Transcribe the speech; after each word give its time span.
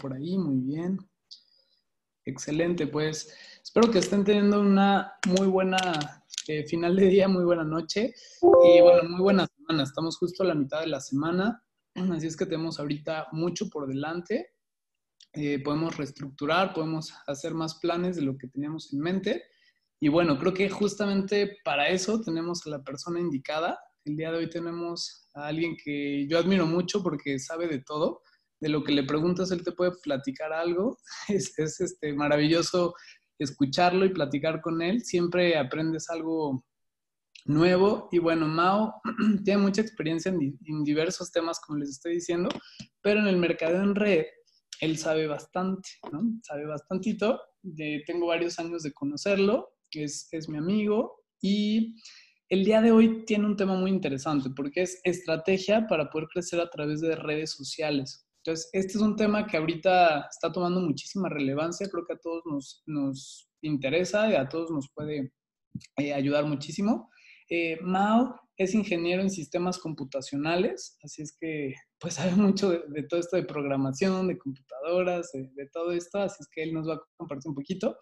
por 0.00 0.14
ahí, 0.14 0.38
muy 0.38 0.60
bien. 0.60 0.98
Excelente, 2.24 2.86
pues 2.86 3.32
espero 3.62 3.90
que 3.90 3.98
estén 3.98 4.24
teniendo 4.24 4.60
una 4.60 5.14
muy 5.26 5.46
buena 5.46 6.24
eh, 6.48 6.66
final 6.66 6.96
de 6.96 7.06
día, 7.06 7.28
muy 7.28 7.44
buena 7.44 7.64
noche 7.64 8.14
y 8.42 8.80
bueno, 8.80 9.08
muy 9.08 9.20
buena 9.20 9.46
semana. 9.46 9.82
Estamos 9.84 10.16
justo 10.16 10.42
a 10.42 10.46
la 10.46 10.54
mitad 10.54 10.80
de 10.80 10.86
la 10.86 11.00
semana, 11.00 11.62
así 12.12 12.26
es 12.26 12.36
que 12.36 12.46
tenemos 12.46 12.80
ahorita 12.80 13.28
mucho 13.32 13.68
por 13.68 13.86
delante. 13.86 14.54
Eh, 15.32 15.62
podemos 15.62 15.96
reestructurar, 15.96 16.72
podemos 16.74 17.12
hacer 17.26 17.54
más 17.54 17.76
planes 17.76 18.16
de 18.16 18.22
lo 18.22 18.36
que 18.36 18.48
teníamos 18.48 18.92
en 18.92 19.00
mente. 19.00 19.44
Y 20.00 20.08
bueno, 20.08 20.38
creo 20.38 20.54
que 20.54 20.68
justamente 20.70 21.58
para 21.62 21.88
eso 21.88 22.20
tenemos 22.20 22.66
a 22.66 22.70
la 22.70 22.82
persona 22.82 23.20
indicada. 23.20 23.78
El 24.04 24.16
día 24.16 24.32
de 24.32 24.38
hoy 24.38 24.50
tenemos 24.50 25.28
a 25.34 25.46
alguien 25.46 25.76
que 25.82 26.26
yo 26.26 26.38
admiro 26.38 26.66
mucho 26.66 27.02
porque 27.02 27.38
sabe 27.38 27.68
de 27.68 27.80
todo. 27.80 28.22
De 28.60 28.68
lo 28.68 28.84
que 28.84 28.92
le 28.92 29.04
preguntas, 29.04 29.50
él 29.50 29.64
te 29.64 29.72
puede 29.72 29.92
platicar 30.02 30.52
algo. 30.52 30.98
Es, 31.28 31.58
es 31.58 31.80
este, 31.80 32.12
maravilloso 32.12 32.94
escucharlo 33.38 34.04
y 34.04 34.10
platicar 34.10 34.60
con 34.60 34.82
él. 34.82 35.02
Siempre 35.02 35.56
aprendes 35.56 36.10
algo 36.10 36.64
nuevo. 37.44 38.08
Y 38.12 38.18
bueno, 38.18 38.46
Mao 38.46 39.00
tiene 39.44 39.62
mucha 39.62 39.80
experiencia 39.80 40.30
en, 40.30 40.84
diversos 40.84 41.30
temas, 41.32 41.60
como 41.60 41.78
les 41.78 41.90
estoy 41.90 42.14
diciendo, 42.14 42.48
pero 43.02 43.20
en 43.20 43.26
el 43.26 43.36
mercado 43.36 43.82
en 43.82 43.94
red 43.94 44.24
él 44.80 44.96
sabe 44.96 45.26
bastante, 45.26 45.90
¿no? 46.10 46.22
Sabe 46.42 46.64
bastantito. 46.64 47.38
tengo 48.06 48.26
varios 48.26 48.58
años 48.58 48.82
de 48.82 48.92
conocerlo, 48.92 49.74
es, 49.92 50.28
es 50.32 50.48
mi 50.48 50.56
amigo 50.56 51.22
y 51.42 51.96
el 52.48 52.64
día 52.64 52.80
de 52.80 52.90
hoy 52.90 53.24
tiene 53.26 53.46
un 53.46 53.56
tema 53.56 53.74
muy 53.74 53.90
interesante 53.90 54.48
porque 54.56 54.82
es 54.82 55.00
estrategia 55.04 55.86
para 55.86 56.08
poder 56.08 56.28
crecer 56.32 56.60
a 56.60 56.70
través 56.70 57.00
de 57.00 57.14
redes 57.14 57.50
sociales. 57.50 58.26
Entonces, 58.42 58.70
este 58.72 58.92
es 58.94 59.00
un 59.00 59.16
tema 59.16 59.46
que 59.46 59.56
ahorita 59.58 60.26
está 60.30 60.50
tomando 60.50 60.80
muchísima 60.80 61.28
relevancia, 61.28 61.88
creo 61.90 62.06
que 62.06 62.14
a 62.14 62.18
todos 62.18 62.42
nos, 62.46 62.82
nos 62.86 63.50
interesa 63.62 64.30
y 64.30 64.34
a 64.34 64.48
todos 64.48 64.70
nos 64.70 64.88
puede 64.94 65.32
eh, 65.98 66.14
ayudar 66.14 66.46
muchísimo. 66.46 67.10
Eh, 67.50 67.78
Mao 67.82 68.40
es 68.56 68.74
ingeniero 68.74 69.22
en 69.22 69.30
sistemas 69.30 69.78
computacionales, 69.78 70.96
así 71.02 71.22
es 71.22 71.36
que 71.38 71.74
pues 71.98 72.14
sabe 72.14 72.32
mucho 72.32 72.70
de, 72.70 73.02
todo 73.04 73.20
esto 73.20 73.36
de 73.36 73.44
programación, 73.44 74.28
de 74.28 74.38
computadoras, 74.38 75.30
de, 75.32 75.66
todo 75.72 75.92
esto, 75.92 76.18
así 76.18 76.36
es 76.40 76.48
que 76.48 76.62
él 76.62 76.72
nos 76.72 76.88
va 76.88 76.94
a 76.94 77.02
compartir 77.16 77.48
un 77.48 77.54
poquito. 77.54 77.98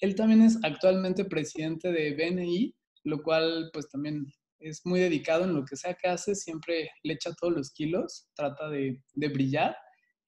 Él 0.00 0.14
también 0.14 0.42
es 0.42 0.58
actualmente 0.62 1.24
presidente 1.24 1.92
de 1.92 2.14
BNI, 2.14 2.74
lo 3.04 3.22
cual 3.22 3.70
pues 3.72 3.88
también 3.88 4.26
es 4.62 4.84
muy 4.84 5.00
dedicado 5.00 5.44
en 5.44 5.54
lo 5.54 5.64
que 5.64 5.76
sea 5.76 5.94
que 5.94 6.08
hace, 6.08 6.34
siempre 6.34 6.90
le 7.02 7.14
echa 7.14 7.34
todos 7.34 7.52
los 7.52 7.72
kilos, 7.72 8.28
trata 8.34 8.68
de, 8.68 9.00
brillar. 9.14 9.76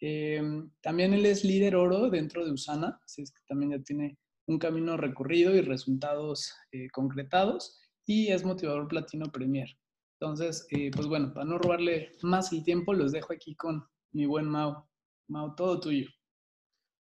Eh, 0.01 0.43
también 0.83 1.15
él 1.15 1.25
es 1.27 1.45
líder 1.45 1.77
oro 1.77 2.11
dentro 2.11 2.45
de 2.45 2.53
Usana, 2.53 3.01
así 3.05 3.23
es 3.23 3.33
que 3.33 3.41
también 3.49 3.73
ya 3.73 3.83
tiene 3.83 4.19
un 4.47 4.59
camino 4.59 4.97
recorrido 4.97 5.55
y 5.55 5.61
resultados 5.63 6.53
eh, 6.73 6.89
concretados 6.93 7.81
y 8.05 8.29
es 8.29 8.45
motivador 8.45 8.89
platino 8.89 9.27
premier. 9.33 9.69
Entonces, 10.21 10.67
eh, 10.71 10.91
pues 10.91 11.07
bueno, 11.07 11.33
para 11.33 11.47
no 11.47 11.59
robarle 11.59 12.13
más 12.23 12.53
el 12.53 12.65
tiempo, 12.65 12.95
los 12.95 13.13
dejo 13.13 13.33
aquí 13.33 13.55
con 13.57 13.85
mi 14.13 14.27
buen 14.27 14.47
Mau. 14.47 14.87
Mau, 15.29 15.55
todo 15.55 15.81
tuyo. 15.81 16.09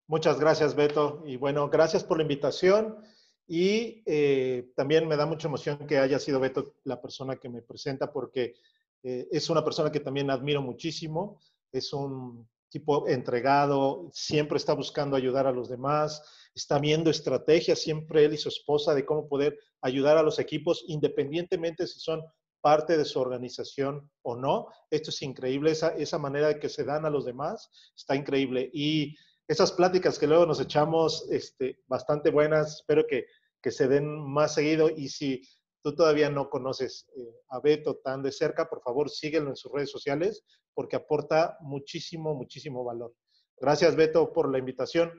Muchas 0.06 0.38
gracias, 0.38 0.74
Beto. 0.74 1.22
Y 1.26 1.36
bueno, 1.36 1.68
gracias 1.70 2.04
por 2.04 2.18
la 2.18 2.22
invitación. 2.22 2.98
Y 3.46 4.02
eh, 4.06 4.72
también 4.74 5.06
me 5.06 5.16
da 5.16 5.26
mucha 5.26 5.48
emoción 5.48 5.86
que 5.86 5.98
haya 5.98 6.18
sido 6.18 6.40
Beto 6.40 6.74
la 6.84 7.00
persona 7.00 7.36
que 7.36 7.48
me 7.48 7.62
presenta 7.62 8.12
porque 8.12 8.54
eh, 9.02 9.28
es 9.30 9.50
una 9.50 9.64
persona 9.64 9.92
que 9.92 10.00
también 10.00 10.30
admiro 10.30 10.62
muchísimo. 10.62 11.40
Es 11.70 11.92
un 11.92 12.48
tipo 12.70 13.06
entregado, 13.06 14.08
siempre 14.12 14.56
está 14.56 14.72
buscando 14.72 15.16
ayudar 15.16 15.46
a 15.46 15.52
los 15.52 15.68
demás, 15.68 16.22
está 16.54 16.78
viendo 16.78 17.10
estrategias 17.10 17.78
siempre 17.78 18.24
él 18.24 18.34
y 18.34 18.38
su 18.38 18.48
esposa 18.48 18.94
de 18.94 19.04
cómo 19.04 19.28
poder 19.28 19.58
ayudar 19.80 20.16
a 20.16 20.22
los 20.22 20.38
equipos 20.38 20.84
independientemente 20.88 21.86
si 21.86 22.00
son 22.00 22.22
parte 22.60 22.96
de 22.96 23.04
su 23.04 23.20
organización 23.20 24.10
o 24.22 24.34
no. 24.34 24.68
Esto 24.90 25.10
es 25.10 25.22
increíble, 25.22 25.70
esa, 25.70 25.88
esa 25.90 26.18
manera 26.18 26.58
que 26.58 26.70
se 26.70 26.82
dan 26.82 27.04
a 27.04 27.10
los 27.10 27.26
demás 27.26 27.70
está 27.94 28.16
increíble. 28.16 28.70
Y 28.72 29.14
esas 29.46 29.72
pláticas 29.72 30.18
que 30.18 30.26
luego 30.26 30.46
nos 30.46 30.60
echamos 30.60 31.26
este, 31.30 31.82
bastante 31.86 32.30
buenas, 32.30 32.76
espero 32.76 33.06
que, 33.06 33.26
que 33.62 33.70
se 33.70 33.88
den 33.88 34.06
más 34.06 34.54
seguido 34.54 34.88
y 34.90 35.08
si 35.08 35.42
tú 35.82 35.94
todavía 35.94 36.30
no 36.30 36.48
conoces 36.48 37.06
eh, 37.16 37.42
a 37.50 37.60
Beto 37.60 37.96
tan 37.98 38.22
de 38.22 38.32
cerca, 38.32 38.68
por 38.68 38.82
favor 38.82 39.10
síguelo 39.10 39.50
en 39.50 39.56
sus 39.56 39.70
redes 39.70 39.90
sociales 39.90 40.44
porque 40.72 40.96
aporta 40.96 41.58
muchísimo, 41.60 42.34
muchísimo 42.34 42.84
valor. 42.84 43.14
Gracias 43.58 43.94
Beto 43.94 44.32
por 44.32 44.50
la 44.50 44.58
invitación. 44.58 45.12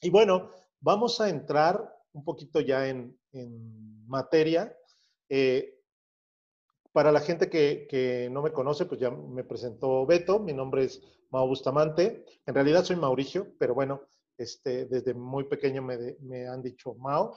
Y 0.00 0.10
bueno, 0.10 0.50
vamos 0.80 1.20
a 1.20 1.28
entrar 1.28 1.92
un 2.12 2.24
poquito 2.24 2.60
ya 2.60 2.88
en, 2.88 3.18
en 3.32 4.06
materia. 4.06 4.76
Eh, 5.28 5.73
para 6.94 7.10
la 7.10 7.18
gente 7.18 7.50
que, 7.50 7.88
que, 7.90 8.28
no 8.30 8.40
me 8.40 8.52
conoce, 8.52 8.86
pues 8.86 9.00
ya 9.00 9.10
me 9.10 9.42
presentó 9.42 10.06
Beto, 10.06 10.38
mi 10.38 10.52
nombre 10.52 10.84
es 10.84 11.02
Mau 11.30 11.44
Bustamante. 11.44 12.24
En 12.46 12.54
realidad 12.54 12.84
soy 12.84 12.94
Mauricio, 12.94 13.48
pero 13.58 13.74
bueno, 13.74 14.02
este, 14.38 14.86
desde 14.86 15.12
muy 15.12 15.42
pequeño 15.48 15.82
me, 15.82 16.16
me, 16.20 16.46
han 16.46 16.62
dicho 16.62 16.94
Mau 16.94 17.32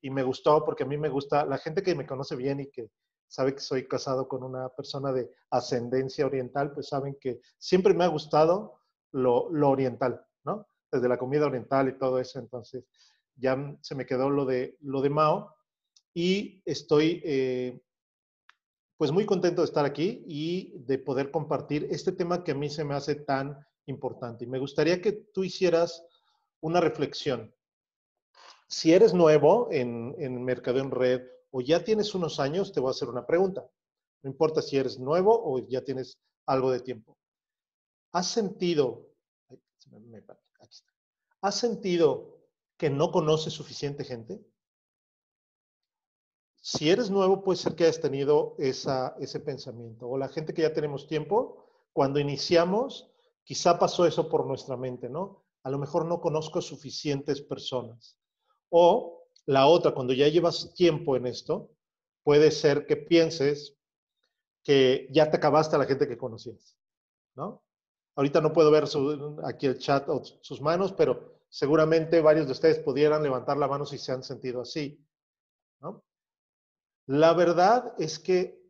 y 0.00 0.08
me 0.08 0.22
gustó 0.22 0.64
porque 0.64 0.84
a 0.84 0.86
mí 0.86 0.96
me 0.96 1.10
gusta, 1.10 1.44
la 1.44 1.58
gente 1.58 1.82
que 1.82 1.94
me 1.94 2.06
conoce 2.06 2.36
bien 2.36 2.60
y 2.60 2.70
que 2.70 2.88
sabe 3.28 3.54
que 3.54 3.60
soy 3.60 3.86
casado 3.86 4.26
con 4.26 4.42
una 4.42 4.70
persona 4.70 5.12
de 5.12 5.30
ascendencia 5.50 6.24
oriental, 6.24 6.72
pues 6.72 6.88
saben 6.88 7.18
que 7.20 7.38
siempre 7.58 7.92
me 7.92 8.04
ha 8.04 8.08
gustado 8.08 8.80
lo, 9.10 9.50
lo 9.50 9.68
oriental, 9.68 10.24
¿no? 10.42 10.66
Desde 10.90 11.10
la 11.10 11.18
comida 11.18 11.44
oriental 11.44 11.86
y 11.90 11.98
todo 11.98 12.18
eso, 12.18 12.38
entonces 12.38 12.86
ya 13.36 13.76
se 13.82 13.94
me 13.94 14.06
quedó 14.06 14.30
lo 14.30 14.46
de, 14.46 14.78
lo 14.80 15.02
de 15.02 15.10
Mao 15.10 15.54
y 16.14 16.62
estoy 16.64 17.20
eh, 17.26 17.78
pues 19.02 19.10
muy 19.10 19.26
contento 19.26 19.62
de 19.62 19.66
estar 19.66 19.84
aquí 19.84 20.22
y 20.28 20.78
de 20.86 20.96
poder 20.96 21.32
compartir 21.32 21.88
este 21.90 22.12
tema 22.12 22.44
que 22.44 22.52
a 22.52 22.54
mí 22.54 22.70
se 22.70 22.84
me 22.84 22.94
hace 22.94 23.16
tan 23.16 23.58
importante. 23.86 24.44
Y 24.44 24.46
me 24.46 24.60
gustaría 24.60 25.02
que 25.02 25.10
tú 25.10 25.42
hicieras 25.42 26.04
una 26.60 26.80
reflexión. 26.80 27.52
Si 28.68 28.92
eres 28.92 29.12
nuevo 29.12 29.66
en, 29.72 30.14
en 30.18 30.44
Mercado 30.44 30.78
en 30.78 30.92
Red 30.92 31.22
o 31.50 31.60
ya 31.60 31.82
tienes 31.82 32.14
unos 32.14 32.38
años, 32.38 32.72
te 32.72 32.78
voy 32.78 32.90
a 32.90 32.92
hacer 32.92 33.08
una 33.08 33.26
pregunta. 33.26 33.68
No 34.22 34.30
importa 34.30 34.62
si 34.62 34.76
eres 34.76 35.00
nuevo 35.00 35.32
o 35.52 35.58
ya 35.66 35.82
tienes 35.82 36.20
algo 36.46 36.70
de 36.70 36.78
tiempo. 36.78 37.18
¿Has 38.12 38.30
sentido, 38.30 39.08
¿has 41.40 41.58
sentido 41.58 42.38
que 42.76 42.88
no 42.88 43.10
conoces 43.10 43.52
suficiente 43.52 44.04
gente? 44.04 44.40
Si 46.64 46.90
eres 46.90 47.10
nuevo, 47.10 47.42
puede 47.42 47.58
ser 47.58 47.74
que 47.74 47.84
hayas 47.84 48.00
tenido 48.00 48.54
ese 48.56 49.40
pensamiento. 49.40 50.08
O 50.08 50.16
la 50.16 50.28
gente 50.28 50.54
que 50.54 50.62
ya 50.62 50.72
tenemos 50.72 51.08
tiempo, 51.08 51.66
cuando 51.92 52.20
iniciamos, 52.20 53.10
quizá 53.42 53.80
pasó 53.80 54.06
eso 54.06 54.28
por 54.28 54.46
nuestra 54.46 54.76
mente, 54.76 55.08
¿no? 55.08 55.42
A 55.64 55.70
lo 55.70 55.78
mejor 55.78 56.06
no 56.06 56.20
conozco 56.20 56.62
suficientes 56.62 57.42
personas. 57.42 58.16
O 58.70 59.24
la 59.44 59.66
otra, 59.66 59.92
cuando 59.92 60.12
ya 60.12 60.28
llevas 60.28 60.72
tiempo 60.74 61.16
en 61.16 61.26
esto, 61.26 61.72
puede 62.22 62.52
ser 62.52 62.86
que 62.86 62.96
pienses 62.96 63.76
que 64.62 65.08
ya 65.10 65.28
te 65.32 65.38
acabaste 65.38 65.74
a 65.74 65.80
la 65.80 65.86
gente 65.86 66.06
que 66.06 66.16
conocías, 66.16 66.78
¿no? 67.34 67.64
Ahorita 68.14 68.40
no 68.40 68.52
puedo 68.52 68.70
ver 68.70 68.84
aquí 69.44 69.66
el 69.66 69.78
chat 69.78 70.08
o 70.08 70.22
sus 70.24 70.60
manos, 70.60 70.92
pero 70.92 71.40
seguramente 71.48 72.20
varios 72.20 72.46
de 72.46 72.52
ustedes 72.52 72.78
pudieran 72.78 73.24
levantar 73.24 73.56
la 73.56 73.66
mano 73.66 73.84
si 73.84 73.98
se 73.98 74.12
han 74.12 74.22
sentido 74.22 74.60
así, 74.60 75.04
¿no? 75.80 76.04
La 77.06 77.34
verdad 77.34 77.94
es 77.98 78.18
que 78.18 78.62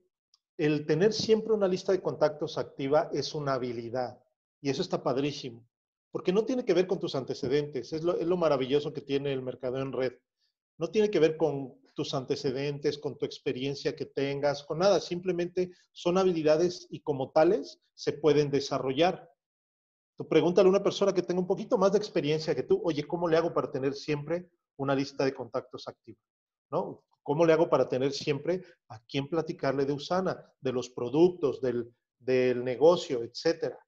el 0.56 0.86
tener 0.86 1.12
siempre 1.12 1.52
una 1.52 1.68
lista 1.68 1.92
de 1.92 2.00
contactos 2.00 2.56
activa 2.56 3.10
es 3.12 3.34
una 3.34 3.54
habilidad 3.54 4.18
y 4.60 4.70
eso 4.70 4.80
está 4.80 5.02
padrísimo, 5.02 5.66
porque 6.10 6.32
no 6.32 6.44
tiene 6.44 6.64
que 6.64 6.72
ver 6.72 6.86
con 6.86 6.98
tus 6.98 7.14
antecedentes, 7.14 7.92
es 7.92 8.02
lo, 8.02 8.36
maravilloso 8.36 8.92
que 8.92 9.00
tiene 9.00 9.32
el 9.32 9.42
mercado 9.42 9.78
en 9.78 9.92
red. 9.92 10.12
No 10.78 10.88
tiene 10.90 11.10
que 11.10 11.18
ver 11.18 11.36
con 11.36 11.74
tus 11.94 12.14
antecedentes, 12.14 12.96
con 12.96 13.18
tu 13.18 13.26
experiencia 13.26 13.94
que 13.94 14.06
tengas, 14.06 14.62
con 14.62 14.78
nada, 14.78 15.00
simplemente 15.00 15.70
son 15.92 16.16
habilidades 16.16 16.86
y 16.90 17.00
como 17.00 17.32
tales 17.32 17.80
se 17.94 18.12
pueden 18.12 18.50
desarrollar. 18.50 19.30
Tú 20.16 20.26
pregúntale 20.26 20.68
a 20.68 20.70
una 20.70 20.82
persona 20.82 21.12
que 21.12 21.22
tenga 21.22 21.40
un 21.40 21.46
poquito 21.46 21.76
más 21.76 21.92
de 21.92 21.98
experiencia 21.98 22.54
que 22.54 22.62
tú, 22.62 22.80
oye, 22.84 23.06
¿cómo 23.06 23.28
le 23.28 23.36
hago 23.36 23.52
para 23.52 23.70
tener 23.70 23.94
siempre 23.94 24.48
una 24.76 24.94
lista 24.94 25.24
de 25.24 25.34
contactos 25.34 25.86
activa? 25.86 26.18
¿No? 26.70 27.02
¿Cómo 27.22 27.44
le 27.44 27.52
hago 27.52 27.68
para 27.68 27.88
tener 27.88 28.12
siempre 28.12 28.62
a 28.88 29.00
quién 29.04 29.28
platicarle 29.28 29.84
de 29.84 29.92
Usana, 29.92 30.44
de 30.60 30.72
los 30.72 30.90
productos, 30.90 31.60
del, 31.60 31.94
negocio, 32.64 33.22
etcétera? 33.22 33.78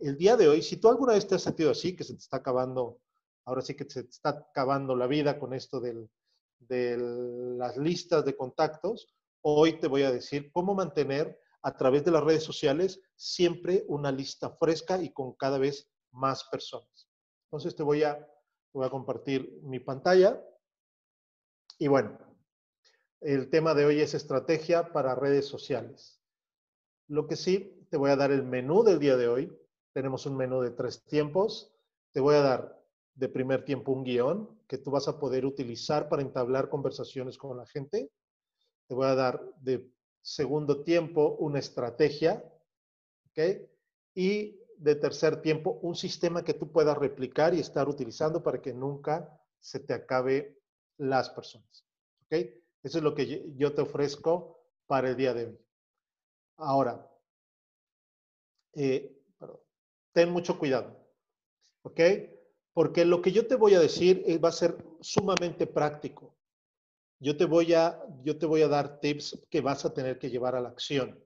El 0.00 0.16
día 0.16 0.36
de 0.36 0.48
hoy, 0.48 0.62
si 0.62 0.76
tú 0.76 0.88
alguna 0.88 1.14
vez 1.14 1.26
te 1.26 1.36
has 1.36 1.42
sentido 1.42 1.70
así, 1.70 1.96
que 1.96 2.04
se 2.04 2.14
te 2.14 2.20
está 2.20 2.38
acabando, 2.38 3.00
ahora 3.44 3.62
sí 3.62 3.74
que 3.74 3.88
se 3.88 4.04
te 4.04 4.10
está 4.10 4.30
acabando 4.30 4.96
la 4.96 5.06
vida 5.06 5.38
con 5.38 5.54
esto 5.54 5.80
de 5.80 6.96
las 7.58 7.76
listas 7.76 8.24
de 8.24 8.36
contactos, 8.36 9.14
hoy 9.42 9.78
te 9.78 9.88
voy 9.88 10.02
a 10.02 10.12
decir 10.12 10.50
cómo 10.52 10.74
mantener 10.74 11.38
a 11.62 11.76
través 11.76 12.04
de 12.04 12.10
las 12.10 12.22
redes 12.22 12.44
sociales 12.44 13.00
siempre 13.16 13.84
una 13.88 14.12
lista 14.12 14.50
fresca 14.50 15.02
y 15.02 15.12
con 15.12 15.32
cada 15.32 15.58
vez 15.58 15.90
más 16.12 16.44
personas. 16.44 17.08
Entonces 17.46 17.74
te 17.74 17.82
voy 17.82 18.02
a, 18.02 18.26
voy 18.72 18.86
a 18.86 18.90
compartir 18.90 19.60
mi 19.62 19.80
pantalla. 19.80 20.42
Y 21.78 21.88
bueno, 21.88 22.18
el 23.24 23.48
tema 23.48 23.72
de 23.72 23.86
hoy 23.86 24.00
es 24.00 24.12
estrategia 24.12 24.92
para 24.92 25.14
redes 25.14 25.46
sociales. 25.46 26.20
Lo 27.08 27.26
que 27.26 27.36
sí, 27.36 27.86
te 27.88 27.96
voy 27.96 28.10
a 28.10 28.16
dar 28.16 28.30
el 28.30 28.42
menú 28.42 28.82
del 28.84 28.98
día 28.98 29.16
de 29.16 29.28
hoy. 29.28 29.58
Tenemos 29.94 30.26
un 30.26 30.36
menú 30.36 30.60
de 30.60 30.70
tres 30.70 31.02
tiempos. 31.04 31.74
Te 32.12 32.20
voy 32.20 32.34
a 32.34 32.42
dar 32.42 32.84
de 33.14 33.28
primer 33.30 33.64
tiempo 33.64 33.92
un 33.92 34.04
guion 34.04 34.60
que 34.68 34.76
tú 34.76 34.90
vas 34.90 35.08
a 35.08 35.18
poder 35.18 35.46
utilizar 35.46 36.10
para 36.10 36.20
entablar 36.20 36.68
conversaciones 36.68 37.38
con 37.38 37.56
la 37.56 37.64
gente. 37.64 38.10
Te 38.88 38.94
voy 38.94 39.06
a 39.06 39.14
dar 39.14 39.40
de 39.56 39.90
segundo 40.20 40.84
tiempo 40.84 41.36
una 41.38 41.60
estrategia, 41.60 42.44
¿ok? 43.30 43.68
Y 44.14 44.60
de 44.76 44.96
tercer 44.96 45.40
tiempo 45.40 45.78
un 45.80 45.94
sistema 45.94 46.44
que 46.44 46.52
tú 46.52 46.70
puedas 46.70 46.98
replicar 46.98 47.54
y 47.54 47.60
estar 47.60 47.88
utilizando 47.88 48.42
para 48.42 48.60
que 48.60 48.74
nunca 48.74 49.40
se 49.60 49.80
te 49.80 49.94
acabe 49.94 50.60
las 50.98 51.30
personas, 51.30 51.86
¿ok? 52.26 52.63
Eso 52.84 52.98
es 52.98 53.04
lo 53.04 53.14
que 53.14 53.50
yo 53.56 53.74
te 53.74 53.80
ofrezco 53.80 54.60
para 54.86 55.08
el 55.08 55.16
día 55.16 55.32
de 55.32 55.46
hoy. 55.46 55.58
Ahora, 56.58 57.10
eh, 58.74 59.10
ten 60.12 60.30
mucho 60.30 60.58
cuidado, 60.58 60.94
¿ok? 61.82 62.00
Porque 62.74 63.06
lo 63.06 63.22
que 63.22 63.32
yo 63.32 63.46
te 63.46 63.54
voy 63.54 63.74
a 63.74 63.80
decir 63.80 64.22
va 64.44 64.50
a 64.50 64.52
ser 64.52 64.76
sumamente 65.00 65.66
práctico. 65.66 66.36
Yo 67.20 67.36
te 67.38 67.46
voy 67.46 67.72
a, 67.72 68.04
yo 68.22 68.36
te 68.38 68.44
voy 68.44 68.60
a 68.60 68.68
dar 68.68 69.00
tips 69.00 69.46
que 69.48 69.62
vas 69.62 69.86
a 69.86 69.94
tener 69.94 70.18
que 70.18 70.28
llevar 70.28 70.54
a 70.54 70.60
la 70.60 70.68
acción. 70.68 71.18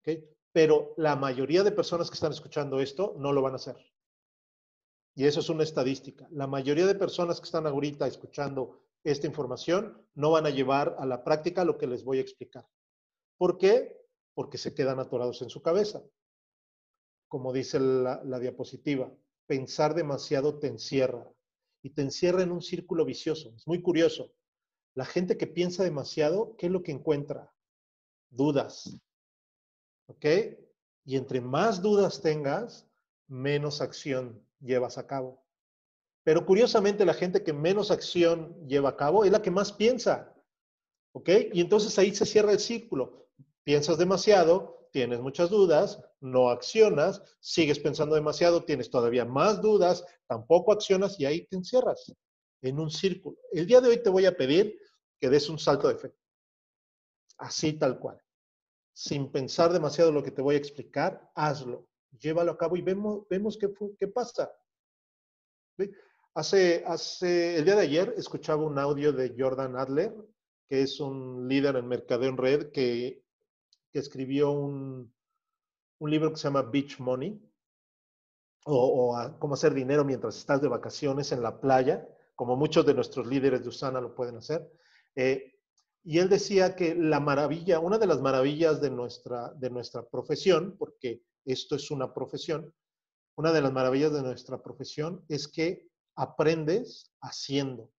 ¿ok? 0.00 0.24
Pero 0.50 0.92
la 0.96 1.14
mayoría 1.14 1.62
de 1.62 1.70
personas 1.70 2.10
que 2.10 2.14
están 2.14 2.32
escuchando 2.32 2.80
esto 2.80 3.14
no 3.16 3.32
lo 3.32 3.42
van 3.42 3.52
a 3.52 3.56
hacer. 3.56 3.76
Y 5.14 5.24
eso 5.24 5.38
es 5.38 5.48
una 5.50 5.62
estadística. 5.62 6.26
La 6.30 6.48
mayoría 6.48 6.86
de 6.86 6.94
personas 6.96 7.38
que 7.38 7.44
están 7.44 7.66
ahorita 7.66 8.08
escuchando 8.08 8.87
esta 9.10 9.26
información 9.26 10.06
no 10.14 10.30
van 10.30 10.46
a 10.46 10.50
llevar 10.50 10.96
a 10.98 11.06
la 11.06 11.24
práctica 11.24 11.64
lo 11.64 11.78
que 11.78 11.86
les 11.86 12.04
voy 12.04 12.18
a 12.18 12.22
explicar. 12.22 12.66
¿Por 13.36 13.58
qué? 13.58 13.96
Porque 14.34 14.58
se 14.58 14.74
quedan 14.74 14.98
atorados 14.98 15.42
en 15.42 15.50
su 15.50 15.62
cabeza. 15.62 16.02
Como 17.28 17.52
dice 17.52 17.78
la, 17.78 18.38
diapositiva, 18.38 19.12
pensar 19.46 19.94
demasiado 19.94 20.58
te 20.58 20.66
encierra 20.66 21.30
y 21.82 21.90
te 21.90 22.02
encierra 22.02 22.42
en 22.42 22.52
un 22.52 22.62
círculo 22.62 23.04
vicioso. 23.04 23.52
Es 23.56 23.66
muy 23.66 23.82
curioso. 23.82 24.32
La 24.94 25.04
gente 25.04 25.36
que 25.36 25.46
piensa 25.46 25.84
demasiado, 25.84 26.56
¿qué 26.56 26.66
es 26.66 26.72
lo 26.72 26.82
que 26.82 26.92
encuentra? 26.92 27.52
Dudas. 28.30 28.98
¿Ok? 30.06 30.24
Y 31.04 31.16
entre 31.16 31.40
más 31.40 31.80
dudas 31.80 32.20
tengas, 32.20 32.88
menos 33.28 33.80
acción 33.80 34.44
llevas 34.60 34.98
a 34.98 35.06
cabo. 35.06 35.47
Pero 36.28 36.44
curiosamente, 36.44 37.06
la 37.06 37.14
gente 37.14 37.42
que 37.42 37.54
menos 37.54 37.90
acción 37.90 38.54
lleva 38.68 38.90
a 38.90 38.96
cabo 38.96 39.24
es 39.24 39.32
la 39.32 39.40
que 39.40 39.50
más 39.50 39.72
piensa. 39.72 40.36
¿Ok? 41.12 41.30
Y 41.54 41.62
entonces 41.62 41.98
ahí 41.98 42.14
se 42.14 42.26
cierra 42.26 42.52
el 42.52 42.58
círculo. 42.58 43.30
Piensas 43.64 43.96
demasiado, 43.96 44.90
tienes 44.92 45.20
muchas 45.20 45.48
dudas, 45.48 45.98
no 46.20 46.50
accionas, 46.50 47.22
sigues 47.40 47.78
pensando 47.78 48.14
demasiado, 48.14 48.62
tienes 48.62 48.90
todavía 48.90 49.24
más 49.24 49.62
dudas, 49.62 50.04
tampoco 50.26 50.70
accionas 50.70 51.18
y 51.18 51.24
ahí 51.24 51.46
te 51.46 51.56
encierras 51.56 52.12
en 52.60 52.78
un 52.78 52.90
círculo. 52.90 53.38
El 53.50 53.66
día 53.66 53.80
de 53.80 53.88
hoy 53.88 54.02
te 54.02 54.10
voy 54.10 54.26
a 54.26 54.36
pedir 54.36 54.78
que 55.18 55.30
des 55.30 55.48
un 55.48 55.58
salto 55.58 55.88
de 55.88 55.96
fe. 55.96 56.14
Así 57.38 57.72
tal 57.72 57.98
cual. 57.98 58.20
Sin 58.92 59.32
pensar 59.32 59.72
demasiado 59.72 60.12
lo 60.12 60.22
que 60.22 60.30
te 60.30 60.42
voy 60.42 60.56
a 60.56 60.58
explicar, 60.58 61.32
hazlo. 61.34 61.88
Llévalo 62.18 62.52
a 62.52 62.58
cabo 62.58 62.76
y 62.76 62.82
vemos, 62.82 63.56
qué, 63.58 63.72
qué 63.98 64.08
pasa. 64.08 64.52
Hace, 66.38 66.84
el 67.56 67.64
día 67.64 67.74
de 67.74 67.82
ayer 67.82 68.14
escuchaba 68.16 68.62
un 68.62 68.78
audio 68.78 69.12
de 69.12 69.34
Jordan 69.36 69.74
Adler, 69.74 70.14
que 70.68 70.82
es 70.82 71.00
un 71.00 71.48
líder 71.48 71.74
en 71.74 71.88
mercadeo 71.88 72.30
en 72.30 72.36
red 72.36 72.70
que 72.70 73.24
escribió 73.92 74.52
un, 74.52 75.12
un 75.98 76.10
libro 76.12 76.30
que 76.30 76.36
se 76.36 76.44
llama 76.44 76.62
Beach 76.62 77.00
Money, 77.00 77.42
o, 78.66 79.34
cómo 79.40 79.54
hacer 79.54 79.74
dinero 79.74 80.04
mientras 80.04 80.36
estás 80.36 80.62
de 80.62 80.68
vacaciones 80.68 81.32
en 81.32 81.42
la 81.42 81.60
playa, 81.60 82.06
como 82.36 82.54
muchos 82.54 82.86
de 82.86 82.94
nuestros 82.94 83.26
líderes 83.26 83.64
de 83.64 83.70
Usana 83.70 84.00
lo 84.00 84.14
pueden 84.14 84.36
hacer. 84.36 84.70
Eh, 85.16 85.56
y 86.04 86.20
él 86.20 86.28
decía 86.28 86.76
que 86.76 86.94
la 86.94 87.18
maravilla, 87.18 87.80
una 87.80 87.98
de 87.98 88.06
las 88.06 88.20
maravillas 88.20 88.80
de 88.80 88.90
nuestra, 88.90 89.52
de 89.54 89.70
nuestra 89.70 90.08
profesión, 90.08 90.76
porque 90.78 91.20
esto 91.44 91.74
es 91.74 91.90
una 91.90 92.14
profesión, 92.14 92.72
una 93.36 93.50
de 93.50 93.60
las 93.60 93.72
maravillas 93.72 94.12
de 94.12 94.22
nuestra 94.22 94.62
profesión 94.62 95.24
es 95.28 95.48
que 95.48 95.88
aprendes 96.18 97.12
haciendo. 97.22 97.90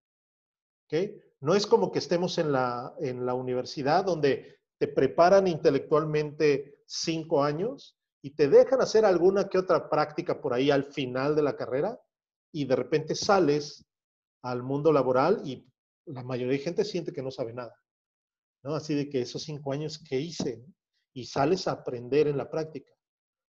¿okay? 0.86 1.20
No 1.40 1.56
es 1.56 1.66
como 1.66 1.92
que 1.92 2.00
estemos 2.00 2.38
en 2.38 2.52
la, 2.52 2.94
en 3.00 3.26
la 3.26 3.34
universidad 3.34 4.04
donde 4.04 4.60
te 4.78 4.88
preparan 4.88 5.48
intelectualmente 5.48 6.82
cinco 6.86 7.44
años 7.44 7.98
y 8.22 8.32
te 8.32 8.50
dejan 8.50 8.82
hacer 8.82 9.06
alguna 9.06 9.48
que 9.48 9.58
otra 9.58 9.90
práctica 9.90 10.42
por 10.42 10.54
ahí 10.54 10.70
al 10.70 10.84
final 10.84 11.36
de 11.36 11.44
la 11.44 11.56
carrera 11.56 12.00
y 12.52 12.66
de 12.66 12.76
repente 12.76 13.16
sales 13.16 13.86
al 14.44 14.64
mundo 14.64 14.92
laboral 14.92 15.42
y 15.46 15.66
la 16.06 16.24
mayoría 16.24 16.54
de 16.54 16.64
gente 16.64 16.84
siente 16.84 17.14
que 17.14 17.22
no 17.22 17.32
sabe 17.32 17.54
nada. 17.54 17.76
¿no? 18.64 18.76
Así 18.76 18.96
de 18.96 19.10
que 19.10 19.22
esos 19.22 19.44
cinco 19.44 19.72
años 19.72 19.98
que 20.00 20.20
hice 20.20 20.66
y 21.14 21.26
sales 21.26 21.68
a 21.68 21.72
aprender 21.72 22.28
en 22.28 22.38
la 22.38 22.50
práctica. 22.50 22.92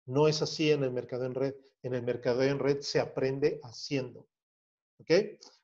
No 0.05 0.27
es 0.27 0.41
así 0.41 0.71
en 0.71 0.83
el 0.83 0.91
mercado 0.91 1.25
en 1.25 1.35
red. 1.35 1.55
En 1.83 1.93
el 1.93 2.03
mercado 2.03 2.43
en 2.43 2.59
red 2.59 2.81
se 2.81 2.99
aprende 2.99 3.59
haciendo. 3.63 4.27
¿Ok? 4.99 5.11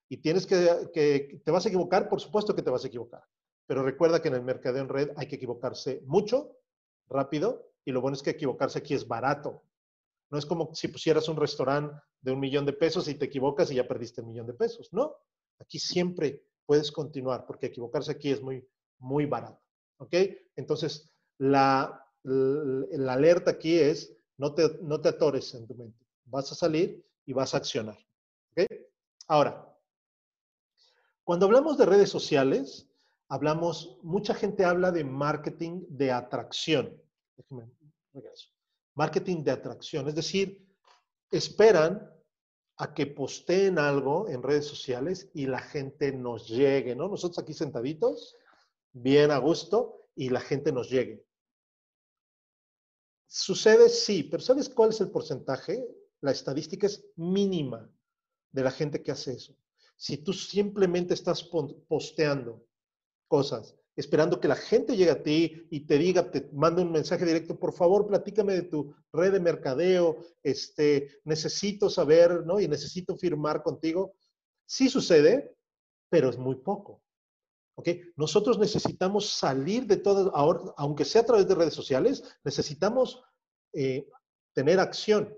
Y 0.10 0.18
tienes 0.18 0.46
que, 0.46 0.90
que, 0.94 1.42
te 1.44 1.52
vas 1.52 1.66
a 1.66 1.70
equivocar, 1.70 2.10
por 2.10 2.22
supuesto 2.22 2.56
que 2.56 2.62
te 2.62 2.70
vas 2.70 2.84
a 2.84 2.88
equivocar. 2.88 3.24
Pero 3.66 3.84
recuerda 3.84 4.22
que 4.22 4.28
en 4.28 4.36
el 4.36 4.44
mercadeo 4.44 4.82
en 4.82 4.90
red 4.90 5.12
hay 5.16 5.28
que 5.28 5.36
equivocarse 5.36 6.02
mucho, 6.06 6.58
rápido, 7.08 7.72
y 7.86 7.92
lo 7.92 8.02
bueno 8.02 8.16
es 8.16 8.24
que 8.24 8.32
equivocarse 8.32 8.80
aquí 8.80 8.94
es 8.94 9.08
barato. 9.08 9.64
No 10.30 10.38
es 10.38 10.46
como 10.46 10.74
si 10.74 10.88
pusieras 10.88 11.28
un 11.30 11.38
restaurante 11.38 11.96
de 12.22 12.32
un 12.32 12.40
millón 12.40 12.66
de 12.66 12.74
pesos 12.74 13.08
y 13.08 13.16
te 13.16 13.26
equivocas 13.26 13.72
y 13.72 13.76
ya 13.76 13.88
perdiste 13.88 14.22
el 14.22 14.28
millón 14.28 14.48
de 14.48 14.54
pesos. 14.54 14.92
No, 14.92 15.16
aquí 15.60 15.80
siempre 15.80 16.44
puedes 16.66 16.92
continuar 16.92 17.46
porque 17.46 17.68
equivocarse 17.68 18.12
aquí 18.12 18.32
es 18.32 18.42
muy, 18.42 18.68
muy 19.00 19.26
barato. 19.26 19.62
¿Ok? 19.98 20.16
Entonces, 20.56 21.12
la, 21.38 22.04
la, 22.24 23.14
alerta 23.14 23.52
aquí 23.52 23.78
es 23.78 24.16
no 24.38 24.54
te, 24.54 24.80
no 24.82 25.02
te 25.02 25.10
atores 25.10 25.54
en 25.54 25.68
tu 25.68 25.76
mente. 25.76 26.06
Vas 26.26 26.52
a 26.52 26.56
salir 26.56 27.06
y 27.26 27.34
vas 27.34 27.54
a 27.54 27.58
accionar. 27.58 27.98
¿Ok? 28.52 28.66
Ahora, 29.28 29.74
cuando 31.24 31.46
hablamos 31.46 31.78
de 31.78 31.86
redes 31.86 32.10
sociales, 32.10 32.90
hablamos, 33.30 33.98
mucha 34.04 34.34
gente 34.34 34.66
habla 34.66 34.92
de 34.92 35.04
marketing 35.04 35.86
de 35.88 36.12
atracción. 36.12 37.02
Marketing 38.96 39.44
de 39.44 39.52
atracción, 39.52 40.08
es 40.08 40.16
decir, 40.16 40.68
esperan 41.32 42.12
a 42.78 42.94
que 42.94 43.08
posteen 43.08 43.80
algo 43.80 44.28
en 44.28 44.44
redes 44.44 44.68
sociales 44.68 45.30
y 45.34 45.46
la 45.46 45.60
gente 45.60 46.12
nos 46.12 46.48
llegue, 46.48 46.96
¿no? 46.96 47.08
Nosotros 47.08 47.40
aquí 47.40 47.54
sentaditos, 47.54 48.36
bien 48.92 49.32
a 49.32 49.38
gusto, 49.38 50.00
y 50.16 50.30
la 50.30 50.42
gente 50.42 50.72
nos 50.72 50.90
llegue. 50.90 51.26
Sucede, 53.28 53.90
sí, 53.90 54.24
pero 54.24 54.44
¿sabes 54.44 54.70
cuál 54.70 54.92
es 54.92 55.02
el 55.02 55.10
porcentaje? 55.10 55.84
La 56.22 56.32
estadística 56.32 56.86
es 56.86 57.04
mínima 57.16 57.90
de 58.54 58.64
la 58.64 58.72
gente 58.72 59.04
que 59.04 59.12
hace 59.12 59.34
eso. 59.34 59.56
Si 59.98 60.18
tú 60.18 60.32
simplemente 60.32 61.14
estás 61.14 61.44
posteando 61.88 62.66
cosas, 63.28 63.76
esperando 63.96 64.40
que 64.40 64.48
la 64.48 64.56
gente 64.56 64.96
llegue 64.96 65.12
a 65.12 65.22
ti 65.22 65.68
y 65.70 65.82
te 65.82 65.98
diga, 65.98 66.32
te 66.32 66.50
mande 66.54 66.82
un 66.82 66.92
mensaje 66.92 67.26
directo, 67.26 67.60
por 67.60 67.74
favor, 67.74 68.08
platícame 68.08 68.54
de 68.54 68.64
tu 68.64 68.96
red 69.12 69.34
de 69.34 69.40
mercadeo, 69.40 70.18
este, 70.42 71.20
necesito 71.26 71.90
saber, 71.90 72.46
¿no? 72.46 72.60
Y 72.60 72.68
necesito 72.68 73.16
firmar 73.16 73.62
contigo. 73.62 74.16
Sí 74.66 74.90
sucede, 74.90 75.56
pero 76.10 76.30
es 76.30 76.38
muy 76.38 76.56
poco. 76.56 77.02
¿Ok? 77.76 77.90
Nosotros 78.16 78.60
necesitamos 78.60 79.30
salir 79.30 79.88
de 79.88 80.02
ahora, 80.34 80.74
aunque 80.78 81.06
sea 81.06 81.22
a 81.22 81.26
través 81.26 81.48
de 81.48 81.56
redes 81.56 81.74
sociales, 81.74 82.24
necesitamos 82.44 83.24
eh, 83.74 84.08
tener 84.54 84.80
acción. 84.80 85.36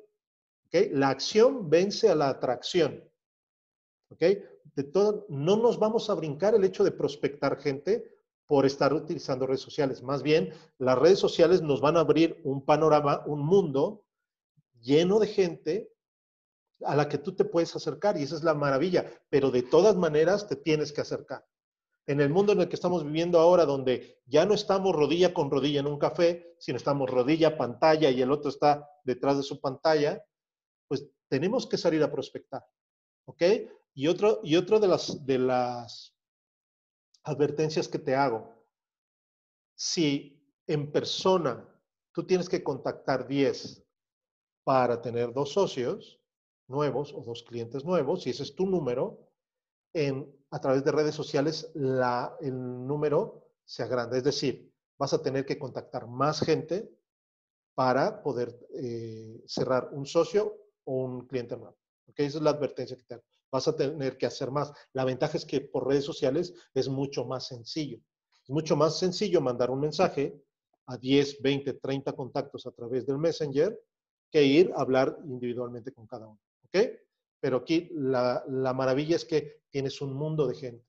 ¿Ok? 0.67 0.91
La 0.91 1.09
acción 1.09 1.69
vence 1.69 2.09
a 2.09 2.15
la 2.15 2.29
atracción. 2.29 3.03
¿Ok? 4.09 4.23
de 4.75 4.83
todo, 4.83 5.25
no 5.29 5.55
nos 5.55 5.79
vamos 5.79 6.09
a 6.09 6.13
brincar 6.13 6.53
el 6.53 6.63
hecho 6.63 6.83
de 6.83 6.91
prospectar 6.91 7.57
gente 7.57 8.11
por 8.45 8.65
estar 8.65 8.93
utilizando 8.93 9.47
redes 9.47 9.61
sociales. 9.61 10.03
Más 10.03 10.21
bien, 10.21 10.53
las 10.77 10.97
redes 10.97 11.17
sociales 11.17 11.61
nos 11.61 11.81
van 11.81 11.97
a 11.97 12.01
abrir 12.01 12.41
un 12.43 12.63
panorama, 12.63 13.23
un 13.25 13.39
mundo 13.39 14.03
lleno 14.81 15.19
de 15.19 15.27
gente 15.27 15.91
a 16.83 16.95
la 16.95 17.07
que 17.07 17.17
tú 17.17 17.33
te 17.33 17.45
puedes 17.45 17.75
acercar 17.75 18.17
y 18.17 18.23
esa 18.23 18.35
es 18.35 18.43
la 18.43 18.53
maravilla, 18.53 19.09
pero 19.29 19.49
de 19.49 19.63
todas 19.63 19.95
maneras 19.95 20.47
te 20.47 20.57
tienes 20.57 20.91
que 20.91 21.01
acercar. 21.01 21.45
En 22.05 22.21
el 22.21 22.29
mundo 22.29 22.51
en 22.51 22.61
el 22.61 22.69
que 22.69 22.75
estamos 22.75 23.03
viviendo 23.03 23.39
ahora, 23.39 23.65
donde 23.65 24.21
ya 24.25 24.45
no 24.45 24.53
estamos 24.53 24.93
rodilla 24.93 25.33
con 25.33 25.49
rodilla 25.49 25.79
en 25.79 25.87
un 25.87 25.97
café, 25.97 26.55
sino 26.59 26.77
estamos 26.77 27.09
rodilla, 27.09 27.57
pantalla 27.57 28.11
y 28.11 28.21
el 28.21 28.29
otro 28.29 28.49
está 28.49 28.87
detrás 29.03 29.37
de 29.37 29.43
su 29.43 29.59
pantalla, 29.59 30.23
tenemos 31.29 31.67
que 31.67 31.77
salir 31.77 32.03
a 32.03 32.11
prospectar. 32.11 32.65
¿Ok? 33.25 33.41
Y 33.93 34.07
otro, 34.07 34.41
y 34.43 34.55
otro 34.55 34.79
de, 34.79 34.87
las, 34.87 35.25
de 35.25 35.39
las 35.39 36.15
advertencias 37.23 37.87
que 37.87 37.99
te 37.99 38.15
hago, 38.15 38.53
si 39.75 40.41
en 40.67 40.91
persona 40.91 41.67
tú 42.11 42.25
tienes 42.25 42.49
que 42.49 42.63
contactar 42.63 43.27
10 43.27 43.83
para 44.63 45.01
tener 45.01 45.33
dos 45.33 45.53
socios 45.53 46.19
nuevos 46.67 47.13
o 47.13 47.21
dos 47.21 47.43
clientes 47.43 47.85
nuevos, 47.85 48.23
si 48.23 48.31
ese 48.31 48.43
es 48.43 48.55
tu 48.55 48.65
número, 48.65 49.19
en, 49.93 50.35
a 50.51 50.59
través 50.59 50.83
de 50.83 50.91
redes 50.91 51.15
sociales 51.15 51.71
la, 51.73 52.35
el 52.41 52.53
número 52.85 53.49
se 53.63 53.83
agranda. 53.83 54.17
Es 54.17 54.23
decir, 54.23 54.73
vas 54.97 55.13
a 55.13 55.21
tener 55.21 55.45
que 55.45 55.59
contactar 55.59 56.07
más 56.07 56.41
gente 56.41 56.91
para 57.75 58.21
poder 58.23 58.57
eh, 58.73 59.43
cerrar 59.47 59.89
un 59.91 60.05
socio 60.05 60.64
un 60.85 61.27
cliente 61.27 61.57
nuevo. 61.57 61.77
¿Okay? 62.07 62.27
Esa 62.27 62.37
es 62.37 62.43
la 62.43 62.51
advertencia 62.51 62.95
que 62.95 63.03
te 63.03 63.13
hago. 63.15 63.23
Vas 63.51 63.67
a 63.67 63.75
tener 63.75 64.17
que 64.17 64.25
hacer 64.25 64.51
más. 64.51 64.71
La 64.93 65.05
ventaja 65.05 65.37
es 65.37 65.45
que 65.45 65.61
por 65.61 65.87
redes 65.87 66.05
sociales 66.05 66.53
es 66.73 66.87
mucho 66.89 67.25
más 67.25 67.47
sencillo. 67.47 67.99
Es 68.43 68.49
mucho 68.49 68.75
más 68.75 68.99
sencillo 68.99 69.41
mandar 69.41 69.71
un 69.71 69.79
mensaje 69.79 70.41
a 70.87 70.97
10, 70.97 71.41
20, 71.41 71.73
30 71.73 72.13
contactos 72.13 72.65
a 72.67 72.71
través 72.71 73.05
del 73.05 73.17
Messenger 73.17 73.79
que 74.29 74.43
ir 74.43 74.71
a 74.75 74.81
hablar 74.81 75.17
individualmente 75.25 75.91
con 75.91 76.05
cada 76.07 76.27
uno. 76.27 76.39
¿Ok? 76.65 76.77
Pero 77.39 77.57
aquí 77.57 77.89
la, 77.93 78.43
la 78.47 78.73
maravilla 78.73 79.15
es 79.15 79.25
que 79.25 79.61
tienes 79.69 80.01
un 80.01 80.13
mundo 80.13 80.47
de 80.47 80.55
gente. 80.55 80.85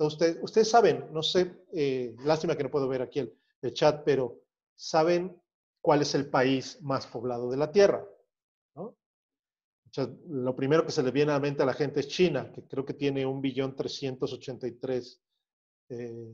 Entonces, 0.00 0.38
ustedes, 0.40 0.70
saben, 0.70 1.08
no 1.12 1.22
sé, 1.22 1.64
eh, 1.72 2.16
lástima 2.24 2.56
que 2.56 2.62
no 2.62 2.70
puedo 2.70 2.88
ver 2.88 3.02
aquí 3.02 3.20
el 3.60 3.74
chat, 3.74 4.02
pero 4.02 4.40
saben 4.74 5.38
cuál 5.82 6.00
es 6.00 6.14
el 6.14 6.30
país 6.30 6.80
más 6.80 7.06
poblado 7.06 7.50
de 7.50 7.58
la 7.58 7.70
Tierra. 7.70 8.02
Lo 10.28 10.54
primero 10.54 10.84
que 10.84 10.92
se 10.92 11.02
le 11.02 11.10
viene 11.10 11.32
a 11.32 11.34
la 11.34 11.40
mente 11.40 11.62
a 11.62 11.66
la 11.66 11.74
gente 11.74 12.00
es 12.00 12.08
China, 12.08 12.52
que 12.52 12.62
creo 12.66 12.84
que 12.84 12.94
tiene 12.94 13.26
un 13.26 13.40
billón 13.40 13.74
383 13.74 15.22
eh, 15.90 16.32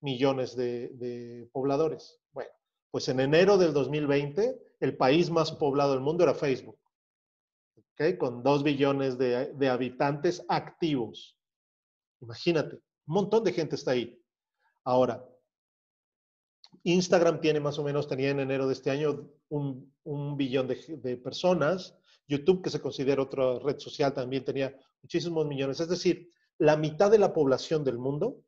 millones 0.00 0.56
de, 0.56 1.48
pobladores. 1.52 2.20
Bueno, 2.32 2.50
pues 2.90 3.08
en 3.08 3.20
enero 3.20 3.56
del 3.56 3.72
2020, 3.72 4.76
el 4.80 4.96
país 4.96 5.30
más 5.30 5.52
poblado 5.52 5.92
del 5.92 6.00
mundo 6.00 6.24
era 6.24 6.34
Facebook, 6.34 6.78
¿okay? 7.92 8.16
con 8.16 8.42
dos 8.42 8.62
billones 8.62 9.18
de, 9.18 9.68
habitantes 9.68 10.44
activos. 10.48 11.36
Imagínate, 12.20 12.76
un 12.76 13.14
montón 13.14 13.44
de 13.44 13.52
gente 13.52 13.76
está 13.76 13.92
ahí. 13.92 14.20
Ahora, 14.84 15.26
Instagram 16.82 17.40
tiene 17.40 17.60
más 17.60 17.78
o 17.78 17.84
menos, 17.84 18.08
tenía 18.08 18.30
en 18.30 18.40
enero 18.40 18.66
de 18.66 18.74
este 18.74 18.90
año 18.90 19.28
un, 19.48 19.92
un 20.04 20.36
billón 20.36 20.68
de, 20.68 21.16
personas. 21.16 21.97
YouTube, 22.28 22.62
que 22.62 22.70
se 22.70 22.80
considera 22.80 23.22
otra 23.22 23.58
red 23.58 23.78
social, 23.78 24.12
también 24.12 24.44
tenía 24.44 24.78
muchísimos 25.02 25.46
millones. 25.46 25.80
Es 25.80 25.88
decir, 25.88 26.30
la 26.58 26.76
mitad 26.76 27.10
de 27.10 27.18
la 27.18 27.32
población 27.32 27.82
del 27.82 27.98
mundo 27.98 28.44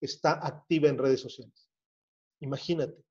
está 0.00 0.44
activa 0.44 0.88
en 0.88 0.98
redes 0.98 1.20
sociales. 1.20 1.70
Imagínate. 2.40 3.04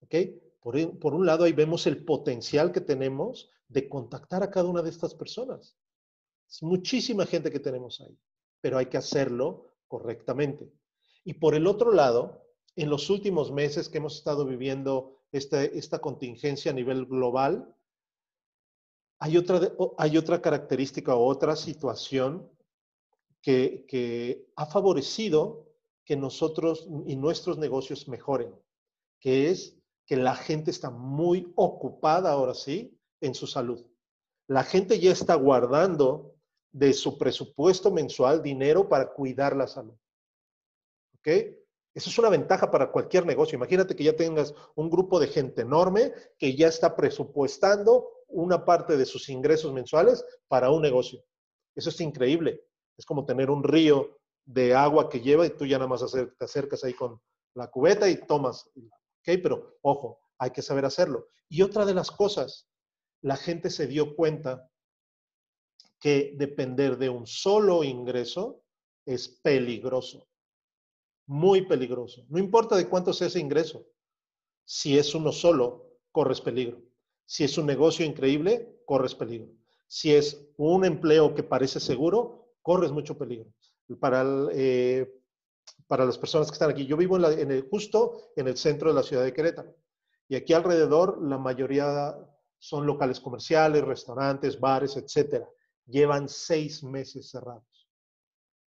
¿Ok? 0.00 0.14
Por, 0.60 0.98
por 0.98 1.14
un 1.14 1.26
lado, 1.26 1.44
ahí 1.44 1.52
vemos 1.52 1.86
el 1.86 2.04
potencial 2.04 2.72
que 2.72 2.80
tenemos 2.80 3.50
de 3.68 3.88
contactar 3.88 4.42
a 4.42 4.50
cada 4.50 4.68
una 4.68 4.82
de 4.82 4.90
estas 4.90 5.14
personas. 5.14 5.76
Es 6.48 6.62
muchísima 6.62 7.26
gente 7.26 7.50
que 7.50 7.60
tenemos 7.60 8.00
ahí, 8.00 8.16
pero 8.60 8.78
hay 8.78 8.86
que 8.86 8.96
hacerlo 8.96 9.66
correctamente. 9.88 10.72
Y 11.24 11.34
por 11.34 11.54
el 11.54 11.66
otro 11.66 11.92
lado, 11.92 12.46
en 12.76 12.88
los 12.88 13.10
últimos 13.10 13.50
meses 13.50 13.88
que 13.88 13.98
hemos 13.98 14.16
estado 14.16 14.46
viviendo 14.46 15.18
esta, 15.32 15.64
esta 15.64 15.98
contingencia 15.98 16.70
a 16.70 16.74
nivel 16.74 17.06
global, 17.06 17.74
hay 19.18 19.36
otra, 19.36 19.60
hay 19.98 20.16
otra 20.16 20.40
característica 20.40 21.14
o 21.14 21.26
otra 21.26 21.56
situación 21.56 22.50
que, 23.40 23.84
que 23.88 24.48
ha 24.56 24.66
favorecido 24.66 25.66
que 26.04 26.16
nosotros 26.16 26.86
y 27.06 27.16
nuestros 27.16 27.58
negocios 27.58 28.08
mejoren, 28.08 28.54
que 29.20 29.50
es 29.50 29.76
que 30.06 30.16
la 30.16 30.36
gente 30.36 30.70
está 30.70 30.90
muy 30.90 31.52
ocupada 31.56 32.30
ahora 32.30 32.54
sí 32.54 32.96
en 33.20 33.34
su 33.34 33.46
salud. 33.46 33.84
La 34.46 34.62
gente 34.62 35.00
ya 35.00 35.10
está 35.10 35.34
guardando 35.34 36.36
de 36.72 36.92
su 36.92 37.18
presupuesto 37.18 37.90
mensual 37.90 38.42
dinero 38.42 38.88
para 38.88 39.12
cuidar 39.12 39.56
la 39.56 39.66
salud. 39.66 39.96
¿Ok? 41.18 41.28
Eso 41.94 42.10
es 42.10 42.18
una 42.18 42.28
ventaja 42.28 42.70
para 42.70 42.92
cualquier 42.92 43.24
negocio. 43.24 43.56
Imagínate 43.56 43.96
que 43.96 44.04
ya 44.04 44.14
tengas 44.14 44.54
un 44.74 44.90
grupo 44.90 45.18
de 45.18 45.28
gente 45.28 45.62
enorme 45.62 46.12
que 46.38 46.54
ya 46.54 46.68
está 46.68 46.94
presupuestando 46.94 48.15
una 48.28 48.64
parte 48.64 48.96
de 48.96 49.06
sus 49.06 49.28
ingresos 49.28 49.72
mensuales 49.72 50.24
para 50.48 50.70
un 50.70 50.82
negocio. 50.82 51.24
Eso 51.74 51.90
es 51.90 52.00
increíble. 52.00 52.62
Es 52.96 53.04
como 53.04 53.24
tener 53.24 53.50
un 53.50 53.62
río 53.62 54.18
de 54.44 54.74
agua 54.74 55.08
que 55.08 55.20
lleva 55.20 55.46
y 55.46 55.50
tú 55.50 55.66
ya 55.66 55.78
nada 55.78 55.88
más 55.88 56.04
te 56.10 56.44
acercas 56.44 56.84
ahí 56.84 56.94
con 56.94 57.20
la 57.54 57.68
cubeta 57.68 58.08
y 58.08 58.26
tomas. 58.26 58.70
¿Ok? 58.74 59.38
Pero 59.42 59.78
ojo, 59.82 60.20
hay 60.38 60.50
que 60.50 60.62
saber 60.62 60.84
hacerlo. 60.84 61.28
Y 61.48 61.62
otra 61.62 61.84
de 61.84 61.94
las 61.94 62.10
cosas, 62.10 62.68
la 63.22 63.36
gente 63.36 63.70
se 63.70 63.86
dio 63.86 64.14
cuenta 64.14 64.70
que 66.00 66.34
depender 66.36 66.96
de 66.98 67.08
un 67.08 67.26
solo 67.26 67.84
ingreso 67.84 68.62
es 69.04 69.28
peligroso 69.28 70.26
muy 71.26 71.66
peligroso. 71.66 72.24
No 72.28 72.38
importa 72.38 72.76
de 72.76 72.88
cuánto 72.88 73.12
sea 73.12 73.26
ese 73.26 73.40
ingreso. 73.40 73.86
Si 74.64 74.98
es 74.98 75.14
uno 75.14 75.32
solo, 75.32 75.98
corres 76.12 76.40
peligro. 76.40 76.82
Si 77.26 77.44
es 77.44 77.58
un 77.58 77.66
negocio 77.66 78.06
increíble, 78.06 78.80
corres 78.84 79.14
peligro. 79.14 79.52
Si 79.88 80.14
es 80.14 80.48
un 80.56 80.84
empleo 80.84 81.34
que 81.34 81.42
parece 81.42 81.80
seguro, 81.80 82.54
corres 82.62 82.92
mucho 82.92 83.18
peligro. 83.18 83.52
Para, 84.00 84.24
eh, 84.52 85.12
para 85.86 86.04
las 86.04 86.18
personas 86.18 86.48
que 86.48 86.54
están 86.54 86.70
aquí, 86.70 86.86
yo 86.86 86.96
vivo 86.96 87.16
en, 87.16 87.50
el, 87.50 87.68
justo 87.68 88.30
en 88.36 88.48
el 88.48 88.56
centro 88.56 88.88
de 88.88 88.94
la 88.94 89.02
ciudad 89.02 89.24
de 89.24 89.32
Querétaro. 89.32 89.76
Y 90.28 90.36
aquí 90.36 90.52
alrededor, 90.52 91.22
la 91.22 91.38
mayoría 91.38 92.16
son 92.58 92.86
locales 92.86 93.20
comerciales, 93.20 93.84
restaurantes, 93.84 94.58
bares, 94.58 94.96
etcétera. 94.96 95.48
Llevan 95.86 96.28
seis 96.28 96.82
meses 96.82 97.30
cerrados. 97.30 97.88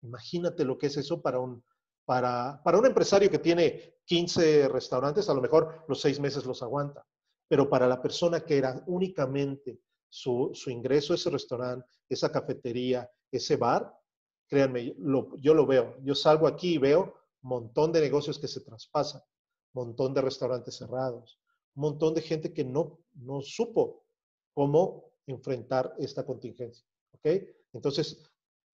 Imagínate 0.02 0.64
lo 0.64 0.78
que 0.78 0.86
es 0.86 0.96
eso 0.96 1.20
para 1.20 1.38
un, 1.38 1.62
para, 2.06 2.62
para 2.62 2.78
un 2.78 2.86
empresario 2.86 3.30
que 3.30 3.38
tiene 3.38 4.00
15 4.06 4.68
restaurantes, 4.68 5.28
a 5.28 5.34
lo 5.34 5.42
mejor 5.42 5.84
los 5.88 6.00
seis 6.00 6.18
meses 6.18 6.44
los 6.46 6.62
aguanta. 6.62 7.04
Pero 7.50 7.68
para 7.68 7.88
la 7.88 8.00
persona 8.00 8.44
que 8.44 8.58
era 8.58 8.80
únicamente 8.86 9.80
su, 10.08 10.52
ingreso, 10.68 11.14
ese 11.14 11.30
restaurante, 11.30 11.84
esa 12.08 12.30
cafetería, 12.30 13.10
ese 13.28 13.56
bar, 13.56 13.92
créanme, 14.46 14.94
yo 15.40 15.54
lo 15.54 15.66
veo. 15.66 15.96
Yo 16.04 16.14
salgo 16.14 16.46
aquí 16.46 16.74
y 16.74 16.78
veo 16.78 17.12
montón 17.42 17.90
de 17.90 18.00
negocios 18.00 18.38
que 18.38 18.46
se 18.46 18.60
traspasan, 18.60 19.20
montón 19.72 20.14
de 20.14 20.20
restaurantes 20.20 20.76
cerrados, 20.76 21.40
montón 21.74 22.14
de 22.14 22.22
gente 22.22 22.52
que 22.52 22.62
no, 22.62 23.00
no 23.14 23.40
supo 23.40 24.04
cómo 24.54 25.10
enfrentar 25.26 25.92
esta 25.98 26.24
contingencia. 26.24 26.86
¿Ok? 27.14 27.26
Entonces, 27.72 28.22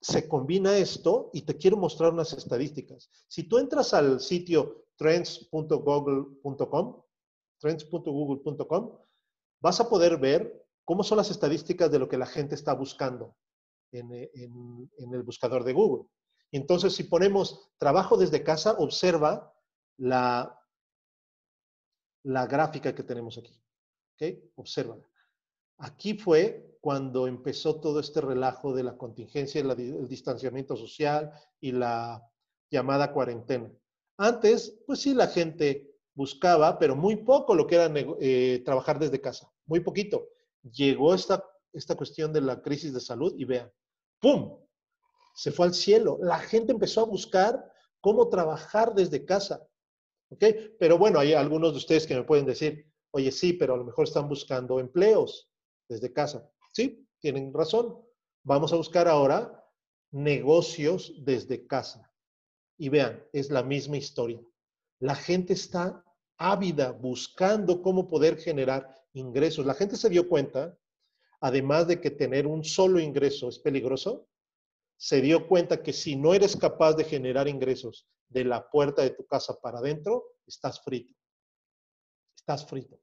se 0.03 0.29
combina 0.29 0.77
esto 0.77 1.31
y 1.33 1.43
te 1.43 1.57
quiero 1.57 1.79
mostrar 1.79 2.13
unas 2.13 2.35
estadísticas. 2.35 3.09
Si 3.27 3.45
tú 3.45 3.57
entras 3.57 3.95
al 3.95 4.21
sitio 4.21 4.85
trends.google.com, 4.97 7.06
trends.google.com, 7.59 8.99
vas 9.61 9.81
a 9.81 9.89
poder 9.89 10.19
ver 10.19 10.67
cómo 10.85 11.03
son 11.03 11.19
las 11.19 11.31
estadísticas 11.31 11.91
de 11.91 11.99
lo 11.99 12.09
que 12.09 12.19
la 12.19 12.27
gente 12.27 12.55
está 12.55 12.73
buscando 12.75 13.37
en, 13.93 14.13
el 14.13 15.23
buscador 15.23 15.65
de 15.65 15.73
Google. 15.73 16.09
Entonces, 16.53 16.95
si 16.95 17.05
ponemos 17.05 17.71
trabajo 17.79 18.17
desde 18.17 18.43
casa, 18.43 18.77
observa 18.79 19.53
la, 19.99 20.61
la 22.23 22.47
gráfica 22.47 22.95
que 22.95 23.03
tenemos 23.03 23.39
aquí. 23.39 23.61
¿Ok? 24.15 24.39
Obsérvala. 24.57 25.07
Aquí 25.79 26.15
fue 26.15 26.79
cuando 26.81 27.27
empezó 27.27 27.81
todo 27.81 28.01
este 28.01 28.21
relajo 28.21 28.73
de 28.73 28.85
la 28.85 28.97
contingencia, 28.97 29.61
el 29.61 30.09
distanciamiento 30.09 30.77
social 30.77 31.33
y 31.61 31.73
la 31.73 32.23
llamada 32.71 33.13
cuarentena. 33.13 33.71
Antes, 34.19 34.83
pues 34.87 35.01
sí, 35.01 35.13
la 35.13 35.27
gente 35.27 35.96
buscaba, 36.17 36.79
pero 36.79 36.97
muy 36.97 37.17
poco 37.17 37.55
lo 37.55 37.67
que 37.67 37.77
era 37.77 37.93
eh, 38.21 38.63
trabajar 38.65 38.99
desde 38.99 39.21
casa, 39.21 39.53
muy 39.67 39.81
poquito. 39.81 40.31
Llegó 40.63 41.15
esta, 41.15 41.45
esta 41.73 41.95
cuestión 41.95 42.33
de 42.33 42.41
la 42.41 42.61
crisis 42.61 42.93
de 42.93 43.01
salud 43.01 43.35
y 43.37 43.45
vean, 43.45 43.71
¡pum! 44.19 44.59
Se 45.35 45.53
fue 45.53 45.67
al 45.67 45.75
cielo. 45.75 46.19
La 46.23 46.39
gente 46.39 46.73
empezó 46.73 47.03
a 47.03 47.07
buscar 47.07 47.71
cómo 48.01 48.29
trabajar 48.31 48.95
desde 48.95 49.25
casa. 49.25 49.69
¿Ok? 50.31 50.45
Pero 50.81 50.99
bueno, 50.99 51.21
hay 51.21 51.35
algunos 51.35 51.73
de 51.73 51.79
ustedes 51.79 52.07
que 52.07 52.17
me 52.17 52.25
pueden 52.25 52.47
decir, 52.47 52.91
oye, 53.11 53.31
sí, 53.31 53.53
pero 53.53 53.75
a 53.75 53.77
lo 53.77 53.85
mejor 53.85 54.07
están 54.09 54.29
buscando 54.29 54.81
empleos 54.81 55.51
desde 55.89 56.13
casa. 56.13 56.51
Sí, 56.73 57.07
tienen 57.21 57.53
razón. 57.53 58.03
Vamos 58.43 58.73
a 58.73 58.77
buscar 58.77 59.07
ahora 59.07 59.63
negocios 60.11 61.13
desde 61.19 61.67
casa. 61.67 62.11
Y 62.79 62.89
vean, 62.89 63.23
es 63.33 63.51
la 63.51 63.63
misma 63.63 63.99
historia. 63.99 64.41
La 64.99 65.15
gente 65.15 65.53
está 65.53 66.03
ávida 66.39 66.93
buscando 66.93 67.83
cómo 67.83 68.09
poder 68.09 68.39
generar 68.39 68.95
ingresos. 69.13 69.67
La 69.67 69.75
gente 69.75 69.97
se 69.97 70.09
dio 70.09 70.29
cuenta, 70.29 70.77
además 71.41 71.87
de 71.87 72.01
que 72.01 72.11
tener 72.11 72.47
un 72.47 72.65
solo 72.65 73.01
ingreso 73.01 73.49
es 73.49 73.59
peligroso, 73.59 74.29
se 74.97 75.21
dio 75.21 75.47
cuenta 75.47 75.83
que 75.83 75.93
si 75.93 76.17
no 76.17 76.35
eres 76.35 76.57
capaz 76.57 76.95
de 76.95 77.05
generar 77.05 77.49
ingresos 77.49 78.09
de 78.29 78.45
la 78.45 78.69
puerta 78.71 79.03
de 79.03 79.11
tu 79.11 79.27
casa 79.27 79.59
para 79.61 79.79
adentro, 79.79 80.37
estás 80.47 80.83
frito. 80.83 81.15
Estás 82.35 82.67
frito. 82.67 82.99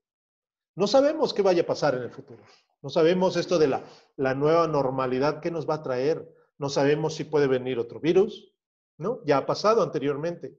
No 0.75 0.87
sabemos 0.87 1.33
qué 1.33 1.41
vaya 1.41 1.61
a 1.61 1.67
pasar 1.67 1.95
en 1.95 2.03
el 2.03 2.11
futuro. 2.11 2.43
No 2.81 2.89
sabemos 2.89 3.37
esto 3.37 3.59
de 3.59 3.67
la, 3.67 3.83
la 4.17 4.33
nueva 4.33 4.67
normalidad 4.67 5.39
que 5.39 5.51
nos 5.51 5.69
va 5.69 5.75
a 5.75 5.83
traer. 5.83 6.27
No 6.57 6.69
sabemos 6.69 7.15
si 7.15 7.23
puede 7.25 7.47
venir 7.47 7.77
otro 7.77 7.99
virus, 7.99 8.53
¿no? 8.97 9.23
Ya 9.25 9.37
ha 9.37 9.45
pasado 9.45 9.83
anteriormente. 9.83 10.57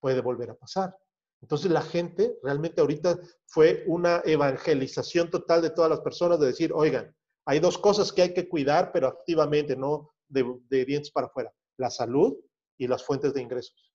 Puede 0.00 0.20
volver 0.20 0.50
a 0.50 0.54
pasar. 0.54 0.96
Entonces 1.42 1.70
la 1.72 1.82
gente 1.82 2.38
realmente 2.42 2.80
ahorita 2.80 3.18
fue 3.46 3.84
una 3.88 4.22
evangelización 4.24 5.28
total 5.28 5.60
de 5.60 5.70
todas 5.70 5.90
las 5.90 6.00
personas 6.00 6.38
de 6.38 6.46
decir, 6.46 6.72
oigan, 6.72 7.14
hay 7.44 7.58
dos 7.58 7.76
cosas 7.76 8.12
que 8.12 8.22
hay 8.22 8.32
que 8.32 8.48
cuidar, 8.48 8.92
pero 8.92 9.08
activamente, 9.08 9.76
no 9.76 10.14
de, 10.28 10.84
dientes 10.84 11.10
para 11.10 11.26
afuera, 11.26 11.52
la 11.76 11.90
salud 11.90 12.36
y 12.78 12.86
las 12.86 13.04
fuentes 13.04 13.34
de 13.34 13.42
ingresos. 13.42 13.92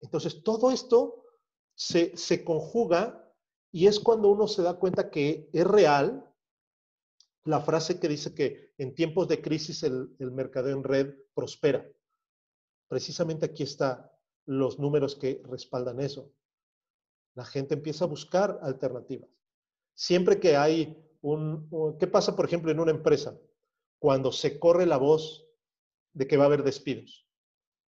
Entonces 0.00 0.42
todo 0.42 0.72
esto 0.72 1.24
se, 1.74 2.16
se 2.16 2.44
conjuga 2.44 3.32
y 3.70 3.86
es 3.86 4.00
cuando 4.00 4.28
uno 4.28 4.48
se 4.48 4.62
da 4.62 4.74
cuenta 4.74 5.10
que 5.10 5.48
es 5.52 5.66
real 5.66 6.28
la 7.44 7.60
frase 7.60 8.00
que 8.00 8.08
dice 8.08 8.34
que 8.34 8.72
en 8.78 8.94
tiempos 8.94 9.28
de 9.28 9.40
crisis 9.40 9.82
el, 9.82 10.14
el 10.18 10.32
mercadeo 10.32 10.76
en 10.76 10.84
red 10.84 11.14
prospera. 11.34 11.86
Precisamente 12.88 13.46
aquí 13.46 13.62
está 13.62 14.11
los 14.46 14.78
números 14.78 15.16
que 15.16 15.42
respaldan 15.48 16.00
eso. 16.00 16.32
La 17.34 17.44
gente 17.44 17.74
empieza 17.74 18.04
a 18.04 18.08
buscar 18.08 18.58
alternativas. 18.62 19.30
Siempre 19.94 20.40
que 20.40 20.56
hay 20.56 20.96
un... 21.22 21.68
¿Qué 21.98 22.06
pasa, 22.06 22.36
por 22.36 22.44
ejemplo, 22.44 22.70
en 22.70 22.80
una 22.80 22.90
empresa? 22.90 23.38
Cuando 23.98 24.32
se 24.32 24.58
corre 24.58 24.86
la 24.86 24.96
voz 24.96 25.46
de 26.12 26.26
que 26.26 26.36
va 26.36 26.44
a 26.44 26.46
haber 26.46 26.62
despidos. 26.62 27.26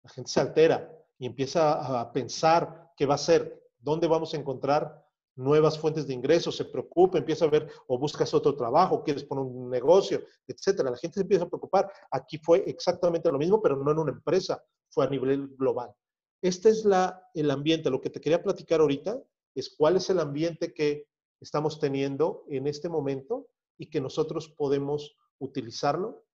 La 0.02 0.10
gente 0.10 0.30
se 0.30 0.40
altera 0.40 0.90
y 1.18 1.26
empieza 1.26 2.00
a 2.00 2.12
pensar 2.12 2.92
qué 2.96 3.06
va 3.06 3.14
a 3.14 3.18
ser, 3.18 3.62
dónde 3.78 4.06
vamos 4.06 4.34
a 4.34 4.36
encontrar 4.36 5.04
nuevas 5.36 5.78
fuentes 5.78 6.06
de 6.06 6.14
ingresos, 6.14 6.56
se 6.56 6.64
preocupa, 6.64 7.16
empieza 7.16 7.44
a 7.44 7.48
ver 7.48 7.70
o 7.86 7.96
buscas 7.96 8.34
otro 8.34 8.56
trabajo, 8.56 9.04
quieres 9.04 9.22
poner 9.22 9.44
un 9.44 9.70
negocio, 9.70 10.20
etcétera. 10.46 10.90
La 10.90 10.96
gente 10.96 11.14
se 11.14 11.20
empieza 11.20 11.44
a 11.44 11.48
preocupar. 11.48 11.90
Aquí 12.10 12.38
fue 12.38 12.64
exactamente 12.66 13.30
lo 13.30 13.38
mismo, 13.38 13.62
pero 13.62 13.76
no 13.76 13.90
en 13.92 13.98
una 13.98 14.12
empresa, 14.12 14.60
fue 14.88 15.04
a 15.06 15.08
nivel 15.08 15.48
global. 15.56 15.94
Este 16.42 16.68
es 16.68 16.84
la, 16.84 17.28
el 17.34 17.50
ambiente. 17.50 17.90
Lo 17.90 18.00
que 18.00 18.10
te 18.10 18.20
quería 18.20 18.42
platicar 18.42 18.80
ahorita 18.80 19.20
es 19.54 19.74
cuál 19.76 19.96
es 19.96 20.08
el 20.10 20.20
ambiente 20.20 20.72
que 20.72 21.08
estamos 21.40 21.78
teniendo 21.78 22.44
en 22.48 22.66
este 22.66 22.88
momento 22.88 23.48
y 23.76 23.86
que 23.86 24.00
nosotros 24.00 24.48
podemos 24.48 25.16
utilizarlo 25.38 26.24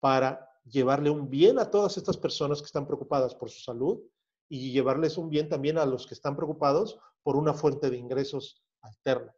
para 0.00 0.48
llevarle 0.64 1.10
un 1.10 1.28
bien 1.28 1.58
a 1.58 1.70
todas 1.70 1.96
estas 1.96 2.16
personas 2.16 2.60
que 2.60 2.66
están 2.66 2.86
preocupadas 2.86 3.34
por 3.34 3.50
su 3.50 3.60
salud 3.60 4.00
y 4.48 4.72
llevarles 4.72 5.16
un 5.16 5.30
bien 5.30 5.48
también 5.48 5.78
a 5.78 5.86
los 5.86 6.06
que 6.06 6.14
están 6.14 6.36
preocupados 6.36 6.98
por 7.22 7.36
una 7.36 7.54
fuente 7.54 7.90
de 7.90 7.96
ingresos 7.96 8.62
alterna. 8.82 9.34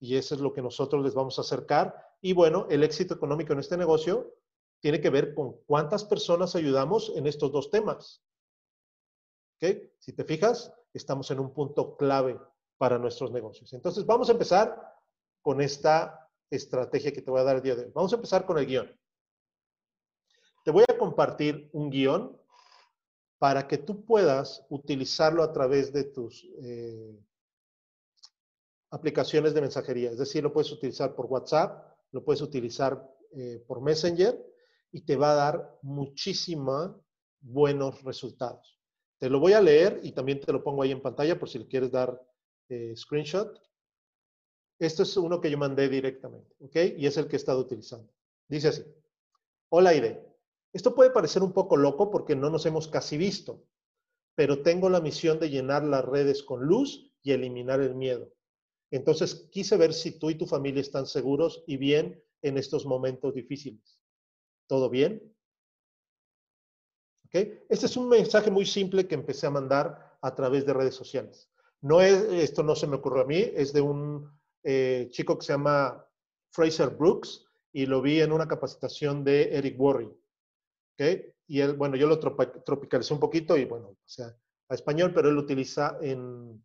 Y 0.00 0.16
eso 0.16 0.34
es 0.34 0.40
lo 0.40 0.52
que 0.52 0.62
nosotros 0.62 1.02
les 1.02 1.14
vamos 1.14 1.38
a 1.38 1.42
acercar. 1.42 1.94
Y 2.20 2.32
bueno, 2.32 2.66
el 2.70 2.84
éxito 2.84 3.14
económico 3.14 3.52
en 3.52 3.60
este 3.60 3.76
negocio 3.76 4.34
tiene 4.80 5.00
que 5.00 5.10
ver 5.10 5.34
con 5.34 5.56
cuántas 5.66 6.04
personas 6.04 6.54
ayudamos 6.54 7.12
en 7.16 7.26
estos 7.26 7.50
dos 7.50 7.70
temas. 7.70 8.22
Si 9.60 10.12
te 10.12 10.24
fijas, 10.24 10.72
estamos 10.92 11.30
en 11.30 11.40
un 11.40 11.52
punto 11.52 11.96
clave 11.96 12.40
para 12.76 12.98
nuestros 12.98 13.32
negocios. 13.32 13.72
Entonces, 13.72 14.06
vamos 14.06 14.28
a 14.28 14.32
empezar 14.32 14.80
con 15.42 15.60
esta 15.60 16.30
estrategia 16.50 17.12
que 17.12 17.22
te 17.22 17.30
voy 17.30 17.40
a 17.40 17.44
dar 17.44 17.56
el 17.56 17.62
día 17.62 17.74
de 17.74 17.86
hoy. 17.86 17.92
Vamos 17.94 18.12
a 18.12 18.16
empezar 18.16 18.46
con 18.46 18.58
el 18.58 18.66
guion. 18.66 18.88
Te 20.64 20.70
voy 20.70 20.84
a 20.88 20.96
compartir 20.96 21.68
un 21.72 21.90
guion 21.90 22.40
para 23.38 23.66
que 23.66 23.78
tú 23.78 24.04
puedas 24.04 24.64
utilizarlo 24.68 25.42
a 25.42 25.52
través 25.52 25.92
de 25.92 26.04
tus 26.04 26.44
eh, 26.60 27.18
aplicaciones 28.90 29.54
de 29.54 29.60
mensajería. 29.60 30.10
Es 30.10 30.18
decir, 30.18 30.42
lo 30.42 30.52
puedes 30.52 30.72
utilizar 30.72 31.14
por 31.14 31.26
WhatsApp, 31.26 31.96
lo 32.12 32.24
puedes 32.24 32.42
utilizar 32.42 33.02
eh, 33.32 33.62
por 33.66 33.80
Messenger 33.80 34.44
y 34.90 35.02
te 35.02 35.16
va 35.16 35.32
a 35.32 35.36
dar 35.36 35.78
muchísimos 35.82 36.96
buenos 37.40 38.02
resultados. 38.02 38.77
Te 39.18 39.28
lo 39.28 39.40
voy 39.40 39.52
a 39.52 39.60
leer 39.60 40.00
y 40.02 40.12
también 40.12 40.40
te 40.40 40.52
lo 40.52 40.62
pongo 40.62 40.82
ahí 40.82 40.92
en 40.92 41.02
pantalla 41.02 41.38
por 41.38 41.48
si 41.48 41.58
le 41.58 41.66
quieres 41.66 41.90
dar 41.90 42.20
eh, 42.68 42.94
screenshot. 42.96 43.60
Esto 44.78 45.02
es 45.02 45.16
uno 45.16 45.40
que 45.40 45.50
yo 45.50 45.58
mandé 45.58 45.88
directamente, 45.88 46.54
¿ok? 46.60 46.76
Y 46.96 47.06
es 47.06 47.16
el 47.16 47.26
que 47.26 47.34
he 47.34 47.38
estado 47.38 47.60
utilizando. 47.60 48.12
Dice 48.46 48.68
así. 48.68 48.84
Hola, 49.70 49.94
Ide. 49.94 50.24
Esto 50.72 50.94
puede 50.94 51.10
parecer 51.10 51.42
un 51.42 51.52
poco 51.52 51.76
loco 51.76 52.10
porque 52.10 52.36
no 52.36 52.48
nos 52.48 52.64
hemos 52.66 52.86
casi 52.86 53.16
visto, 53.16 53.64
pero 54.36 54.62
tengo 54.62 54.88
la 54.88 55.00
misión 55.00 55.40
de 55.40 55.50
llenar 55.50 55.82
las 55.82 56.04
redes 56.04 56.42
con 56.42 56.64
luz 56.64 57.12
y 57.22 57.32
eliminar 57.32 57.80
el 57.80 57.94
miedo. 57.94 58.32
Entonces, 58.90 59.48
quise 59.50 59.76
ver 59.76 59.92
si 59.92 60.18
tú 60.18 60.30
y 60.30 60.36
tu 60.36 60.46
familia 60.46 60.80
están 60.80 61.06
seguros 61.06 61.64
y 61.66 61.76
bien 61.76 62.22
en 62.42 62.56
estos 62.56 62.86
momentos 62.86 63.34
difíciles. 63.34 64.00
¿Todo 64.66 64.88
bien? 64.88 65.34
Este 67.32 67.86
es 67.86 67.96
un 67.96 68.08
mensaje 68.08 68.50
muy 68.50 68.64
simple 68.64 69.06
que 69.06 69.14
empecé 69.14 69.46
a 69.46 69.50
mandar 69.50 70.16
a 70.20 70.34
través 70.34 70.64
de 70.64 70.72
redes 70.72 70.94
sociales. 70.94 71.50
No 71.80 72.00
es, 72.00 72.14
esto 72.32 72.62
no 72.62 72.74
se 72.74 72.86
me 72.86 72.96
ocurrió 72.96 73.22
a 73.22 73.26
mí, 73.26 73.38
es 73.54 73.72
de 73.72 73.80
un 73.80 74.30
eh, 74.64 75.08
chico 75.10 75.38
que 75.38 75.46
se 75.46 75.52
llama 75.52 76.04
Fraser 76.50 76.90
Brooks 76.90 77.44
y 77.72 77.86
lo 77.86 78.02
vi 78.02 78.20
en 78.20 78.32
una 78.32 78.48
capacitación 78.48 79.22
de 79.22 79.56
Eric 79.56 79.78
Worre. 79.78 80.10
Y 81.46 81.60
él, 81.60 81.74
bueno, 81.74 81.96
yo 81.96 82.06
lo 82.08 82.18
tropicalicé 82.18 83.14
un 83.14 83.20
poquito 83.20 83.56
y 83.56 83.64
bueno, 83.64 83.88
o 83.88 83.96
sea, 84.04 84.36
a 84.68 84.74
español, 84.74 85.12
pero 85.14 85.28
él 85.28 85.36
lo 85.36 85.42
utiliza 85.42 85.96
en, 86.02 86.62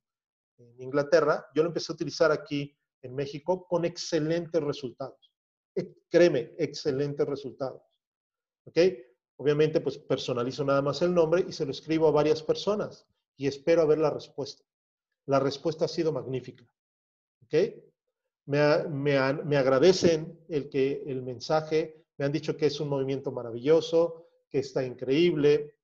en 0.58 0.82
Inglaterra. 0.82 1.46
Yo 1.54 1.64
lo 1.64 1.70
empecé 1.70 1.92
a 1.92 1.96
utilizar 1.96 2.32
aquí 2.32 2.76
en 3.02 3.16
México 3.16 3.68
con 3.68 3.86
excelentes 3.86 4.62
resultados. 4.62 5.32
Eh, 5.76 5.94
créeme, 6.10 6.54
excelentes 6.58 7.26
resultados. 7.28 7.82
¿Ok? 8.66 8.78
Obviamente, 9.38 9.82
pues 9.82 9.98
personalizo 9.98 10.64
nada 10.64 10.82
más 10.82 11.02
el 11.02 11.14
nombre 11.14 11.46
y 11.48 11.52
se 11.52 11.66
lo 11.66 11.72
escribo 11.72 12.08
a 12.08 12.12
varias 12.12 12.44
personas 12.44 13.06
y 13.38 13.48
espero 13.48 13.82
a 13.82 13.86
ver 13.86 13.98
la 13.98 14.10
respuesta. 14.10 14.64
La 15.26 15.40
respuesta 15.40 15.86
ha 15.86 15.88
sido 15.88 16.12
magnífica. 16.12 16.68
¿Ok? 17.44 17.54
Me, 18.46 18.84
me, 18.90 19.58
agradecen 19.58 20.40
el, 20.50 20.70
que, 20.70 21.04
el 21.06 21.24
mensaje, 21.24 22.06
me 22.18 22.26
han 22.26 22.32
dicho 22.32 22.58
que 22.58 22.66
es 22.66 22.80
un 22.80 22.90
movimiento 22.90 23.32
maravilloso, 23.32 24.28
que 24.50 24.60
está 24.60 24.86
increíble, 24.86 25.78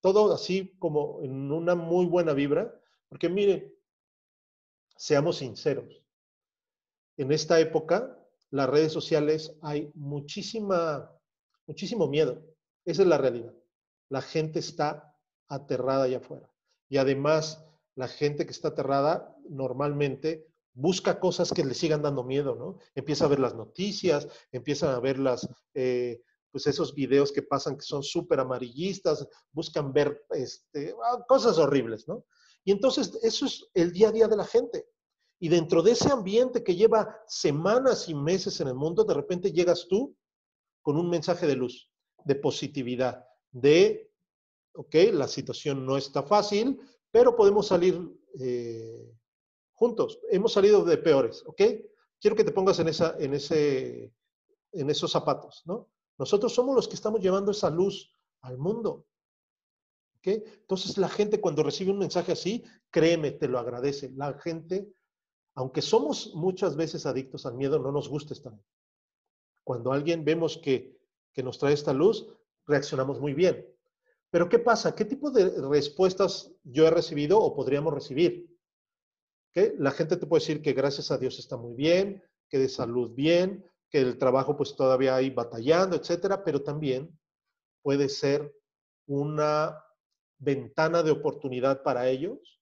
todo 0.00 0.32
así 0.32 0.76
como 0.78 1.20
en 1.22 1.50
una 1.50 1.74
muy 1.74 2.06
buena 2.06 2.32
vibra, 2.32 2.80
porque 3.08 3.28
miren, 3.28 3.74
seamos 4.96 5.38
sinceros, 5.38 6.02
en 7.16 7.32
esta 7.32 7.58
época 7.60 8.18
las 8.50 8.68
redes 8.68 8.92
sociales 8.92 9.56
hay 9.62 9.90
muchísima, 9.94 11.10
muchísimo 11.66 12.06
miedo. 12.06 12.42
Esa 12.86 13.02
es 13.02 13.08
la 13.08 13.18
realidad. 13.18 13.52
La 14.08 14.22
gente 14.22 14.60
está 14.60 15.18
aterrada 15.48 16.04
allá 16.04 16.18
afuera. 16.18 16.50
Y 16.88 16.98
además, 16.98 17.66
la 17.96 18.06
gente 18.06 18.46
que 18.46 18.52
está 18.52 18.68
aterrada 18.68 19.36
normalmente 19.48 20.46
busca 20.72 21.18
cosas 21.18 21.52
que 21.52 21.64
le 21.64 21.74
sigan 21.74 22.02
dando 22.02 22.22
miedo, 22.22 22.54
¿no? 22.54 22.78
Empieza 22.94 23.24
a 23.24 23.28
ver 23.28 23.40
las 23.40 23.54
noticias, 23.54 24.28
empiezan 24.52 24.90
a 24.90 25.00
ver 25.00 25.18
las, 25.18 25.48
eh, 25.74 26.22
pues 26.52 26.66
esos 26.68 26.94
videos 26.94 27.32
que 27.32 27.42
pasan 27.42 27.76
que 27.76 27.82
son 27.82 28.02
súper 28.02 28.38
amarillistas, 28.38 29.26
buscan 29.50 29.92
ver 29.92 30.24
este, 30.30 30.94
ah, 31.02 31.24
cosas 31.26 31.58
horribles, 31.58 32.06
¿no? 32.06 32.24
Y 32.62 32.70
entonces 32.70 33.18
eso 33.22 33.46
es 33.46 33.68
el 33.74 33.92
día 33.92 34.08
a 34.08 34.12
día 34.12 34.28
de 34.28 34.36
la 34.36 34.44
gente. 34.44 34.86
Y 35.40 35.48
dentro 35.48 35.82
de 35.82 35.92
ese 35.92 36.10
ambiente 36.10 36.62
que 36.62 36.76
lleva 36.76 37.20
semanas 37.26 38.08
y 38.08 38.14
meses 38.14 38.60
en 38.60 38.68
el 38.68 38.74
mundo, 38.74 39.04
de 39.04 39.14
repente 39.14 39.52
llegas 39.52 39.86
tú 39.88 40.16
con 40.82 40.96
un 40.96 41.10
mensaje 41.10 41.46
de 41.46 41.56
luz 41.56 41.90
de 42.26 42.34
positividad, 42.34 43.24
de, 43.52 44.10
ok, 44.74 44.94
la 45.12 45.28
situación 45.28 45.86
no 45.86 45.96
está 45.96 46.24
fácil, 46.24 46.80
pero 47.10 47.36
podemos 47.36 47.68
salir 47.68 48.00
eh, 48.40 49.14
juntos. 49.72 50.18
Hemos 50.30 50.52
salido 50.52 50.84
de 50.84 50.98
peores, 50.98 51.44
¿ok? 51.46 51.62
Quiero 52.20 52.34
que 52.34 52.42
te 52.42 52.50
pongas 52.50 52.80
en, 52.80 52.88
esa, 52.88 53.14
en, 53.20 53.32
ese, 53.34 54.12
en 54.72 54.90
esos 54.90 55.12
zapatos, 55.12 55.62
¿no? 55.66 55.88
Nosotros 56.18 56.52
somos 56.52 56.74
los 56.74 56.88
que 56.88 56.96
estamos 56.96 57.20
llevando 57.20 57.52
esa 57.52 57.70
luz 57.70 58.12
al 58.40 58.58
mundo. 58.58 59.06
¿ok? 60.16 60.26
Entonces 60.62 60.98
la 60.98 61.08
gente 61.08 61.40
cuando 61.40 61.62
recibe 61.62 61.92
un 61.92 61.98
mensaje 61.98 62.32
así, 62.32 62.64
créeme, 62.90 63.30
te 63.32 63.46
lo 63.46 63.58
agradece. 63.58 64.10
La 64.16 64.36
gente, 64.40 64.92
aunque 65.54 65.82
somos 65.82 66.34
muchas 66.34 66.74
veces 66.74 67.06
adictos 67.06 67.46
al 67.46 67.54
miedo, 67.54 67.78
no 67.78 67.92
nos 67.92 68.08
gusta 68.08 68.34
estar. 68.34 68.58
Cuando 69.62 69.92
alguien 69.92 70.24
vemos 70.24 70.58
que 70.58 70.95
que 71.36 71.42
nos 71.42 71.58
trae 71.58 71.74
esta 71.74 71.92
luz, 71.92 72.26
reaccionamos 72.66 73.20
muy 73.20 73.34
bien. 73.34 73.64
Pero 74.30 74.48
¿qué 74.48 74.58
pasa? 74.58 74.94
¿Qué 74.94 75.04
tipo 75.04 75.30
de 75.30 75.50
respuestas 75.68 76.50
yo 76.64 76.86
he 76.86 76.90
recibido 76.90 77.38
o 77.38 77.54
podríamos 77.54 77.92
recibir? 77.92 78.50
¿Qué? 79.52 79.74
La 79.78 79.90
gente 79.90 80.16
te 80.16 80.26
puede 80.26 80.40
decir 80.40 80.62
que 80.62 80.72
gracias 80.72 81.10
a 81.10 81.18
Dios 81.18 81.38
está 81.38 81.58
muy 81.58 81.74
bien, 81.74 82.24
que 82.48 82.58
de 82.58 82.68
salud 82.68 83.12
bien, 83.14 83.70
que 83.90 84.00
el 84.00 84.18
trabajo 84.18 84.56
pues 84.56 84.74
todavía 84.74 85.14
hay 85.14 85.30
batallando, 85.30 85.94
etcétera, 85.94 86.42
pero 86.42 86.62
también 86.62 87.16
puede 87.82 88.08
ser 88.08 88.52
una 89.06 89.78
ventana 90.38 91.02
de 91.02 91.10
oportunidad 91.10 91.82
para 91.82 92.08
ellos 92.08 92.56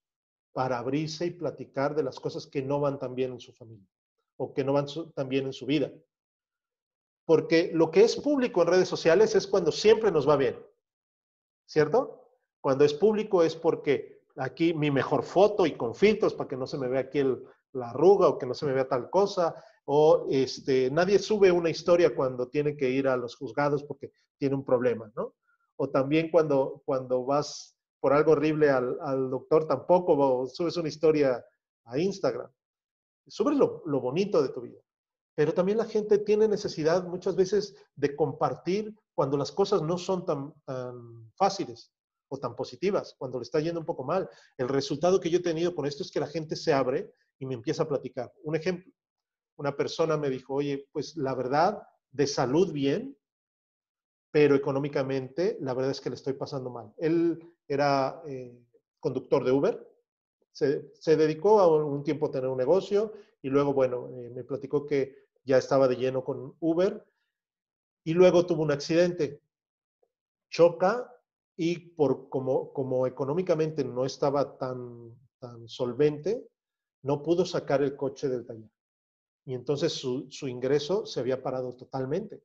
para 0.55 0.79
abrirse 0.79 1.25
y 1.25 1.31
platicar 1.31 1.95
de 1.95 2.03
las 2.03 2.17
cosas 2.17 2.47
que 2.47 2.61
no 2.61 2.79
van 2.79 2.97
tan 2.97 3.13
bien 3.13 3.33
en 3.33 3.41
su 3.41 3.51
familia 3.51 3.89
o 4.37 4.53
que 4.53 4.63
no 4.63 4.71
van 4.71 4.85
tan 5.13 5.27
bien 5.27 5.47
en 5.47 5.53
su 5.53 5.65
vida. 5.65 5.91
Porque 7.25 7.71
lo 7.73 7.91
que 7.91 8.03
es 8.03 8.15
público 8.15 8.61
en 8.61 8.67
redes 8.67 8.87
sociales 8.87 9.35
es 9.35 9.47
cuando 9.47 9.71
siempre 9.71 10.11
nos 10.11 10.27
va 10.27 10.37
bien, 10.37 10.57
¿cierto? 11.65 12.29
Cuando 12.61 12.85
es 12.85 12.93
público 12.93 13.43
es 13.43 13.55
porque 13.55 14.21
aquí 14.37 14.73
mi 14.73 14.91
mejor 14.91 15.23
foto 15.23 15.65
y 15.65 15.75
con 15.75 15.95
filtros 15.95 16.33
para 16.33 16.47
que 16.47 16.57
no 16.57 16.67
se 16.67 16.77
me 16.77 16.87
vea 16.87 17.01
aquí 17.01 17.23
la 17.73 17.89
arruga 17.89 18.27
o 18.27 18.37
que 18.37 18.45
no 18.45 18.53
se 18.53 18.65
me 18.65 18.73
vea 18.73 18.87
tal 18.87 19.09
cosa, 19.09 19.55
o 19.85 20.27
este, 20.29 20.89
nadie 20.91 21.19
sube 21.19 21.51
una 21.51 21.69
historia 21.69 22.15
cuando 22.15 22.47
tiene 22.47 22.75
que 22.75 22.89
ir 22.89 23.07
a 23.07 23.17
los 23.17 23.35
juzgados 23.35 23.83
porque 23.83 24.11
tiene 24.37 24.55
un 24.55 24.65
problema, 24.65 25.11
¿no? 25.15 25.35
O 25.77 25.89
también 25.89 26.31
cuando, 26.31 26.81
cuando 26.85 27.25
vas 27.25 27.75
por 27.99 28.13
algo 28.13 28.33
horrible 28.33 28.69
al, 28.69 29.29
doctor, 29.29 29.67
tampoco 29.67 30.47
subes 30.47 30.77
una 30.77 30.89
historia 30.89 31.43
a 31.85 31.97
Instagram. 31.99 32.51
Subes 33.27 33.57
lo, 33.57 33.83
lo 33.85 33.99
bonito 33.99 34.41
de 34.41 34.49
tu 34.49 34.61
vida. 34.61 34.79
Pero 35.35 35.53
también 35.53 35.77
la 35.77 35.85
gente 35.85 36.17
tiene 36.17 36.47
necesidad 36.47 37.03
muchas 37.03 37.35
veces 37.35 37.75
de 37.95 38.15
compartir 38.15 38.95
cuando 39.13 39.37
las 39.37 39.51
cosas 39.51 39.81
no 39.81 39.97
son 39.97 40.25
tan, 40.25 40.53
fáciles 41.35 41.91
o 42.29 42.37
tan 42.37 42.55
positivas, 42.55 43.15
cuando 43.17 43.37
le 43.37 43.43
está 43.43 43.59
yendo 43.59 43.79
un 43.79 43.85
poco 43.85 44.03
mal. 44.03 44.29
El 44.57 44.69
resultado 44.69 45.19
que 45.19 45.29
yo 45.29 45.39
he 45.39 45.43
tenido 45.43 45.75
con 45.75 45.85
esto 45.85 46.03
es 46.03 46.11
que 46.11 46.19
la 46.19 46.27
gente 46.27 46.55
se 46.55 46.73
abre 46.73 47.11
y 47.37 47.45
me 47.45 47.53
empieza 47.53 47.83
a 47.83 47.87
platicar. 47.87 48.33
Un 48.43 48.55
ejemplo, 48.55 48.91
una 49.57 49.75
persona 49.75 50.17
me 50.17 50.29
dijo, 50.29 50.55
oye, 50.55 50.87
pues 50.91 51.17
la 51.17 51.35
verdad, 51.35 51.81
de 52.11 52.27
salud 52.27 52.71
bien, 52.71 53.17
pero 54.31 54.55
económicamente 54.55 55.57
la 55.61 55.73
verdad 55.73 55.91
es 55.91 56.01
que 56.01 56.09
le 56.09 56.15
estoy 56.15 56.33
pasando 56.33 56.69
mal. 56.69 56.93
Él 56.97 57.39
era 57.67 58.21
eh, 58.27 58.57
conductor 58.99 59.43
de 59.43 59.51
Uber, 59.51 59.95
se, 60.55 61.17
dedicó 61.17 61.59
a 61.59 61.85
un 61.85 62.03
tiempo 62.03 62.27
a 62.27 62.31
tener 62.31 62.49
un 62.49 62.57
negocio 62.57 63.11
y 63.41 63.49
luego, 63.49 63.73
bueno, 63.73 64.09
eh, 64.13 64.29
me 64.33 64.45
platicó 64.45 64.85
que 64.85 65.24
ya 65.45 65.57
estaba 65.57 65.87
de 65.87 65.95
lleno 65.95 66.23
con 66.23 66.55
Uber 66.59 67.05
y 68.03 68.13
luego 68.13 68.45
tuvo 68.45 68.63
un 68.63 68.71
accidente, 68.71 69.41
choca 70.49 71.11
y 71.55 71.77
por 71.77 72.29
como, 72.29 73.07
económicamente 73.07 73.83
no 73.83 74.05
estaba 74.05 74.57
tan, 74.57 75.15
tan 75.39 75.67
solvente, 75.67 76.47
no 77.03 77.23
pudo 77.23 77.45
sacar 77.45 77.81
el 77.81 77.95
coche 77.95 78.27
del 78.27 78.45
taller. 78.45 78.69
Y 79.45 79.53
entonces 79.53 79.93
su, 79.93 80.29
su 80.31 80.47
ingreso 80.47 81.05
se 81.05 81.19
había 81.19 81.41
parado 81.41 81.73
totalmente. 81.75 82.43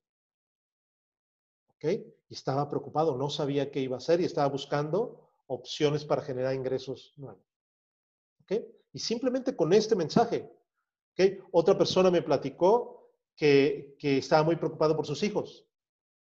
¿Ok? 1.74 1.84
Y 2.28 2.34
estaba 2.34 2.68
preocupado, 2.68 3.16
no 3.16 3.30
sabía 3.30 3.70
qué 3.70 3.80
iba 3.80 3.96
a 3.96 3.98
hacer 3.98 4.20
y 4.20 4.26
estaba 4.26 4.48
buscando 4.48 5.30
opciones 5.46 6.04
para 6.04 6.22
generar 6.22 6.54
ingresos 6.54 7.14
nuevos. 7.16 7.42
¿Ok? 8.42 8.62
Y 8.92 8.98
simplemente 8.98 9.56
con 9.56 9.72
este 9.72 9.96
mensaje, 9.96 10.50
¿ok? 11.12 11.44
Otra 11.52 11.76
persona 11.76 12.10
me 12.10 12.22
platicó 12.22 13.10
que, 13.36 13.96
que 13.98 14.18
estaba 14.18 14.42
muy 14.42 14.56
preocupado 14.56 14.96
por 14.96 15.06
sus 15.06 15.22
hijos, 15.22 15.66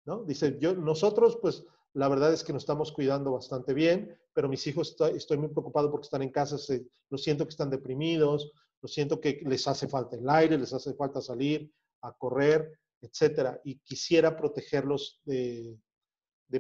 ¿no? 0.05 0.23
Dice, 0.23 0.57
yo, 0.59 0.73
nosotros, 0.73 1.37
pues, 1.41 1.63
la 1.93 2.07
verdad 2.07 2.33
es 2.33 2.43
que 2.43 2.53
nos 2.53 2.63
estamos 2.63 2.91
cuidando 2.91 3.31
bastante 3.31 3.73
bien, 3.73 4.17
pero 4.33 4.47
mis 4.47 4.65
hijos 4.67 4.95
estoy, 5.13 5.37
muy 5.37 5.49
preocupado 5.49 5.91
porque 5.91 6.05
están 6.05 6.21
en 6.21 6.31
casa, 6.31 6.57
se, 6.57 6.87
lo 7.09 7.17
siento 7.17 7.45
que 7.45 7.49
están 7.51 7.69
deprimidos, 7.69 8.51
lo 8.81 8.87
siento 8.87 9.19
que 9.19 9.41
les 9.45 9.67
hace 9.67 9.87
falta 9.87 10.15
el 10.15 10.29
aire, 10.29 10.57
les 10.57 10.73
hace 10.73 10.93
falta 10.93 11.21
salir 11.21 11.71
a 12.01 12.13
correr, 12.13 12.79
etcétera. 13.01 13.59
Y 13.63 13.79
quisiera 13.79 14.35
protegerlos 14.35 15.19
de, 15.25 15.77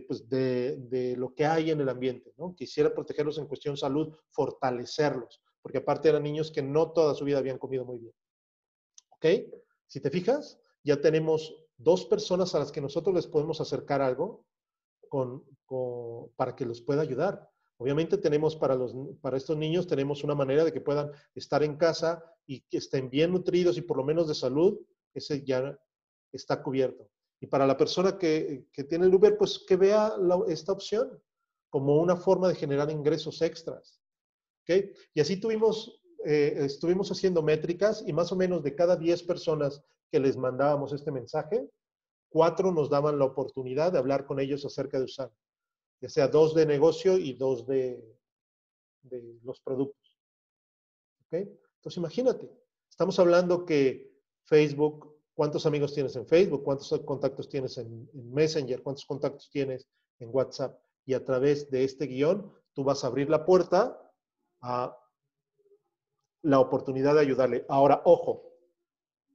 pues, 0.07 0.27
de, 0.27 0.77
de, 0.77 1.15
lo 1.15 1.33
que 1.33 1.45
hay 1.45 1.71
en 1.71 1.79
el 1.79 1.89
ambiente, 1.89 2.33
¿no? 2.37 2.53
Quisiera 2.53 2.93
protegerlos 2.93 3.37
en 3.37 3.47
cuestión 3.47 3.77
salud, 3.77 4.13
fortalecerlos, 4.29 5.41
porque 5.61 5.79
aparte 5.79 6.09
eran 6.09 6.23
niños 6.23 6.51
que 6.51 6.61
no 6.61 6.91
toda 6.91 7.13
su 7.15 7.25
vida 7.25 7.37
habían 7.37 7.57
comido 7.57 7.85
muy 7.85 7.99
bien. 7.99 8.13
¿Ok? 9.09 9.25
Si 9.87 9.99
te 9.99 10.09
fijas, 10.09 10.59
ya 10.83 10.99
tenemos 10.99 11.55
dos 11.77 12.05
personas 12.05 12.53
a 12.55 12.59
las 12.59 12.71
que 12.71 12.81
nosotros 12.81 13.15
les 13.15 13.27
podemos 13.27 13.61
acercar 13.61 14.01
algo 14.01 14.45
para 16.35 16.55
que 16.55 16.65
los 16.65 16.81
pueda 16.81 17.01
ayudar. 17.01 17.49
Obviamente 17.77 18.17
tenemos 18.17 18.55
para, 18.55 18.75
los, 18.75 18.95
para 19.21 19.37
estos 19.37 19.57
niños, 19.57 19.87
tenemos 19.87 20.23
una 20.23 20.35
manera 20.35 20.63
de 20.63 20.71
que 20.71 20.81
puedan 20.81 21.11
estar 21.33 21.63
en 21.63 21.77
casa 21.77 22.23
y 22.45 22.61
que 22.61 22.77
estén 22.77 23.09
bien 23.09 23.31
nutridos 23.31 23.77
y 23.77 23.81
por 23.81 23.97
lo 23.97 24.03
menos 24.03 24.27
de 24.27 24.35
salud, 24.35 24.79
ese 25.13 25.43
ya 25.43 25.77
está 26.31 26.61
cubierto. 26.61 27.09
Y 27.39 27.47
para 27.47 27.65
la 27.65 27.75
persona 27.75 28.17
que, 28.17 28.67
que 28.71 28.83
tiene 28.83 29.07
el 29.07 29.15
Uber, 29.15 29.35
pues 29.37 29.65
que 29.67 29.75
vea 29.75 30.13
esta 30.47 30.71
opción 30.71 31.21
como 31.69 31.95
una 31.99 32.15
forma 32.15 32.47
de 32.47 32.55
generar 32.55 32.91
ingresos 32.91 33.41
extras. 33.41 34.00
¿Okay? 34.71 34.93
Y 35.13 35.21
así 35.21 35.37
tuvimos, 35.37 36.01
eh, 36.25 36.55
estuvimos 36.59 37.11
haciendo 37.11 37.41
métricas 37.41 38.03
y 38.07 38.13
más 38.13 38.31
o 38.31 38.35
menos 38.35 38.63
de 38.63 38.75
cada 38.75 38.95
10 38.95 39.23
personas 39.23 39.83
que 40.11 40.19
les 40.19 40.37
mandábamos 40.37 40.93
este 40.93 41.11
mensaje, 41.11 41.67
cuatro 42.29 42.71
nos 42.71 42.89
daban 42.89 43.19
la 43.19 43.25
oportunidad 43.25 43.91
de 43.91 43.99
hablar 43.99 44.25
con 44.25 44.39
ellos 44.39 44.65
acerca 44.65 44.97
de 44.97 45.05
usar 45.05 45.31
ya 46.01 46.09
sea 46.09 46.27
dos 46.27 46.55
de 46.55 46.65
negocio 46.65 47.17
y 47.17 47.33
dos 47.33 47.67
de, 47.67 48.03
de 49.03 49.39
los 49.43 49.61
productos. 49.61 50.17
¿Ok? 51.27 51.33
Entonces 51.33 51.97
imagínate, 51.97 52.49
estamos 52.89 53.19
hablando 53.19 53.65
que 53.65 54.11
Facebook, 54.43 55.15
¿cuántos 55.35 55.65
amigos 55.65 55.93
tienes 55.93 56.15
en 56.15 56.25
Facebook? 56.25 56.63
¿Cuántos 56.63 56.89
contactos 57.05 57.47
tienes 57.47 57.77
en, 57.77 58.09
en 58.13 58.33
Messenger? 58.33 58.81
¿Cuántos 58.81 59.05
contactos 59.05 59.49
tienes 59.51 59.87
en 60.19 60.29
WhatsApp? 60.31 60.79
Y 61.05 61.13
a 61.13 61.23
través 61.23 61.69
de 61.69 61.83
este 61.83 62.07
guion, 62.07 62.51
tú 62.73 62.83
vas 62.83 63.03
a 63.03 63.07
abrir 63.07 63.29
la 63.29 63.45
puerta 63.45 64.10
la 64.61 66.59
oportunidad 66.59 67.15
de 67.15 67.21
ayudarle. 67.21 67.65
Ahora, 67.69 68.01
ojo, 68.05 68.51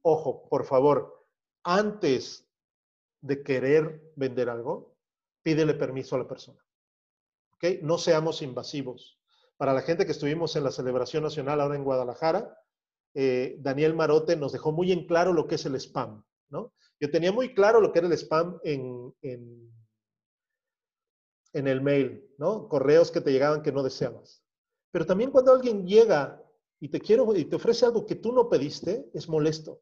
ojo, 0.01 0.47
por 0.49 0.65
favor, 0.65 1.25
antes 1.63 2.49
de 3.21 3.43
querer 3.43 4.11
vender 4.15 4.49
algo, 4.49 4.95
pídele 5.43 5.73
permiso 5.73 6.15
a 6.15 6.19
la 6.19 6.27
persona. 6.27 6.63
¿Ok? 7.53 7.81
No 7.81 7.97
seamos 7.97 8.41
invasivos. 8.41 9.19
Para 9.57 9.73
la 9.73 9.81
gente 9.81 10.05
que 10.05 10.11
estuvimos 10.11 10.55
en 10.55 10.63
la 10.63 10.71
celebración 10.71 11.23
nacional 11.23 11.59
ahora 11.59 11.75
en 11.75 11.83
Guadalajara, 11.83 12.57
eh, 13.15 13.57
Daniel 13.59 13.95
Marote 13.95 14.35
nos 14.35 14.51
dejó 14.51 14.71
muy 14.71 14.91
en 14.91 15.07
claro 15.07 15.33
lo 15.33 15.47
que 15.47 15.55
es 15.55 15.65
el 15.65 15.75
spam, 15.75 16.23
¿no? 16.49 16.73
Yo 16.99 17.09
tenía 17.09 17.31
muy 17.31 17.53
claro 17.53 17.81
lo 17.81 17.91
que 17.91 17.99
era 17.99 18.07
el 18.07 18.13
spam 18.13 18.59
en, 18.63 19.13
en, 19.21 19.71
en 21.53 21.67
el 21.67 21.81
mail, 21.81 22.29
¿no? 22.37 22.67
Correos 22.67 23.11
que 23.11 23.21
te 23.21 23.31
llegaban 23.31 23.63
que 23.63 23.71
no 23.71 23.81
deseabas. 23.81 24.43
Pero 24.91 25.05
también 25.05 25.31
cuando 25.31 25.53
alguien 25.53 25.85
llega 25.85 26.43
y 26.79 26.89
te, 26.89 26.99
quiero, 26.99 27.35
y 27.35 27.45
te 27.45 27.55
ofrece 27.55 27.85
algo 27.85 28.05
que 28.05 28.15
tú 28.15 28.31
no 28.31 28.49
pediste, 28.49 29.09
es 29.13 29.27
molesto. 29.27 29.81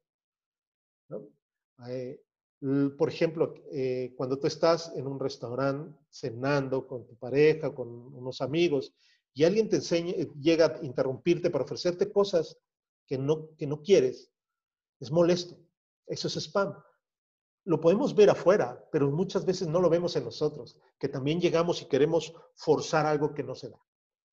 Eh, 1.87 2.21
por 2.97 3.09
ejemplo, 3.09 3.53
eh, 3.71 4.13
cuando 4.15 4.39
tú 4.39 4.47
estás 4.47 4.93
en 4.95 5.05
un 5.07 5.19
restaurante 5.19 5.97
cenando 6.09 6.87
con 6.87 7.05
tu 7.05 7.15
pareja, 7.17 7.73
con 7.75 7.89
unos 8.15 8.41
amigos, 8.41 8.93
y 9.33 9.43
alguien 9.43 9.69
te 9.69 9.75
enseña, 9.77 10.11
eh, 10.11 10.31
llega 10.39 10.67
a 10.67 10.85
interrumpirte 10.85 11.49
para 11.49 11.65
ofrecerte 11.65 12.11
cosas 12.11 12.57
que 13.05 13.17
no, 13.17 13.49
que 13.57 13.67
no 13.67 13.81
quieres, 13.81 14.31
es 14.99 15.11
molesto. 15.11 15.57
Eso 16.07 16.27
es 16.27 16.37
spam. 16.37 16.73
Lo 17.65 17.81
podemos 17.81 18.15
ver 18.15 18.29
afuera, 18.29 18.87
pero 18.91 19.11
muchas 19.11 19.45
veces 19.45 19.67
no 19.67 19.81
lo 19.81 19.89
vemos 19.89 20.15
en 20.15 20.23
nosotros, 20.23 20.77
que 20.97 21.09
también 21.09 21.41
llegamos 21.41 21.81
y 21.81 21.85
queremos 21.85 22.33
forzar 22.55 23.05
algo 23.05 23.33
que 23.33 23.43
no 23.43 23.55
se 23.55 23.69
da. 23.69 23.84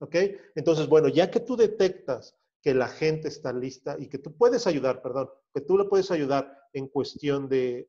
¿Ok? 0.02 0.16
Entonces, 0.56 0.88
bueno, 0.88 1.06
ya 1.06 1.30
que 1.30 1.38
tú 1.38 1.56
detectas 1.56 2.36
que 2.60 2.74
la 2.74 2.88
gente 2.88 3.28
está 3.28 3.52
lista 3.52 3.96
y 4.00 4.08
que 4.08 4.18
tú 4.18 4.36
puedes 4.36 4.66
ayudar, 4.66 5.00
perdón, 5.00 5.30
que 5.54 5.60
tú 5.60 5.78
le 5.78 5.84
puedes 5.84 6.10
ayudar 6.10 6.58
en 6.72 6.88
cuestión 6.88 7.48
de, 7.48 7.88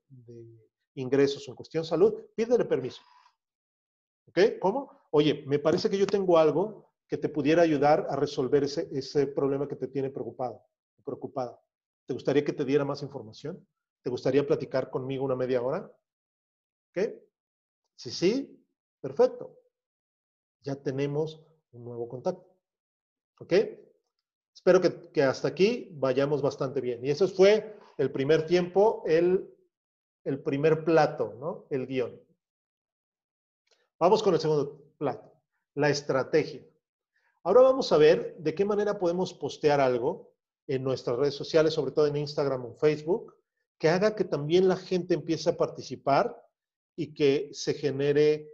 ingresos, 0.94 1.48
en 1.48 1.56
cuestión 1.56 1.82
de 1.82 1.90
salud, 1.90 2.14
pídele 2.36 2.66
permiso. 2.66 3.02
¿Ok? 4.28 4.60
¿Cómo? 4.60 4.92
Oye, 5.10 5.44
me 5.48 5.58
parece 5.58 5.90
que 5.90 5.98
yo 5.98 6.06
tengo 6.06 6.38
algo 6.38 6.92
que 7.08 7.18
te 7.18 7.30
pudiera 7.30 7.64
ayudar 7.64 8.06
a 8.08 8.16
resolver 8.16 8.64
ese, 8.64 8.88
ese 8.92 9.26
problema 9.26 9.68
que 9.68 9.76
te 9.76 9.88
tiene 9.88 10.12
preocupado, 10.12 10.64
preocupada. 11.04 11.60
¿Te 12.06 12.14
gustaría 12.14 12.46
que 12.46 12.54
te 12.54 12.64
diera 12.64 12.86
más 12.86 13.02
información? 13.02 13.68
¿Te 14.04 14.12
gustaría 14.12 14.46
platicar 14.46 14.92
conmigo 14.92 15.26
una 15.26 15.36
media 15.36 15.64
hora? 15.64 15.92
¿Ok? 16.92 17.10
Si 17.96 18.12
sí, 18.12 18.64
perfecto. 19.02 19.58
Ya 20.62 20.76
tenemos 20.76 21.44
un 21.74 21.84
nuevo 21.84 22.08
contacto. 22.08 22.48
¿Ok? 23.40 23.54
Espero 24.54 24.80
que, 24.80 25.24
hasta 25.24 25.48
aquí 25.48 25.90
vayamos 25.94 26.42
bastante 26.42 26.80
bien. 26.80 27.04
Y 27.04 27.10
eso 27.10 27.28
fue 27.28 27.76
el 27.98 28.12
primer 28.12 28.46
tiempo, 28.46 29.04
el, 29.06 29.52
el 30.24 30.40
primer 30.42 30.86
plato, 30.86 31.36
¿no? 31.40 31.66
El 31.70 31.88
guion. 31.88 32.20
Vamos 34.00 34.22
con 34.22 34.34
el 34.34 34.40
segundo 34.40 34.82
plato, 34.98 35.34
la 35.76 35.90
estrategia. 35.90 36.64
Ahora 37.44 37.62
vamos 37.62 37.92
a 37.92 37.98
ver 37.98 38.38
de 38.38 38.56
qué 38.56 38.64
manera 38.64 39.00
podemos 39.00 39.34
postear 39.34 39.82
algo 39.82 40.32
en 40.68 40.84
nuestras 40.84 41.18
redes 41.18 41.36
sociales, 41.36 41.74
sobre 41.74 41.92
todo 41.92 42.08
en 42.08 42.16
Instagram 42.16 42.66
o 42.66 42.76
Facebook, 42.76 43.36
que 43.78 43.90
haga 43.90 44.16
que 44.16 44.24
también 44.24 44.68
la 44.68 44.78
gente 44.78 45.14
empiece 45.14 45.50
a 45.50 45.58
participar 45.58 46.42
y 46.96 47.14
que 47.14 47.50
se 47.54 47.74
genere 47.74 48.50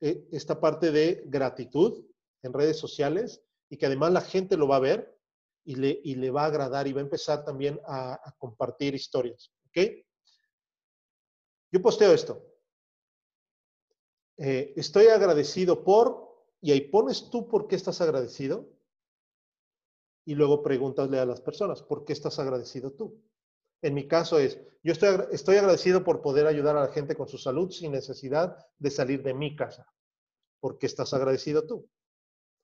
eh, 0.00 0.26
esta 0.30 0.60
parte 0.60 0.90
de 0.90 1.24
gratitud 1.26 2.04
en 2.42 2.52
redes 2.52 2.78
sociales 2.78 3.42
y 3.68 3.76
que 3.76 3.86
además 3.86 4.12
la 4.12 4.20
gente 4.20 4.56
lo 4.56 4.68
va 4.68 4.76
a 4.76 4.80
ver 4.80 5.16
y 5.64 5.76
le, 5.76 6.00
y 6.02 6.14
le 6.16 6.30
va 6.30 6.42
a 6.42 6.46
agradar 6.46 6.86
y 6.86 6.92
va 6.92 7.00
a 7.00 7.04
empezar 7.04 7.44
también 7.44 7.80
a, 7.86 8.34
compartir 8.38 8.94
historias. 8.94 9.52
¿Ok? 9.66 9.78
Yo 11.72 11.80
posteo 11.80 12.12
esto. 12.12 12.44
Eh, 14.38 14.72
estoy 14.76 15.06
agradecido 15.06 15.84
por, 15.84 16.46
y 16.60 16.72
ahí 16.72 16.80
pones 16.80 17.30
tú 17.30 17.46
por 17.46 17.68
qué 17.68 17.76
estás 17.76 18.00
agradecido, 18.00 18.68
y 20.24 20.34
luego 20.34 20.62
pregúntale 20.62 21.18
a 21.18 21.26
las 21.26 21.40
personas, 21.40 21.82
¿por 21.82 22.04
qué 22.04 22.12
estás 22.12 22.38
agradecido 22.38 22.92
tú? 22.92 23.22
En 23.82 23.94
mi 23.94 24.06
caso 24.06 24.38
es, 24.38 24.60
yo 24.82 24.92
estoy, 24.92 25.08
estoy 25.32 25.56
agradecido 25.56 26.04
por 26.04 26.20
poder 26.20 26.46
ayudar 26.46 26.76
a 26.76 26.82
la 26.82 26.92
gente 26.92 27.16
con 27.16 27.28
su 27.28 27.38
salud 27.38 27.70
sin 27.70 27.92
necesidad 27.92 28.56
de 28.78 28.90
salir 28.90 29.22
de 29.22 29.34
mi 29.34 29.56
casa. 29.56 29.86
¿Por 30.60 30.78
qué 30.78 30.86
estás 30.86 31.14
agradecido 31.14 31.66
tú? 31.66 31.88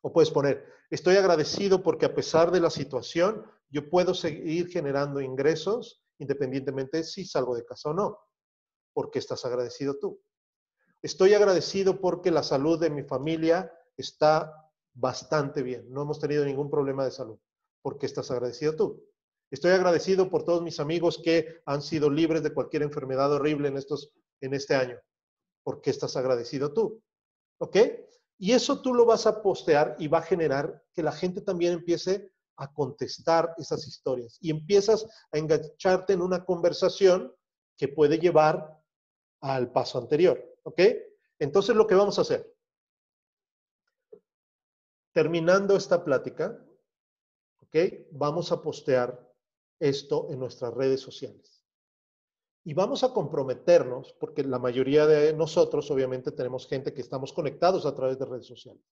O 0.06 0.12
puedes 0.12 0.30
poner, 0.30 0.64
estoy 0.88 1.16
agradecido 1.16 1.82
porque 1.82 2.06
a 2.06 2.14
pesar 2.14 2.52
de 2.52 2.60
la 2.60 2.70
situación, 2.70 3.44
yo 3.68 3.90
puedo 3.90 4.14
seguir 4.14 4.68
generando 4.68 5.20
ingresos 5.20 6.00
independientemente 6.18 7.02
si 7.02 7.24
salgo 7.24 7.56
de 7.56 7.64
casa 7.64 7.90
o 7.90 7.92
no. 7.92 8.16
¿Por 8.94 9.10
qué 9.10 9.18
estás 9.18 9.44
agradecido 9.44 9.98
tú? 9.98 10.22
Estoy 11.02 11.34
agradecido 11.34 12.00
porque 12.00 12.30
la 12.30 12.44
salud 12.44 12.78
de 12.78 12.88
mi 12.88 13.02
familia 13.02 13.72
está 13.96 14.70
bastante 14.94 15.64
bien. 15.64 15.92
No 15.92 16.02
hemos 16.02 16.20
tenido 16.20 16.44
ningún 16.44 16.70
problema 16.70 17.04
de 17.04 17.10
salud. 17.10 17.40
¿Por 17.82 17.98
qué 17.98 18.06
estás 18.06 18.30
agradecido 18.30 18.76
tú? 18.76 19.04
Estoy 19.50 19.72
agradecido 19.72 20.30
por 20.30 20.44
todos 20.44 20.62
mis 20.62 20.78
amigos 20.78 21.20
que 21.20 21.62
han 21.66 21.82
sido 21.82 22.10
libres 22.10 22.44
de 22.44 22.54
cualquier 22.54 22.84
enfermedad 22.84 23.32
horrible 23.32 23.66
en, 23.66 23.76
estos, 23.76 24.12
en 24.40 24.54
este 24.54 24.76
año. 24.76 25.00
¿Por 25.64 25.80
qué 25.80 25.90
estás 25.90 26.16
agradecido 26.16 26.72
tú? 26.72 27.02
¿Ok? 27.58 27.76
Y 28.38 28.52
eso 28.52 28.82
tú 28.82 28.92
lo 28.92 29.06
vas 29.06 29.26
a 29.26 29.42
postear 29.42 29.96
y 29.98 30.08
va 30.08 30.18
a 30.18 30.22
generar 30.22 30.82
que 30.92 31.02
la 31.02 31.12
gente 31.12 31.40
también 31.40 31.72
empiece 31.72 32.32
a 32.56 32.72
contestar 32.72 33.54
esas 33.58 33.86
historias 33.86 34.38
y 34.40 34.50
empiezas 34.50 35.06
a 35.32 35.38
engancharte 35.38 36.12
en 36.12 36.22
una 36.22 36.44
conversación 36.44 37.34
que 37.76 37.88
puede 37.88 38.18
llevar 38.18 38.82
al 39.40 39.72
paso 39.72 39.98
anterior. 39.98 40.42
¿Ok? 40.64 40.80
Entonces 41.38 41.76
lo 41.76 41.86
que 41.86 41.94
vamos 41.94 42.18
a 42.18 42.22
hacer, 42.22 42.54
terminando 45.12 45.76
esta 45.76 46.02
plática, 46.02 46.58
¿ok? 47.60 47.76
Vamos 48.12 48.52
a 48.52 48.60
postear 48.60 49.26
esto 49.78 50.28
en 50.30 50.38
nuestras 50.38 50.72
redes 50.74 51.00
sociales. 51.00 51.55
Y 52.66 52.74
vamos 52.74 53.04
a 53.04 53.12
comprometernos, 53.12 54.12
porque 54.18 54.42
la 54.42 54.58
mayoría 54.58 55.06
de 55.06 55.32
nosotros 55.32 55.88
obviamente 55.92 56.32
tenemos 56.32 56.66
gente 56.66 56.92
que 56.92 57.00
estamos 57.00 57.32
conectados 57.32 57.86
a 57.86 57.94
través 57.94 58.18
de 58.18 58.24
redes 58.24 58.46
sociales. 58.46 58.82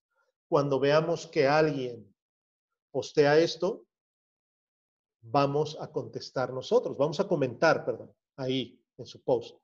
Cuando 0.47 0.79
veamos 0.79 1.27
que 1.27 1.45
alguien 1.45 2.09
postea 2.89 3.37
esto, 3.37 3.83
vamos 5.19 5.77
a 5.81 5.91
contestar 5.91 6.53
nosotros, 6.53 6.97
vamos 6.97 7.19
a 7.19 7.27
comentar, 7.27 7.83
perdón, 7.83 8.13
ahí 8.37 8.81
en 8.97 9.05
su 9.05 9.21
post. 9.21 9.57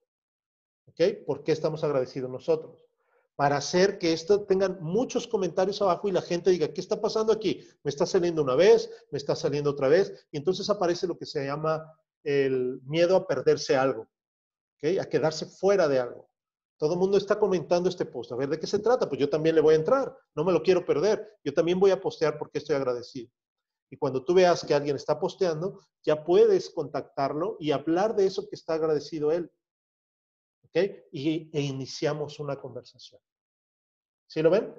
¿Ok? 0.87 1.25
¿Por 1.25 1.41
qué 1.45 1.53
estamos 1.53 1.81
agradecidos 1.85 2.29
nosotros? 2.29 2.83
Para 3.37 3.55
hacer 3.55 3.97
que 3.97 4.11
esto 4.11 4.43
tengan 4.43 4.77
muchos 4.81 5.25
comentarios 5.25 5.81
abajo 5.81 6.09
y 6.09 6.11
la 6.11 6.21
gente 6.21 6.51
diga, 6.51 6.73
¿qué 6.73 6.81
está 6.81 6.99
pasando 6.99 7.31
aquí? 7.31 7.65
Me 7.81 7.87
está 7.87 8.05
saliendo 8.05 8.43
una 8.43 8.55
vez, 8.55 8.91
me 9.09 9.17
está 9.17 9.37
saliendo 9.37 9.69
otra 9.69 9.87
vez, 9.87 10.27
y 10.31 10.37
entonces 10.37 10.69
aparece 10.69 11.07
lo 11.07 11.17
que 11.17 11.25
se 11.25 11.45
llama 11.45 11.97
el 12.23 12.81
miedo 12.83 13.15
a 13.15 13.27
perderse 13.27 13.75
algo, 13.75 14.03
¿ok? 14.77 14.99
A 14.99 15.09
quedarse 15.09 15.45
fuera 15.45 15.87
de 15.87 15.99
algo. 15.99 16.29
Todo 16.77 16.93
el 16.93 16.99
mundo 16.99 17.17
está 17.17 17.37
comentando 17.37 17.89
este 17.89 18.05
post. 18.05 18.31
A 18.31 18.35
ver, 18.35 18.49
¿de 18.49 18.59
qué 18.59 18.65
se 18.65 18.79
trata? 18.79 19.07
Pues 19.07 19.21
yo 19.21 19.29
también 19.29 19.53
le 19.53 19.61
voy 19.61 19.75
a 19.75 19.77
entrar. 19.77 20.17
No 20.33 20.43
me 20.43 20.51
lo 20.51 20.63
quiero 20.63 20.83
perder. 20.83 21.37
Yo 21.43 21.53
también 21.53 21.79
voy 21.79 21.91
a 21.91 22.01
postear 22.01 22.39
porque 22.39 22.57
estoy 22.57 22.75
agradecido. 22.75 23.29
Y 23.91 23.97
cuando 23.97 24.25
tú 24.25 24.33
veas 24.33 24.65
que 24.65 24.73
alguien 24.73 24.95
está 24.95 25.19
posteando, 25.19 25.79
ya 26.01 26.23
puedes 26.23 26.71
contactarlo 26.71 27.57
y 27.59 27.71
hablar 27.71 28.15
de 28.15 28.25
eso 28.25 28.47
que 28.49 28.55
está 28.55 28.73
agradecido 28.73 29.31
él. 29.31 29.51
Y, 31.11 31.51
e 31.51 31.61
iniciamos 31.61 32.39
una 32.39 32.59
conversación. 32.59 33.21
¿Sí 34.27 34.41
lo 34.41 34.49
ven? 34.49 34.73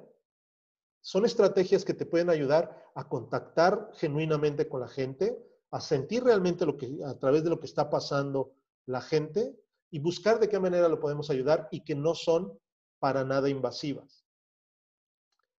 Son 1.03 1.25
estrategias 1.25 1.85
que 1.85 1.95
te 1.95 2.07
pueden 2.07 2.31
ayudar 2.31 2.91
a 2.95 3.09
contactar 3.09 3.91
genuinamente 3.95 4.69
con 4.69 4.81
la 4.81 4.89
gente, 4.89 5.37
a 5.73 5.81
sentir 5.81 6.23
realmente 6.23 6.67
lo 6.67 6.77
que, 6.77 6.99
a 7.05 7.19
través 7.19 7.43
de 7.43 7.51
lo 7.51 7.59
que 7.59 7.67
está 7.67 7.91
pasando 7.91 8.53
la 8.87 9.01
gente 9.01 9.59
y 9.91 9.99
buscar 9.99 10.39
de 10.39 10.49
qué 10.49 10.61
manera 10.61 10.89
lo 10.89 11.01
podemos 11.01 11.31
ayudar 11.31 11.69
y 11.71 11.83
que 11.83 11.95
no 11.95 12.15
son 12.15 12.59
para 12.99 13.25
nada 13.25 13.49
invasivas. 13.49 14.25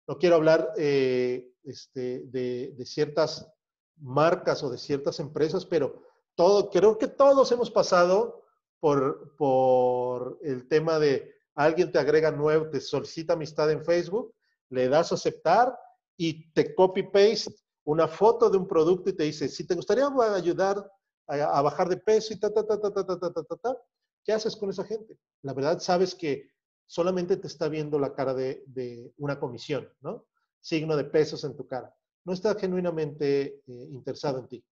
No 0.07 0.17
quiero 0.17 0.35
hablar 0.35 0.71
eh, 0.77 1.51
este, 1.63 2.25
de, 2.25 2.73
de, 2.77 2.85
ciertas 2.85 3.51
marcas 3.97 4.63
o 4.63 4.69
de 4.69 4.77
ciertas 4.77 5.19
empresas, 5.19 5.65
pero 5.65 6.03
todo, 6.35 6.69
creo 6.69 6.97
que 6.97 7.07
todos 7.07 7.51
hemos 7.51 7.71
pasado 7.71 8.43
por, 8.79 9.35
por 9.35 10.37
el 10.43 10.67
tema 10.67 10.99
de 10.99 11.33
alguien 11.55 11.91
te 11.91 11.99
agrega 11.99 12.31
nuevo, 12.31 12.69
te 12.69 12.81
solicita 12.81 13.33
amistad 13.33 13.71
en 13.71 13.83
Facebook, 13.83 14.35
le 14.69 14.89
das 14.89 15.11
a 15.11 15.15
aceptar 15.15 15.75
y 16.17 16.51
te 16.51 16.75
copy-paste 16.75 17.62
una 17.85 18.07
foto 18.07 18.49
de 18.49 18.57
un 18.57 18.67
producto 18.67 19.09
y 19.09 19.13
te 19.13 19.23
dice, 19.23 19.49
si 19.49 19.65
te 19.65 19.75
gustaría 19.75 20.07
ayudar 20.07 20.89
a, 21.27 21.61
bajar 21.61 21.89
de 21.89 21.97
peso 21.97 22.33
y 22.33 22.39
ta, 22.39 22.53
ta, 22.53 22.65
ta, 22.65 22.79
ta, 22.79 22.93
ta, 22.93 23.05
ta, 23.05 23.19
ta, 23.19 23.43
ta, 23.43 23.55
ta, 23.55 23.77
¿qué 24.23 24.33
haces 24.33 24.55
con 24.55 24.69
esa 24.69 24.83
gente? 24.83 25.17
La 25.41 25.53
verdad, 25.53 25.79
sabes 25.79 26.15
que 26.15 26.49
solamente 26.85 27.37
te 27.37 27.47
está 27.47 27.67
viendo 27.67 27.99
la 27.99 28.13
cara 28.13 28.33
de, 28.33 29.13
una 29.17 29.39
comisión, 29.39 29.89
¿no? 30.01 30.25
Signo 30.61 30.95
de 30.95 31.05
pesos 31.05 31.43
en 31.43 31.55
tu 31.55 31.67
cara. 31.67 31.93
No 32.25 32.33
está 32.33 32.55
genuinamente 32.55 33.41
eh, 33.41 33.61
interesado 33.65 34.39
en 34.39 34.47
ti. 34.47 34.65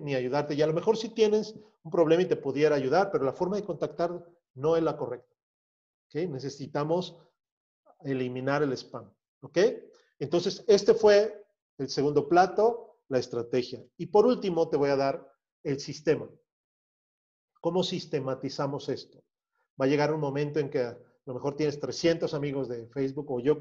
Ni 0.00 0.14
ayudarte. 0.14 0.54
Y 0.54 0.62
a 0.62 0.66
lo 0.66 0.72
mejor 0.72 0.96
si 0.96 1.10
tienes 1.10 1.54
un 1.82 1.90
problema 1.90 2.22
y 2.22 2.26
te 2.26 2.36
pudiera 2.36 2.74
ayudar, 2.74 3.10
pero 3.12 3.22
la 3.22 3.34
forma 3.34 3.56
de 3.56 3.64
contactar 3.64 4.24
no 4.54 4.76
es 4.76 4.82
la 4.82 4.96
correcta. 4.96 5.34
Necesitamos 6.14 7.18
eliminar 8.02 8.62
el 8.62 8.72
spam. 8.72 9.12
¿Ok? 9.40 9.58
Entonces, 10.18 10.64
este 10.68 10.94
fue 10.94 11.43
el 11.78 11.88
segundo 11.88 12.28
plato, 12.28 12.98
la 13.08 13.18
estrategia. 13.18 13.84
Y 13.96 14.06
por 14.06 14.26
último, 14.26 14.68
te 14.68 14.76
voy 14.76 14.90
a 14.90 14.96
dar 14.96 15.26
el 15.62 15.80
sistema. 15.80 16.28
¿Cómo 17.60 17.82
sistematizamos 17.82 18.88
esto? 18.88 19.22
Va 19.80 19.86
a 19.86 19.88
llegar 19.88 20.12
un 20.12 20.20
momento 20.20 20.60
en 20.60 20.70
que 20.70 20.80
a 20.80 20.98
lo 21.26 21.34
mejor 21.34 21.56
tienes 21.56 21.80
300 21.80 22.32
amigos 22.34 22.68
de 22.68 22.86
Facebook 22.88 23.30
o 23.30 23.40
yo 23.40 23.58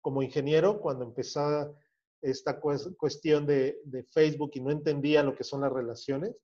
como, 0.00 0.22
ingeniero, 0.22 0.80
cuando 0.80 1.04
empezaba 1.04 1.72
esta 2.22 2.60
cuestión 2.60 3.46
de, 3.46 3.76
Facebook 4.12 4.52
y 4.54 4.60
no 4.60 4.70
entendía 4.70 5.22
lo 5.22 5.34
que 5.34 5.44
son 5.44 5.62
las 5.62 5.72
relaciones. 5.72 6.36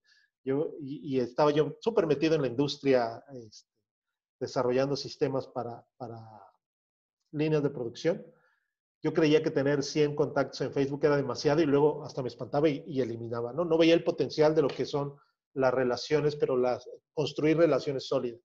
Yo, 0.44 0.74
y, 0.80 1.18
estaba 1.18 1.50
yo 1.50 1.76
súper 1.80 2.06
metido 2.06 2.34
en 2.34 2.42
la 2.42 2.48
industria, 2.48 3.22
este, 3.34 3.70
desarrollando 4.38 4.96
sistemas 4.96 5.46
para, 5.48 5.84
para, 5.96 6.20
líneas 7.32 7.62
de 7.62 7.70
producción. 7.70 8.24
Yo 9.06 9.14
creía 9.14 9.40
que 9.40 9.52
tener 9.52 9.84
100 9.84 10.16
contactos 10.16 10.60
en 10.62 10.72
Facebook 10.72 11.04
era 11.04 11.16
demasiado 11.16 11.62
y 11.62 11.64
luego 11.64 12.02
hasta 12.02 12.22
me 12.22 12.28
espantaba 12.28 12.68
y, 12.68 13.00
eliminaba. 13.00 13.52
¿no? 13.52 13.64
no 13.64 13.78
veía 13.78 13.94
el 13.94 14.02
potencial 14.02 14.52
de 14.52 14.62
lo 14.62 14.68
que 14.68 14.84
son 14.84 15.14
las 15.54 15.72
relaciones, 15.72 16.34
pero 16.34 16.56
las, 16.56 16.90
construir 17.14 17.56
relaciones 17.56 18.08
sólidas. 18.08 18.40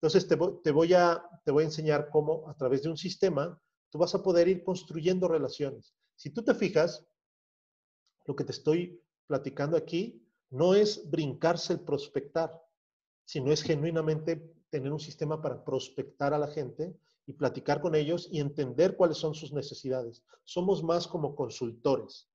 Entonces, 0.00 0.26
te, 0.26 0.36
te, 0.64 0.72
voy 0.72 0.92
a, 0.92 1.22
te 1.44 1.52
voy 1.52 1.62
a 1.62 1.66
enseñar 1.66 2.08
cómo 2.10 2.48
a 2.48 2.56
través 2.56 2.82
de 2.82 2.88
un 2.88 2.96
sistema 2.96 3.62
tú 3.88 3.98
vas 3.98 4.12
a 4.16 4.24
poder 4.24 4.48
ir 4.48 4.64
construyendo 4.64 5.28
relaciones. 5.28 5.94
Si 6.16 6.30
tú 6.30 6.42
te 6.42 6.56
fijas, 6.56 7.06
lo 8.24 8.34
que 8.34 8.42
te 8.42 8.50
estoy 8.50 9.00
platicando 9.28 9.76
aquí 9.76 10.20
no 10.50 10.74
es 10.74 11.08
brincarse 11.08 11.74
el 11.74 11.80
prospectar, 11.82 12.60
sino 13.24 13.52
es 13.52 13.62
genuinamente 13.62 14.52
tener 14.68 14.92
un 14.92 14.98
sistema 14.98 15.40
para 15.40 15.64
prospectar 15.64 16.34
a 16.34 16.38
la 16.38 16.48
gente 16.48 16.98
y 17.26 17.32
platicar 17.32 17.80
con 17.80 17.94
ellos 17.94 18.28
y 18.30 18.40
entender 18.40 18.96
cuáles 18.96 19.18
son 19.18 19.34
sus 19.34 19.52
necesidades. 19.52 20.22
Somos 20.44 20.82
más 20.82 21.08
como 21.08 21.34
consultores. 21.34 22.28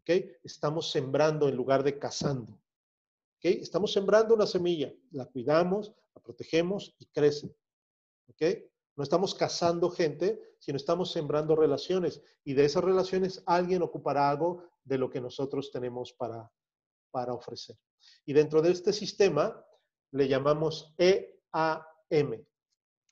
¿okay? 0.00 0.32
Estamos 0.42 0.90
sembrando 0.90 1.48
en 1.48 1.56
lugar 1.56 1.82
de 1.82 1.98
cazando. 1.98 2.58
¿okay? 3.36 3.60
Estamos 3.60 3.92
sembrando 3.92 4.34
una 4.34 4.46
semilla, 4.46 4.92
la 5.10 5.26
cuidamos, 5.26 5.92
la 6.14 6.22
protegemos 6.22 6.94
y 6.98 7.06
crece. 7.06 7.54
¿okay? 8.30 8.66
No 8.96 9.04
estamos 9.04 9.34
cazando 9.34 9.90
gente, 9.90 10.56
sino 10.58 10.76
estamos 10.76 11.12
sembrando 11.12 11.54
relaciones. 11.54 12.22
Y 12.42 12.54
de 12.54 12.64
esas 12.64 12.82
relaciones 12.82 13.42
alguien 13.44 13.82
ocupará 13.82 14.30
algo 14.30 14.64
de 14.84 14.96
lo 14.96 15.10
que 15.10 15.20
nosotros 15.20 15.70
tenemos 15.70 16.14
para, 16.14 16.50
para 17.10 17.34
ofrecer. 17.34 17.76
Y 18.24 18.32
dentro 18.32 18.62
de 18.62 18.70
este 18.70 18.94
sistema 18.94 19.62
le 20.12 20.28
llamamos 20.28 20.94
EAM. 20.96 22.42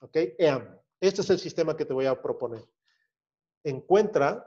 ¿Ok? 0.01 0.17
EAM. 0.37 0.79
Este 0.99 1.21
es 1.21 1.29
el 1.29 1.39
sistema 1.39 1.75
que 1.75 1.85
te 1.85 1.93
voy 1.93 2.05
a 2.05 2.21
proponer. 2.21 2.67
Encuentra, 3.63 4.45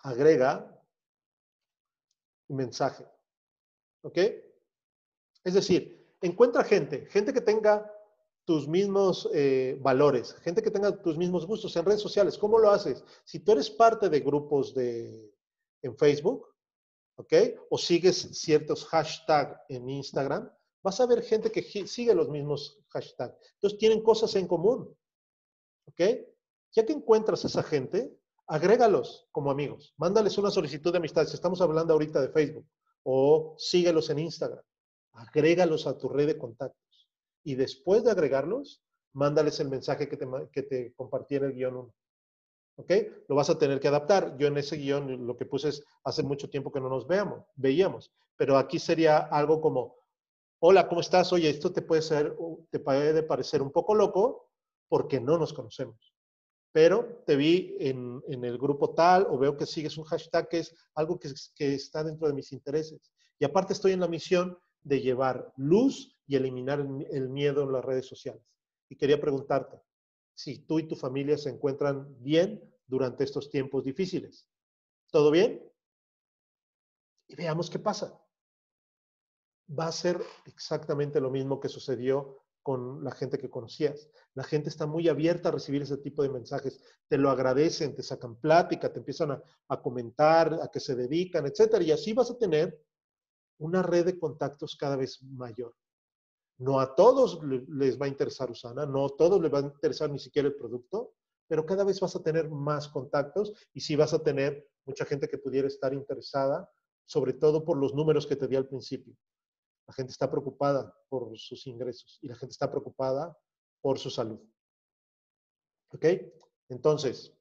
agrega, 0.00 0.78
mensaje. 2.48 3.06
¿Ok? 4.02 4.18
Es 5.44 5.54
decir, 5.54 6.14
encuentra 6.20 6.64
gente, 6.64 7.06
gente 7.06 7.32
que 7.32 7.40
tenga 7.40 7.92
tus 8.44 8.66
mismos 8.66 9.28
eh, 9.34 9.76
valores, 9.80 10.34
gente 10.36 10.62
que 10.62 10.70
tenga 10.70 11.02
tus 11.02 11.18
mismos 11.18 11.46
gustos 11.46 11.76
en 11.76 11.84
redes 11.84 12.00
sociales. 12.00 12.38
¿Cómo 12.38 12.58
lo 12.58 12.70
haces? 12.70 13.04
Si 13.24 13.40
tú 13.40 13.52
eres 13.52 13.68
parte 13.68 14.08
de 14.08 14.20
grupos 14.20 14.74
de, 14.74 15.34
en 15.82 15.96
Facebook, 15.96 16.46
¿ok? 17.16 17.34
O 17.70 17.76
sigues 17.76 18.16
ciertos 18.16 18.86
hashtags 18.86 19.60
en 19.68 19.90
Instagram, 19.90 20.50
vas 20.82 21.00
a 21.00 21.06
ver 21.06 21.22
gente 21.22 21.50
que 21.50 21.62
sigue 21.62 22.14
los 22.14 22.28
mismos 22.28 22.78
hashtags. 22.88 23.36
Entonces 23.54 23.78
tienen 23.78 24.02
cosas 24.02 24.34
en 24.36 24.46
común, 24.46 24.96
¿ok? 25.86 26.00
Ya 26.72 26.84
que 26.84 26.92
encuentras 26.92 27.44
a 27.44 27.48
esa 27.48 27.62
gente, 27.62 28.16
agrégalos 28.46 29.28
como 29.32 29.50
amigos. 29.50 29.94
Mándales 29.96 30.38
una 30.38 30.50
solicitud 30.50 30.92
de 30.92 30.98
amistad. 30.98 31.26
Si 31.26 31.34
estamos 31.34 31.60
hablando 31.60 31.92
ahorita 31.92 32.20
de 32.20 32.28
Facebook, 32.28 32.66
o 33.02 33.54
síguelos 33.56 34.10
en 34.10 34.18
Instagram. 34.18 34.62
Agrégalos 35.12 35.86
a 35.86 35.96
tu 35.96 36.08
red 36.08 36.26
de 36.26 36.38
contactos. 36.38 37.08
Y 37.42 37.54
después 37.54 38.04
de 38.04 38.10
agregarlos, 38.10 38.82
mándales 39.14 39.58
el 39.60 39.70
mensaje 39.70 40.08
que 40.08 40.16
te, 40.16 40.26
que 40.52 40.62
te 40.62 40.92
compartí 40.94 41.36
en 41.36 41.44
el 41.44 41.52
guion 41.54 41.76
1. 41.76 41.94
¿Ok? 42.76 42.92
Lo 43.28 43.34
vas 43.34 43.50
a 43.50 43.58
tener 43.58 43.80
que 43.80 43.88
adaptar. 43.88 44.36
Yo 44.36 44.46
en 44.46 44.58
ese 44.58 44.76
guion 44.76 45.26
lo 45.26 45.36
que 45.36 45.46
puse 45.46 45.70
es 45.70 45.82
hace 46.04 46.22
mucho 46.22 46.50
tiempo 46.50 46.70
que 46.70 46.80
no 46.80 46.88
nos 46.88 47.06
veamos, 47.06 47.44
veíamos. 47.56 48.12
Pero 48.36 48.56
aquí 48.56 48.78
sería 48.78 49.16
algo 49.18 49.60
como, 49.60 49.96
hola, 50.60 50.88
¿cómo 50.88 51.00
estás? 51.00 51.32
Oye, 51.32 51.48
esto 51.48 51.72
te 51.72 51.82
puede, 51.82 52.02
ser, 52.02 52.36
te 52.70 52.80
puede 52.80 53.22
parecer 53.22 53.62
un 53.62 53.70
poco 53.70 53.94
loco 53.94 54.50
porque 54.88 55.20
no 55.20 55.38
nos 55.38 55.52
conocemos. 55.52 56.14
Pero 56.72 57.22
te 57.26 57.36
vi 57.36 57.76
en, 57.80 58.22
el 58.28 58.58
grupo 58.58 58.94
tal 58.94 59.26
o 59.30 59.38
veo 59.38 59.56
que 59.56 59.66
sigues 59.66 59.96
un 59.96 60.04
hashtag 60.04 60.48
que 60.48 60.58
es 60.58 60.74
algo 60.94 61.18
que, 61.18 61.30
que 61.54 61.74
está 61.74 62.04
dentro 62.04 62.28
de 62.28 62.34
mis 62.34 62.52
intereses. 62.52 63.00
Y 63.38 63.44
aparte 63.44 63.72
estoy 63.72 63.92
en 63.92 64.00
la 64.00 64.08
misión 64.08 64.58
de 64.82 65.00
llevar 65.00 65.52
luz 65.56 66.16
y 66.26 66.36
eliminar 66.36 66.86
el 67.10 67.28
miedo 67.28 67.62
en 67.62 67.72
las 67.72 67.84
redes 67.84 68.06
sociales. 68.06 68.54
Y 68.88 68.96
quería 68.96 69.20
preguntarte, 69.20 69.80
si 70.34 70.58
tú 70.58 70.78
y 70.78 70.86
tu 70.86 70.94
familia 70.94 71.36
se 71.36 71.50
encuentran 71.50 72.06
bien 72.22 72.62
durante 72.86 73.24
estos 73.24 73.50
tiempos 73.50 73.84
difíciles. 73.84 74.48
¿Todo 75.10 75.30
bien? 75.30 75.62
Y 77.28 77.34
veamos 77.34 77.70
qué 77.70 77.78
pasa. 77.78 78.20
Va 79.68 79.86
a 79.86 79.92
ser 79.92 80.20
exactamente 80.46 81.20
lo 81.20 81.30
mismo 81.30 81.60
que 81.60 81.68
sucedió 81.68 82.38
con 82.62 83.02
la 83.02 83.12
gente 83.12 83.38
que 83.38 83.50
conocías. 83.50 84.08
La 84.34 84.44
gente 84.44 84.68
está 84.68 84.86
muy 84.86 85.08
abierta 85.08 85.48
a 85.48 85.52
recibir 85.52 85.82
ese 85.82 85.96
tipo 85.98 86.22
de 86.22 86.28
mensajes. 86.28 86.82
Te 87.08 87.18
lo 87.18 87.30
agradecen, 87.30 87.94
te 87.94 88.02
sacan 88.02 88.36
plática, 88.36 88.92
te 88.92 88.98
empiezan 88.98 89.30
a, 89.32 89.42
a 89.68 89.80
comentar, 89.80 90.52
a 90.62 90.68
qué 90.68 90.80
se 90.80 90.94
dedican, 90.94 91.46
etcétera. 91.46 91.82
Y 91.82 91.92
así 91.92 92.12
vas 92.12 92.30
a 92.30 92.38
tener 92.38 92.78
una 93.58 93.82
red 93.82 94.06
de 94.06 94.18
contactos 94.18 94.76
cada 94.76 94.96
vez 94.96 95.22
mayor. 95.22 95.74
No 96.58 96.80
a 96.80 96.94
todos 96.94 97.40
les 97.42 98.00
va 98.00 98.06
a 98.06 98.08
interesar 98.08 98.50
Usana, 98.50 98.84
no 98.84 99.06
a 99.06 99.16
todos 99.16 99.40
les 99.40 99.52
va 99.52 99.60
a 99.60 99.62
interesar 99.62 100.10
ni 100.10 100.18
siquiera 100.18 100.48
el 100.48 100.56
producto, 100.56 101.14
pero 101.46 101.64
cada 101.64 101.84
vez 101.84 102.00
vas 102.00 102.16
a 102.16 102.22
tener 102.22 102.50
más 102.50 102.88
contactos 102.88 103.52
y 103.72 103.80
sí 103.80 103.94
vas 103.96 104.12
a 104.12 104.22
tener 104.22 104.68
mucha 104.84 105.04
gente 105.04 105.28
que 105.28 105.38
pudiera 105.38 105.68
estar 105.68 105.94
interesada, 105.94 106.68
sobre 107.06 107.32
todo 107.32 107.64
por 107.64 107.78
los 107.78 107.94
números 107.94 108.26
que 108.26 108.36
te 108.36 108.48
di 108.48 108.56
al 108.56 108.66
principio. 108.66 109.14
La 109.88 109.94
gente 109.94 110.12
está 110.12 110.30
preocupada 110.30 110.94
por 111.08 111.36
sus 111.36 111.66
ingresos 111.66 112.20
y 112.22 112.28
la 112.28 112.36
gente 112.36 112.52
está 112.52 112.70
preocupada 112.70 113.36
por 113.80 113.98
su 113.98 114.10
salud. 114.10 114.38
¿Ok? 115.92 116.04
Entonces, 116.68 117.34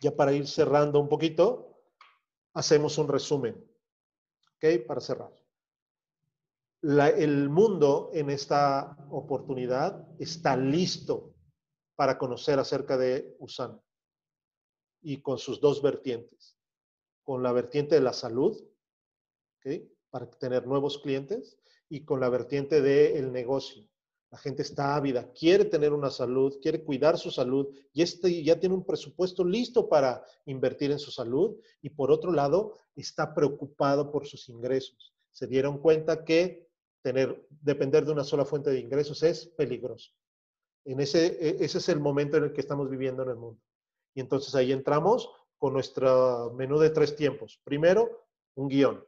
ya 0.00 0.16
para 0.16 0.32
ir 0.32 0.46
cerrando 0.48 1.00
un 1.00 1.08
poquito, 1.08 1.82
hacemos 2.54 2.96
un 2.96 3.08
resumen. 3.08 3.54
¿Ok? 4.56 4.86
Para 4.86 5.00
cerrar 5.02 5.44
el 6.84 7.48
mundo 7.48 8.10
en 8.12 8.28
esta 8.28 8.96
oportunidad 9.10 10.06
está 10.18 10.54
listo 10.56 11.34
para 11.96 12.18
conocer 12.18 12.58
acerca 12.58 12.98
de 12.98 13.34
Usana 13.38 13.80
y 15.00 15.22
con 15.22 15.38
sus 15.38 15.60
dos 15.60 15.80
vertientes. 15.80 16.58
Con 17.22 17.42
la 17.42 17.52
vertiente 17.52 17.94
de 17.94 18.02
la 18.02 18.12
salud, 18.12 18.62
para 20.14 20.30
tener 20.30 20.64
nuevos 20.64 20.98
clientes, 20.98 21.58
y 21.88 22.04
con 22.04 22.20
la 22.20 22.28
vertiente 22.28 22.80
del 22.80 23.32
negocio. 23.32 23.82
La 24.30 24.38
gente 24.38 24.62
está 24.62 24.94
ávida, 24.94 25.32
quiere 25.32 25.64
tener 25.64 25.92
una 25.92 26.08
salud, 26.08 26.60
quiere 26.62 26.84
cuidar 26.84 27.18
su 27.18 27.32
salud 27.32 27.66
y 27.92 28.00
este 28.02 28.44
ya 28.44 28.60
tiene 28.60 28.76
un 28.76 28.86
presupuesto 28.86 29.44
listo 29.44 29.88
para 29.88 30.24
invertir 30.46 30.92
en 30.92 31.00
su 31.00 31.10
salud 31.10 31.56
y 31.82 31.90
por 31.90 32.12
otro 32.12 32.30
lado 32.30 32.76
está 32.94 33.34
preocupado 33.34 34.12
por 34.12 34.24
sus 34.24 34.48
ingresos. 34.48 35.12
Se 35.32 35.48
dieron 35.48 35.78
cuenta 35.78 36.24
que 36.24 36.68
tener, 37.02 37.48
depender 37.50 38.04
de 38.04 38.12
una 38.12 38.22
sola 38.22 38.44
fuente 38.44 38.70
de 38.70 38.78
ingresos 38.78 39.20
es 39.24 39.46
peligroso. 39.46 40.12
En 40.84 41.00
ese, 41.00 41.26
e, 41.26 41.64
ese 41.64 41.78
es 41.78 41.88
el 41.88 41.98
momento 41.98 42.36
en 42.36 42.44
el 42.44 42.52
que 42.52 42.60
estamos 42.60 42.88
viviendo 42.88 43.24
en 43.24 43.30
el 43.30 43.36
mundo. 43.36 43.60
Y 44.14 44.20
entonces 44.20 44.54
ahí 44.54 44.70
entramos 44.70 45.28
con 45.58 45.72
nuestro 45.72 46.52
menú 46.54 46.78
de 46.78 46.90
tres 46.90 47.16
tiempos. 47.16 47.60
Primero, 47.64 48.28
un 48.54 48.68
guion. 48.68 49.04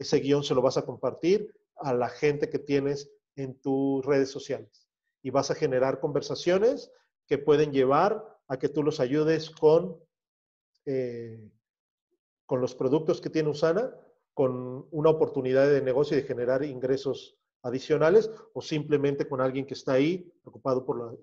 Ese 0.00 0.18
guion 0.18 0.42
se 0.42 0.54
lo 0.54 0.62
vas 0.62 0.78
a 0.78 0.86
compartir 0.86 1.54
a 1.76 1.92
la 1.92 2.08
gente 2.08 2.48
que 2.48 2.58
tienes 2.58 3.12
en 3.36 3.60
tus 3.60 4.04
redes 4.04 4.30
sociales. 4.30 4.88
Y 5.22 5.28
vas 5.28 5.50
a 5.50 5.54
generar 5.54 6.00
conversaciones 6.00 6.90
que 7.26 7.36
pueden 7.36 7.70
llevar 7.70 8.26
a 8.48 8.58
que 8.58 8.70
tú 8.70 8.82
los 8.82 8.98
ayudes 8.98 9.50
con, 9.50 10.02
eh, 10.86 11.38
con 12.46 12.62
los 12.62 12.74
productos 12.74 13.20
que 13.20 13.28
tiene 13.28 13.50
Usana, 13.50 13.94
con 14.32 14.88
una 14.90 15.10
oportunidad 15.10 15.68
de 15.68 15.82
negocio 15.82 16.16
y 16.16 16.22
de 16.22 16.26
generar 16.26 16.64
ingresos 16.64 17.36
adicionales 17.62 18.30
o 18.54 18.62
simplemente 18.62 19.28
con 19.28 19.42
alguien 19.42 19.66
que 19.66 19.74
está 19.74 19.92
ahí 19.92 20.32
preocupado 20.40 20.86
por, 20.86 21.20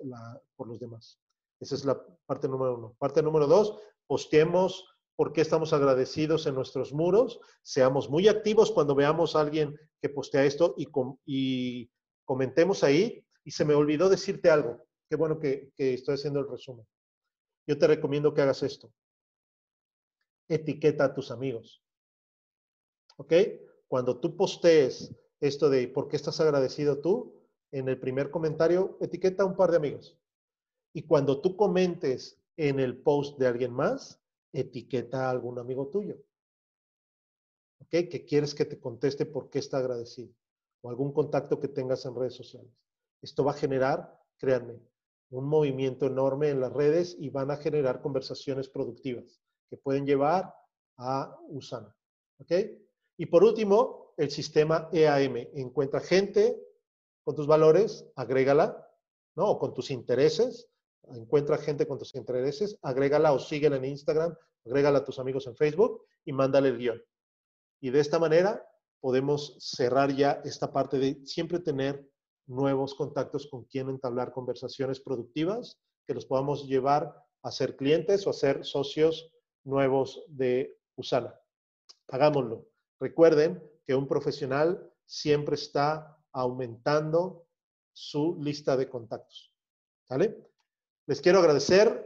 por 0.56 0.68
los 0.68 0.80
demás. 0.80 1.20
Esa 1.60 1.74
es 1.74 1.84
la 1.84 2.00
parte 2.28 2.48
número 2.48 2.78
uno. 2.78 2.96
Parte 3.00 3.24
número 3.24 3.48
dos, 3.48 3.80
posteemos 4.06 4.86
por 5.18 5.34
qué 5.34 5.42
estamos 5.42 5.74
agradecidos 5.74 6.46
en 6.46 6.54
nuestros 6.54 6.94
muros, 6.94 7.40
seamos 7.64 8.08
muy 8.08 8.28
activos 8.28 8.72
cuando 8.72 8.94
veamos 8.94 9.36
a 9.36 9.42
alguien 9.42 9.76
que 10.00 10.10
postea 10.10 10.46
esto 10.46 10.76
y, 10.78 10.88
y 11.26 11.90
comentemos 12.24 12.84
ahí. 12.84 13.26
Y 13.44 13.52
se 13.52 13.66
me 13.66 13.74
olvidó 13.74 14.10
decirte 14.10 14.52
algo. 14.52 14.86
Qué 15.10 15.16
bueno 15.16 15.40
que, 15.40 15.72
que 15.76 15.96
estoy 15.96 16.16
haciendo 16.16 16.40
el 16.40 16.48
resumen. 16.48 16.86
Yo 17.66 17.80
te 17.80 17.88
recomiendo 17.88 18.34
que 18.34 18.42
hagas 18.44 18.62
esto. 18.62 18.94
Etiqueta 20.48 21.06
a 21.06 21.14
tus 21.16 21.32
amigos. 21.32 21.82
¿Ok? 23.18 23.34
Cuando 23.88 24.20
tú 24.20 24.38
postees 24.38 25.16
esto 25.40 25.70
de 25.70 25.88
por 25.88 26.10
qué 26.10 26.16
estás 26.16 26.40
agradecido 26.40 27.00
tú, 27.00 27.34
en 27.72 27.90
el 27.90 28.00
primer 28.00 28.30
comentario 28.30 28.98
etiqueta 29.02 29.44
a 29.44 29.48
un 29.48 29.56
par 29.56 29.72
de 29.72 29.78
amigos. 29.78 30.16
Y 30.94 31.04
cuando 31.04 31.42
tú 31.42 31.58
comentes 31.58 32.40
en 32.56 32.80
el 32.80 32.98
post 32.98 33.40
de 33.40 33.48
alguien 33.48 33.74
más, 33.74 34.22
etiqueta 34.54 35.28
a 35.28 35.30
algún 35.30 35.60
amigo 35.60 35.90
tuyo. 35.90 36.18
¿Ok? 37.80 37.90
Que 38.10 38.26
quieres 38.26 38.56
que 38.56 38.66
te 38.66 38.80
conteste 38.80 39.26
por 39.26 39.50
qué 39.50 39.60
está 39.60 39.78
agradecido. 39.78 40.34
O 40.82 40.90
algún 40.90 41.14
contacto 41.14 41.60
que 41.60 41.68
tengas 41.68 42.06
en 42.06 42.16
redes 42.16 42.36
sociales. 42.36 42.72
Esto 43.22 43.44
va 43.44 43.52
a 43.52 43.56
generar, 43.56 44.20
créanme, 44.38 44.80
un 45.30 45.46
movimiento 45.46 46.06
enorme 46.06 46.50
en 46.50 46.62
las 46.62 46.72
redes 46.72 47.16
y 47.20 47.30
van 47.30 47.52
a 47.52 47.58
generar 47.58 48.02
conversaciones 48.02 48.70
productivas 48.70 49.42
que 49.70 49.78
pueden 49.78 50.06
llevar 50.06 50.54
a 50.98 51.38
Usana. 51.50 51.94
¿Ok? 52.40 52.52
Y 53.18 53.26
por 53.26 53.44
último, 53.44 54.14
el 54.18 54.32
sistema 54.32 54.90
EAM. 54.92 55.36
Encuentra 55.54 56.00
gente 56.00 56.60
con 57.24 57.36
tus 57.36 57.48
valores, 57.48 58.06
agrégala, 58.16 58.90
¿no? 59.36 59.52
O 59.52 59.60
con 59.60 59.74
tus 59.74 59.92
intereses. 59.92 60.70
Encuentra 61.14 61.58
gente 61.58 61.88
con 61.88 61.98
tus 61.98 62.16
intereses, 62.16 62.78
agrégala 62.82 63.34
o 63.34 63.40
síguela 63.40 63.78
en 63.78 63.86
Instagram, 63.86 64.36
agrégala 64.66 65.00
a 65.00 65.06
tus 65.06 65.20
amigos 65.20 65.48
en 65.48 65.56
Facebook 65.56 66.06
y 66.26 66.34
mándale 66.34 66.70
el 66.70 66.78
guion. 66.78 67.02
Y 67.80 67.90
de 67.92 68.00
esta 68.00 68.20
manera 68.20 68.66
podemos 69.00 69.56
cerrar 69.60 70.12
ya 70.16 70.42
esta 70.44 70.72
parte 70.72 70.98
de 70.98 71.26
siempre 71.26 71.60
tener 71.60 72.10
nuevos 72.48 72.96
contactos 72.96 73.48
con 73.48 73.66
quien 73.66 73.90
entablar 73.90 74.32
conversaciones 74.32 75.00
productivas 75.00 75.80
que 76.06 76.14
los 76.14 76.26
podamos 76.26 76.66
llevar 76.68 77.14
a 77.44 77.52
ser 77.52 77.76
clientes 77.76 78.26
o 78.26 78.30
a 78.30 78.34
ser 78.34 78.66
socios 78.66 79.32
nuevos 79.64 80.24
de 80.28 80.78
Usana. 80.96 81.40
Hagámoslo. 82.08 82.68
Recuerden 83.00 83.62
que 83.86 83.96
un 83.96 84.08
profesional 84.08 84.92
siempre 85.06 85.56
está 85.56 86.18
aumentando 86.32 87.48
su 87.94 88.38
lista 88.42 88.76
de 88.78 88.90
contactos. 88.90 89.54
¿Sale? 90.04 90.48
Les 91.08 91.22
quiero 91.22 91.40
agradecer 91.40 92.06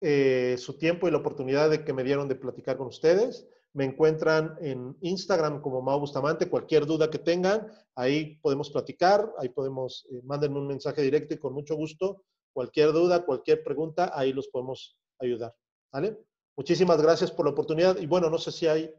eh, 0.00 0.56
su 0.58 0.78
tiempo 0.78 1.06
y 1.06 1.10
la 1.10 1.18
oportunidad 1.18 1.68
de 1.68 1.84
que 1.84 1.92
me 1.92 2.02
dieron 2.02 2.28
de 2.28 2.34
platicar 2.34 2.78
con 2.78 2.86
ustedes. 2.86 3.46
Me 3.74 3.84
encuentran 3.84 4.56
en 4.62 4.96
Instagram 5.02 5.60
como 5.60 5.82
Mau 5.82 6.00
Bustamante. 6.00 6.48
Cualquier 6.48 6.86
duda 6.86 7.10
que 7.10 7.18
tengan, 7.18 7.70
ahí 7.94 8.36
podemos 8.36 8.70
platicar, 8.70 9.30
ahí 9.38 9.50
podemos, 9.50 10.06
eh, 10.10 10.22
mándenme 10.24 10.58
un 10.58 10.66
mensaje 10.66 11.02
directo 11.02 11.34
y 11.34 11.38
con 11.38 11.52
mucho 11.52 11.76
gusto. 11.76 12.24
Cualquier 12.54 12.92
duda, 12.92 13.26
cualquier 13.26 13.62
pregunta, 13.62 14.10
ahí 14.14 14.32
los 14.32 14.48
podemos 14.48 14.98
ayudar. 15.18 15.54
¿Vale? 15.92 16.18
Muchísimas 16.56 17.02
gracias 17.02 17.30
por 17.30 17.44
la 17.44 17.52
oportunidad. 17.52 17.98
Y 17.98 18.06
bueno, 18.06 18.30
no 18.30 18.38
sé 18.38 18.50
si 18.50 18.66
hay 18.66 18.90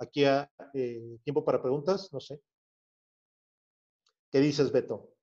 aquí 0.00 0.24
eh, 0.24 1.18
tiempo 1.22 1.44
para 1.44 1.62
preguntas, 1.62 2.12
no 2.12 2.18
sé. 2.18 2.40
¿Qué 4.32 4.40
dices, 4.40 4.72
Beto? 4.72 5.14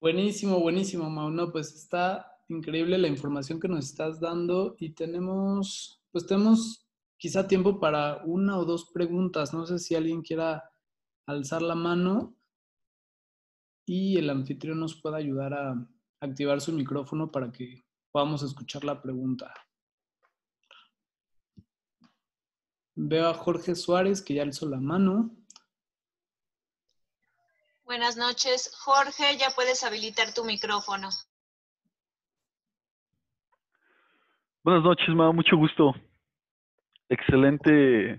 Buenísimo, 0.00 0.60
buenísimo, 0.60 1.08
Mau. 1.08 1.50
pues 1.50 1.74
está 1.74 2.29
increíble 2.50 2.98
la 2.98 3.08
información 3.08 3.60
que 3.60 3.68
nos 3.68 3.86
estás 3.86 4.20
dando 4.20 4.74
y 4.78 4.90
tenemos, 4.90 6.02
pues 6.10 6.26
tenemos 6.26 6.86
quizá 7.16 7.46
tiempo 7.46 7.78
para 7.78 8.22
una 8.24 8.58
o 8.58 8.64
dos 8.64 8.90
preguntas. 8.90 9.54
No 9.54 9.66
sé 9.66 9.78
si 9.78 9.94
alguien 9.94 10.22
quiera 10.22 10.70
alzar 11.26 11.62
la 11.62 11.74
mano 11.74 12.34
y 13.86 14.18
el 14.18 14.30
anfitrión 14.30 14.80
nos 14.80 15.00
pueda 15.00 15.16
ayudar 15.16 15.54
a 15.54 15.88
activar 16.20 16.60
su 16.60 16.72
micrófono 16.72 17.30
para 17.30 17.50
que 17.50 17.84
podamos 18.10 18.42
escuchar 18.42 18.84
la 18.84 19.00
pregunta. 19.00 19.54
Veo 22.94 23.28
a 23.28 23.34
Jorge 23.34 23.74
Suárez 23.74 24.20
que 24.20 24.34
ya 24.34 24.42
alzó 24.42 24.68
la 24.68 24.80
mano. 24.80 25.30
Buenas 27.84 28.16
noches. 28.16 28.70
Jorge, 28.76 29.36
ya 29.38 29.50
puedes 29.50 29.82
habilitar 29.82 30.34
tu 30.34 30.44
micrófono. 30.44 31.08
Buenas 34.62 34.84
noches, 34.84 35.08
ma, 35.14 35.32
mucho 35.32 35.56
gusto. 35.56 35.94
Excelente, 37.08 38.18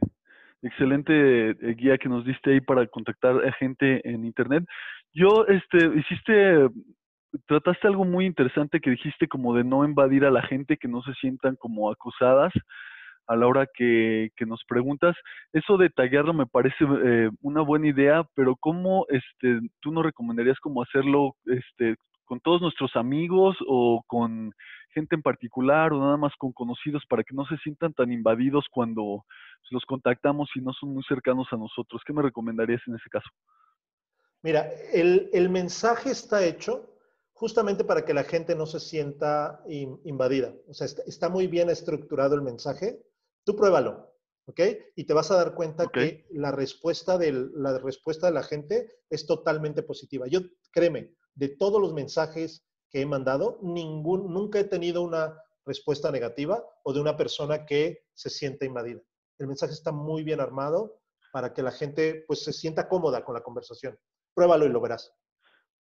excelente 0.63 1.51
eh, 1.51 1.75
guía 1.75 1.99
que 1.99 2.09
nos 2.09 2.25
diste 2.25 2.53
ahí 2.53 2.61
para 2.61 2.87
contactar 2.87 3.45
a 3.45 3.51
gente 3.53 4.01
en 4.09 4.25
internet. 4.25 4.63
Yo, 5.13 5.45
este, 5.47 5.77
hiciste, 5.99 6.67
trataste 7.45 7.87
algo 7.87 8.05
muy 8.05 8.25
interesante 8.25 8.79
que 8.79 8.89
dijiste 8.89 9.27
como 9.27 9.53
de 9.55 9.63
no 9.63 9.85
invadir 9.85 10.25
a 10.25 10.31
la 10.31 10.41
gente, 10.41 10.77
que 10.77 10.87
no 10.87 11.03
se 11.03 11.13
sientan 11.13 11.57
como 11.57 11.91
acusadas 11.91 12.51
a 13.27 13.35
la 13.35 13.45
hora 13.45 13.67
que, 13.71 14.31
nos 14.47 14.63
preguntas. 14.67 15.15
Eso 15.53 15.77
de 15.77 15.91
taguearlo 15.91 16.33
me 16.33 16.47
parece 16.47 16.83
eh, 17.03 17.29
una 17.41 17.61
buena 17.61 17.87
idea, 17.87 18.23
pero 18.33 18.55
¿cómo 18.55 19.05
este, 19.09 19.59
tú 19.79 19.91
nos 19.91 20.03
recomendarías 20.03 20.59
como 20.59 20.81
hacerlo 20.81 21.35
este, 21.45 21.97
con 22.31 22.39
todos 22.39 22.61
nuestros 22.61 22.95
amigos 22.95 23.57
o 23.67 24.05
con 24.07 24.55
gente 24.93 25.15
en 25.15 25.21
particular 25.21 25.91
o 25.91 25.99
nada 25.99 26.15
más 26.15 26.31
con 26.37 26.53
conocidos 26.53 27.03
para 27.09 27.25
que 27.25 27.35
no 27.35 27.45
se 27.45 27.57
sientan 27.57 27.93
tan 27.93 28.09
invadidos 28.09 28.67
cuando 28.71 29.25
los 29.69 29.83
contactamos 29.83 30.49
y 30.55 30.61
no 30.61 30.71
son 30.71 30.93
muy 30.93 31.03
cercanos 31.03 31.49
a 31.51 31.57
nosotros? 31.57 32.01
¿Qué 32.05 32.13
me 32.13 32.21
recomendarías 32.21 32.79
en 32.87 32.95
ese 32.95 33.09
caso? 33.09 33.27
Mira, 34.43 34.65
el, 34.93 35.29
el 35.33 35.49
mensaje 35.49 36.11
está 36.11 36.45
hecho 36.45 36.95
justamente 37.33 37.83
para 37.83 38.05
que 38.05 38.13
la 38.13 38.23
gente 38.23 38.55
no 38.55 38.65
se 38.65 38.79
sienta 38.79 39.61
invadida. 39.67 40.53
O 40.69 40.73
sea, 40.73 40.87
está, 41.05 41.27
muy 41.27 41.47
bien 41.47 41.69
estructurado 41.69 42.35
el 42.35 42.43
mensaje 42.43 42.97
Tú 43.43 43.57
pruébalo, 43.57 44.09
¿ok? 44.45 44.61
Y 44.95 45.03
te 45.03 45.13
vas 45.13 45.31
a 45.31 45.35
dar 45.35 45.53
cuenta 45.53 45.87
que 45.87 46.27
la 46.29 46.53
respuesta, 46.53 47.19
la 47.19 47.77
respuesta 47.79 48.27
de 48.27 48.33
la 48.33 48.43
gente 48.43 48.87
es 49.09 49.25
totalmente 49.25 49.83
positiva. 49.83 50.27
Yo, 50.27 50.39
créeme, 50.71 51.11
de 51.35 51.49
todos 51.49 51.81
los 51.81 51.93
mensajes 51.93 52.65
que 52.89 53.01
he 53.01 53.05
mandado, 53.05 53.59
ningún, 53.61 54.33
nunca 54.33 54.59
he 54.59 54.65
tenido 54.65 55.01
una 55.01 55.37
respuesta 55.65 56.11
negativa 56.11 56.63
o 56.83 56.93
de 56.93 57.01
una 57.01 57.15
persona 57.15 57.65
que 57.65 58.03
se 58.13 58.29
siente 58.29 58.65
invadida. 58.65 59.01
El 59.37 59.47
mensaje 59.47 59.73
está 59.73 59.91
muy 59.91 60.23
bien 60.23 60.41
armado 60.41 60.99
para 61.31 61.53
que 61.53 61.63
la 61.63 61.71
gente 61.71 62.25
pues 62.27 62.43
se 62.43 62.51
sienta 62.51 62.87
cómoda 62.87 63.23
con 63.23 63.35
la 63.35 63.41
conversación. 63.41 63.97
Pruébalo 64.33 64.65
y 64.65 64.69
lo 64.69 64.81
verás. 64.81 65.13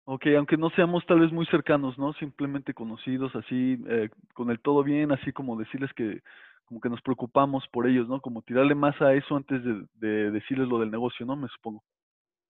Ok, 0.05 0.27
aunque 0.37 0.57
no 0.57 0.71
seamos 0.71 1.05
tal 1.07 1.21
vez 1.21 1.33
muy 1.33 1.47
cercanos, 1.47 1.99
¿no? 1.99 2.13
Simplemente 2.15 2.75
conocidos, 2.75 3.35
así, 3.35 3.77
eh, 3.89 4.09
con 4.35 4.51
el 4.51 4.61
todo 4.61 4.85
bien, 4.85 5.11
así 5.11 5.33
como 5.33 5.57
decirles 5.57 5.91
que 5.95 6.23
como 6.67 6.81
que 6.81 6.89
nos 6.89 7.01
preocupamos 7.01 7.65
por 7.73 7.87
ellos, 7.87 8.09
¿no? 8.09 8.21
Como 8.21 8.43
tirarle 8.43 8.75
más 8.75 9.01
a 9.01 9.15
eso 9.15 9.37
antes 9.37 9.63
de, 9.95 10.31
decirles 10.31 10.69
lo 10.69 10.81
del 10.81 10.91
negocio, 10.91 11.25
¿no? 11.25 11.37
Me 11.37 11.49
supongo. 11.49 11.83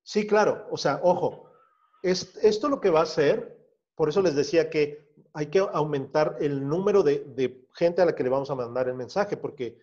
Sí, 0.03 0.27
claro. 0.27 0.67
O 0.71 0.77
sea, 0.77 1.01
ojo, 1.03 1.51
es, 2.11 2.37
esto 2.43 2.69
lo 2.69 2.81
que 2.81 2.91
va 2.91 3.01
a 3.01 3.05
hacer, 3.05 3.59
por 3.95 4.09
eso 4.09 4.23
les 4.23 4.35
decía 4.35 4.71
que 4.71 5.07
hay 5.33 5.47
que 5.47 5.59
aumentar 5.59 6.37
el 6.41 6.67
número 6.67 7.03
de, 7.03 7.67
gente 7.75 8.01
a 8.01 8.07
la 8.07 8.15
que 8.15 8.23
le 8.23 8.31
vamos 8.31 8.51
a 8.51 8.55
mandar 8.55 8.89
el 8.89 8.95
mensaje, 8.95 9.37
porque 9.37 9.79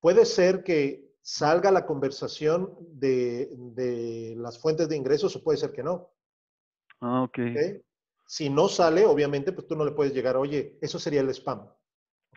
puede 0.00 0.24
ser 0.24 0.62
que 0.62 1.16
salga 1.22 1.72
la 1.72 1.86
conversación 1.86 2.76
de, 2.80 4.34
las 4.36 4.60
fuentes 4.60 4.88
de 4.88 4.96
ingresos 4.96 5.34
o 5.34 5.42
puede 5.42 5.58
ser 5.58 5.72
que 5.72 5.82
no. 5.82 6.10
Ah, 7.00 7.22
ok. 7.22 7.38
Si 8.26 8.50
no 8.50 8.68
sale, 8.68 9.04
obviamente, 9.06 9.52
pues 9.52 9.66
tú 9.66 9.74
no 9.74 9.84
le 9.84 9.92
puedes 9.92 10.12
llegar, 10.12 10.36
oye, 10.36 10.78
eso 10.80 10.98
sería 10.98 11.20
el 11.20 11.30
spam. 11.30 11.68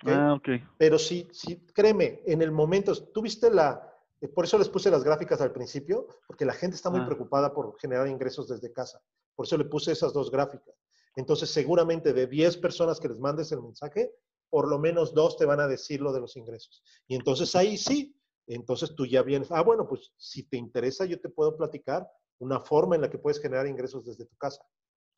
Ah, 0.06 0.34
ok. 0.34 0.50
Pero 0.78 0.98
sí, 0.98 1.28
sí, 1.32 1.66
créeme, 1.74 2.22
en 2.26 2.42
el 2.42 2.52
momento, 2.52 2.94
tú 3.12 3.22
viste 3.22 3.52
la, 3.52 3.89
por 4.28 4.46
eso 4.46 4.58
les 4.58 4.70
puse 4.70 4.92
las 4.92 5.04
gráficas 5.04 5.40
al 5.42 5.54
principio, 5.54 6.08
porque 6.28 6.46
la 6.46 6.54
gente 6.54 6.76
está 6.76 6.90
muy 6.90 7.02
ah. 7.02 7.06
preocupada 7.06 7.54
por 7.54 7.80
generar 7.80 8.08
ingresos 8.08 8.48
desde 8.48 8.74
casa. 8.74 9.02
Por 9.36 9.46
eso 9.46 9.58
le 9.58 9.66
puse 9.66 9.94
esas 9.94 10.12
dos 10.12 10.30
gráficas. 10.30 10.76
Entonces, 11.16 11.50
seguramente 11.50 12.14
de 12.14 12.28
10 12.28 12.58
personas 12.58 13.00
que 13.00 13.08
les 13.08 13.20
mandes 13.20 13.52
el 13.52 13.62
mensaje, 13.62 14.12
por 14.50 14.68
lo 14.68 14.80
menos 14.80 15.14
dos 15.14 15.38
te 15.38 15.46
van 15.46 15.60
a 15.60 15.68
decir 15.68 16.02
lo 16.02 16.12
de 16.12 16.20
los 16.20 16.36
ingresos. 16.36 16.84
Y 17.08 17.16
entonces 17.16 17.56
ahí 17.56 17.78
sí, 17.78 18.16
entonces 18.48 18.96
tú 18.96 19.06
ya 19.06 19.22
vienes, 19.22 19.52
ah, 19.52 19.62
bueno, 19.62 19.88
pues 19.88 20.12
si 20.18 20.44
te 20.44 20.58
interesa, 20.58 21.06
yo 21.06 21.20
te 21.22 21.30
puedo 21.30 21.56
platicar 21.56 22.08
una 22.40 22.60
forma 22.60 22.96
en 22.96 23.02
la 23.02 23.10
que 23.10 23.20
puedes 23.20 23.40
generar 23.40 23.68
ingresos 23.68 24.06
desde 24.06 24.26
tu 24.26 24.36
casa. 24.38 24.62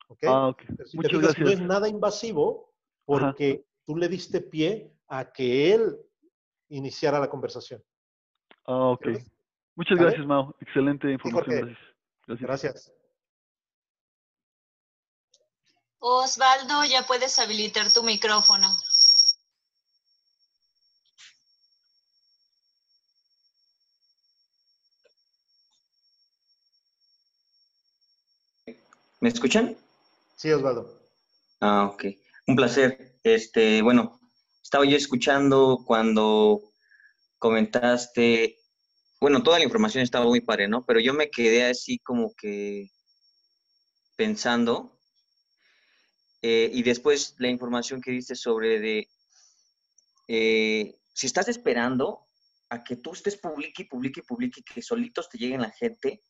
¿Ok? 0.08 0.24
Ah, 0.26 0.48
ok. 0.48 0.62
Muchas 0.94 1.20
gracias. 1.20 1.40
No 1.40 1.50
es 1.50 1.60
nada 1.60 1.88
invasivo 1.88 2.72
porque 3.04 3.64
tú 3.86 3.96
le 3.96 4.08
diste 4.08 4.40
pie 4.40 4.92
a 5.08 5.32
que 5.32 5.72
él 5.72 5.96
iniciara 6.68 7.18
la 7.18 7.30
conversación. 7.30 7.82
Ah, 8.66 8.90
ok. 8.90 9.06
Muchas 9.74 9.98
gracias, 9.98 10.26
Mao. 10.26 10.54
Excelente 10.60 11.10
información. 11.10 11.76
gracias. 12.26 12.40
gracias. 12.40 12.92
Osvaldo, 15.98 16.84
ya 16.84 17.02
puedes 17.06 17.38
habilitar 17.38 17.92
tu 17.92 18.02
micrófono. 18.02 18.68
¿Me 29.20 29.28
escuchan? 29.28 29.76
Sí, 30.34 30.50
Osvaldo. 30.50 31.00
Ah, 31.60 31.84
ok. 31.92 32.06
Un 32.48 32.56
placer. 32.56 33.14
Este, 33.22 33.80
bueno, 33.80 34.18
estaba 34.60 34.84
yo 34.84 34.96
escuchando 34.96 35.84
cuando 35.86 36.71
comentaste, 37.42 38.60
bueno, 39.20 39.42
toda 39.42 39.58
la 39.58 39.64
información 39.64 40.04
estaba 40.04 40.26
muy 40.26 40.42
padre, 40.42 40.68
¿no? 40.68 40.86
Pero 40.86 41.00
yo 41.00 41.12
me 41.12 41.28
quedé 41.28 41.64
así 41.64 41.98
como 41.98 42.32
que 42.36 42.88
pensando, 44.14 44.96
eh, 46.40 46.70
y 46.72 46.84
después 46.84 47.34
la 47.38 47.48
información 47.48 48.00
que 48.00 48.12
diste 48.12 48.36
sobre 48.36 48.78
de, 48.78 49.08
eh, 50.28 51.00
si 51.12 51.26
estás 51.26 51.48
esperando 51.48 52.28
a 52.68 52.84
que 52.84 52.94
tú 52.94 53.12
estés 53.12 53.36
publique 53.36 53.86
publique 53.86 54.22
publique 54.22 54.62
que 54.62 54.80
solitos 54.80 55.28
te 55.28 55.38
lleguen 55.38 55.62
la 55.62 55.72
gente, 55.72 56.22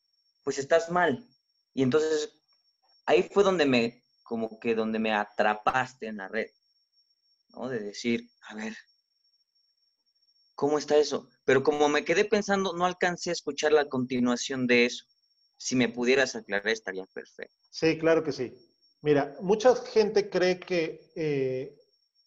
pues 0.43 0.57
estás 0.57 0.89
mal. 0.89 1.29
Y 1.75 1.83
entonces 1.83 2.41
ahí 3.05 3.29
fue 3.31 3.43
donde 3.43 3.67
me, 3.67 4.03
como 4.23 4.59
que 4.59 4.73
donde 4.73 4.97
me 4.97 5.13
atrapaste 5.13 6.07
en 6.07 6.17
la 6.17 6.27
red. 6.27 6.47
De 7.69 7.79
decir, 7.79 8.27
a 8.49 8.55
ver, 8.55 8.75
¿cómo 10.55 10.77
está 10.77 10.97
eso? 10.97 11.29
Pero 11.45 11.63
como 11.63 11.89
me 11.89 12.05
quedé 12.05 12.25
pensando, 12.25 12.73
no 12.73 12.85
alcancé 12.85 13.29
a 13.29 13.33
escuchar 13.33 13.71
la 13.71 13.89
continuación 13.89 14.67
de 14.67 14.85
eso. 14.85 15.05
Si 15.57 15.75
me 15.75 15.89
pudieras 15.89 16.35
aclarar, 16.35 16.69
estaría 16.69 17.05
perfecto. 17.13 17.55
Sí, 17.69 17.97
claro 17.97 18.23
que 18.23 18.31
sí. 18.31 18.53
Mira, 19.01 19.35
mucha 19.41 19.75
gente 19.75 20.29
cree 20.29 20.59
que 20.59 21.11
eh, 21.15 21.75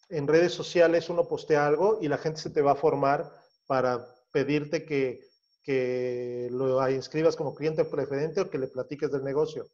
en 0.08 0.26
redes 0.26 0.52
sociales 0.52 1.08
uno 1.08 1.26
postea 1.26 1.66
algo 1.66 1.98
y 2.00 2.08
la 2.08 2.18
gente 2.18 2.40
se 2.40 2.50
te 2.50 2.62
va 2.62 2.72
a 2.72 2.76
formar 2.76 3.30
para 3.66 4.06
pedirte 4.32 4.84
que, 4.84 5.20
que 5.62 6.48
lo 6.50 6.88
inscribas 6.90 7.36
como 7.36 7.54
cliente 7.54 7.84
preferente 7.84 8.40
o 8.40 8.50
que 8.50 8.58
le 8.58 8.68
platiques 8.68 9.10
del 9.10 9.24
negocio. 9.24 9.66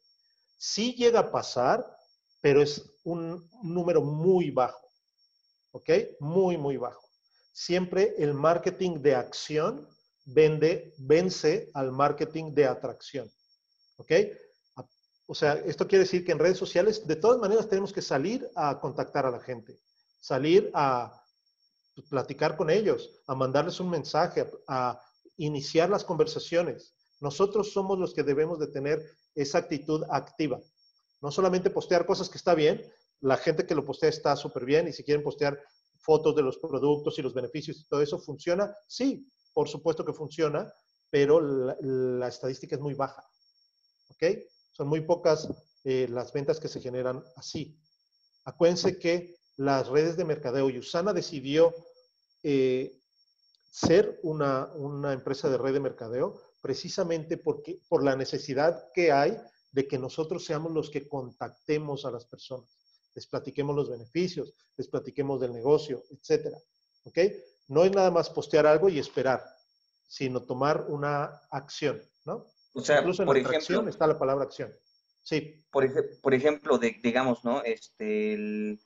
Sí 0.55 0.95
llega 0.95 1.19
a 1.19 1.31
pasar, 1.31 1.85
pero 2.41 2.61
es 2.61 2.97
un 3.03 3.49
número 3.61 4.01
muy 4.01 4.51
bajo. 4.51 4.83
¿ok? 5.73 5.89
Muy, 6.19 6.57
muy 6.57 6.77
bajo. 6.77 7.09
Siempre 7.53 8.15
el 8.17 8.33
marketing 8.33 9.01
de 9.01 9.15
acción 9.15 9.87
vende, 10.25 10.93
vence 10.97 11.69
al 11.75 11.91
marketing 11.91 12.53
de 12.53 12.65
atracción, 12.65 13.31
¿ok? 13.97 14.11
O 15.27 15.35
sea, 15.35 15.53
esto 15.53 15.87
quiere 15.87 16.03
decir 16.03 16.25
que 16.25 16.31
en 16.31 16.39
redes 16.39 16.57
sociales, 16.57 17.07
de 17.07 17.15
todas 17.15 17.39
maneras, 17.39 17.69
tenemos 17.69 17.93
que 17.93 18.01
salir 18.01 18.49
a 18.55 18.79
contactar 18.79 19.25
a 19.27 19.31
la 19.31 19.39
gente, 19.39 19.79
salir 20.19 20.71
a 20.73 21.23
platicar 22.09 22.57
con 22.57 22.69
ellos, 22.69 23.21
a 23.27 23.35
mandarles 23.35 23.79
un 23.79 23.89
mensaje, 23.89 24.49
a 24.67 24.99
iniciar 25.37 25.89
las 25.89 26.03
conversaciones. 26.03 26.95
Nosotros 27.21 27.71
somos 27.71 27.99
los 27.99 28.13
que 28.13 28.23
debemos 28.23 28.59
de 28.59 28.67
tener 28.67 28.99
esa 29.35 29.59
actitud 29.59 30.03
activa. 30.09 30.59
No 31.21 31.31
solamente 31.31 31.69
postear 31.69 32.05
cosas 32.05 32.29
que 32.29 32.37
está 32.37 32.53
bien, 32.55 32.91
la 33.21 33.37
gente 33.37 33.65
que 33.65 33.75
lo 33.75 33.85
postea 33.85 34.09
está 34.09 34.35
súper 34.35 34.65
bien 34.65 34.87
y 34.87 34.91
si 34.91 35.03
quieren 35.03 35.23
postear 35.23 35.57
fotos 36.03 36.35
de 36.35 36.43
los 36.43 36.57
productos 36.57 37.17
y 37.17 37.21
los 37.21 37.33
beneficios 37.33 37.79
y 37.79 37.87
todo 37.87 38.01
eso 38.01 38.19
funciona, 38.19 38.75
sí, 38.87 39.25
por 39.53 39.69
supuesto 39.69 40.03
que 40.03 40.13
funciona, 40.13 40.71
pero 41.09 41.39
la, 41.39 42.27
estadística 42.27 42.75
es 42.75 42.81
muy 42.81 42.93
baja. 42.93 43.23
¿Ok? 44.09 44.23
Son 44.71 44.87
muy 44.87 45.01
pocas 45.01 45.47
eh, 45.83 46.07
las 46.09 46.33
ventas 46.33 46.59
que 46.59 46.67
se 46.67 46.81
generan 46.81 47.23
así. 47.35 47.79
Acuérdense 48.43 48.99
que 48.99 49.35
las 49.57 49.87
redes 49.87 50.17
de 50.17 50.25
mercadeo 50.25 50.69
y 50.69 50.79
Usana 50.79 51.13
decidió 51.13 51.73
eh, 52.41 52.99
ser 53.71 54.19
una, 54.23 54.65
una, 54.73 55.13
empresa 55.13 55.49
de 55.49 55.57
red 55.57 55.73
de 55.73 55.79
mercadeo 55.79 56.41
precisamente 56.61 57.37
porque, 57.37 57.79
por 57.87 58.03
la 58.03 58.15
necesidad 58.15 58.91
que 58.93 59.11
hay 59.11 59.37
de 59.71 59.87
que 59.87 59.97
nosotros 59.97 60.45
seamos 60.45 60.71
los 60.71 60.89
que 60.89 61.07
contactemos 61.07 62.05
a 62.05 62.11
las 62.11 62.25
personas, 62.25 62.82
les 63.15 63.27
platiquemos 63.27 63.75
los 63.75 63.89
beneficios, 63.89 64.53
les 64.75 64.87
platiquemos 64.87 65.39
del 65.39 65.53
negocio, 65.53 66.03
etcétera. 66.11 66.57
¿Ok? 67.03 67.17
No 67.67 67.83
es 67.83 67.91
nada 67.91 68.11
más 68.11 68.29
postear 68.29 68.65
algo 68.65 68.89
y 68.89 68.99
esperar, 68.99 69.43
sino 70.07 70.43
tomar 70.43 70.85
una 70.89 71.41
acción, 71.51 72.01
¿no? 72.25 72.47
O 72.73 72.81
sea, 72.81 72.99
Incluso 72.99 73.23
en 73.23 73.27
por 73.27 73.35
la 73.35 73.41
ejemplo, 73.41 73.57
acción 73.57 73.89
está 73.89 74.07
la 74.07 74.17
palabra 74.17 74.45
acción. 74.45 74.73
Sí. 75.21 75.63
Por, 75.71 75.85
ej 75.85 76.19
por 76.21 76.33
ejemplo, 76.33 76.77
de, 76.77 76.99
digamos, 77.01 77.43
¿no? 77.45 77.63
Este, 77.63 78.33
el, 78.33 78.79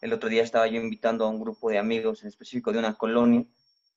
el, 0.00 0.12
otro 0.12 0.28
día 0.28 0.42
estaba 0.42 0.66
yo 0.66 0.80
invitando 0.80 1.24
a 1.24 1.28
un 1.28 1.40
grupo 1.40 1.70
de 1.70 1.78
amigos 1.78 2.22
en 2.22 2.28
específico 2.28 2.72
de 2.72 2.78
una 2.78 2.94
colonia 2.94 3.44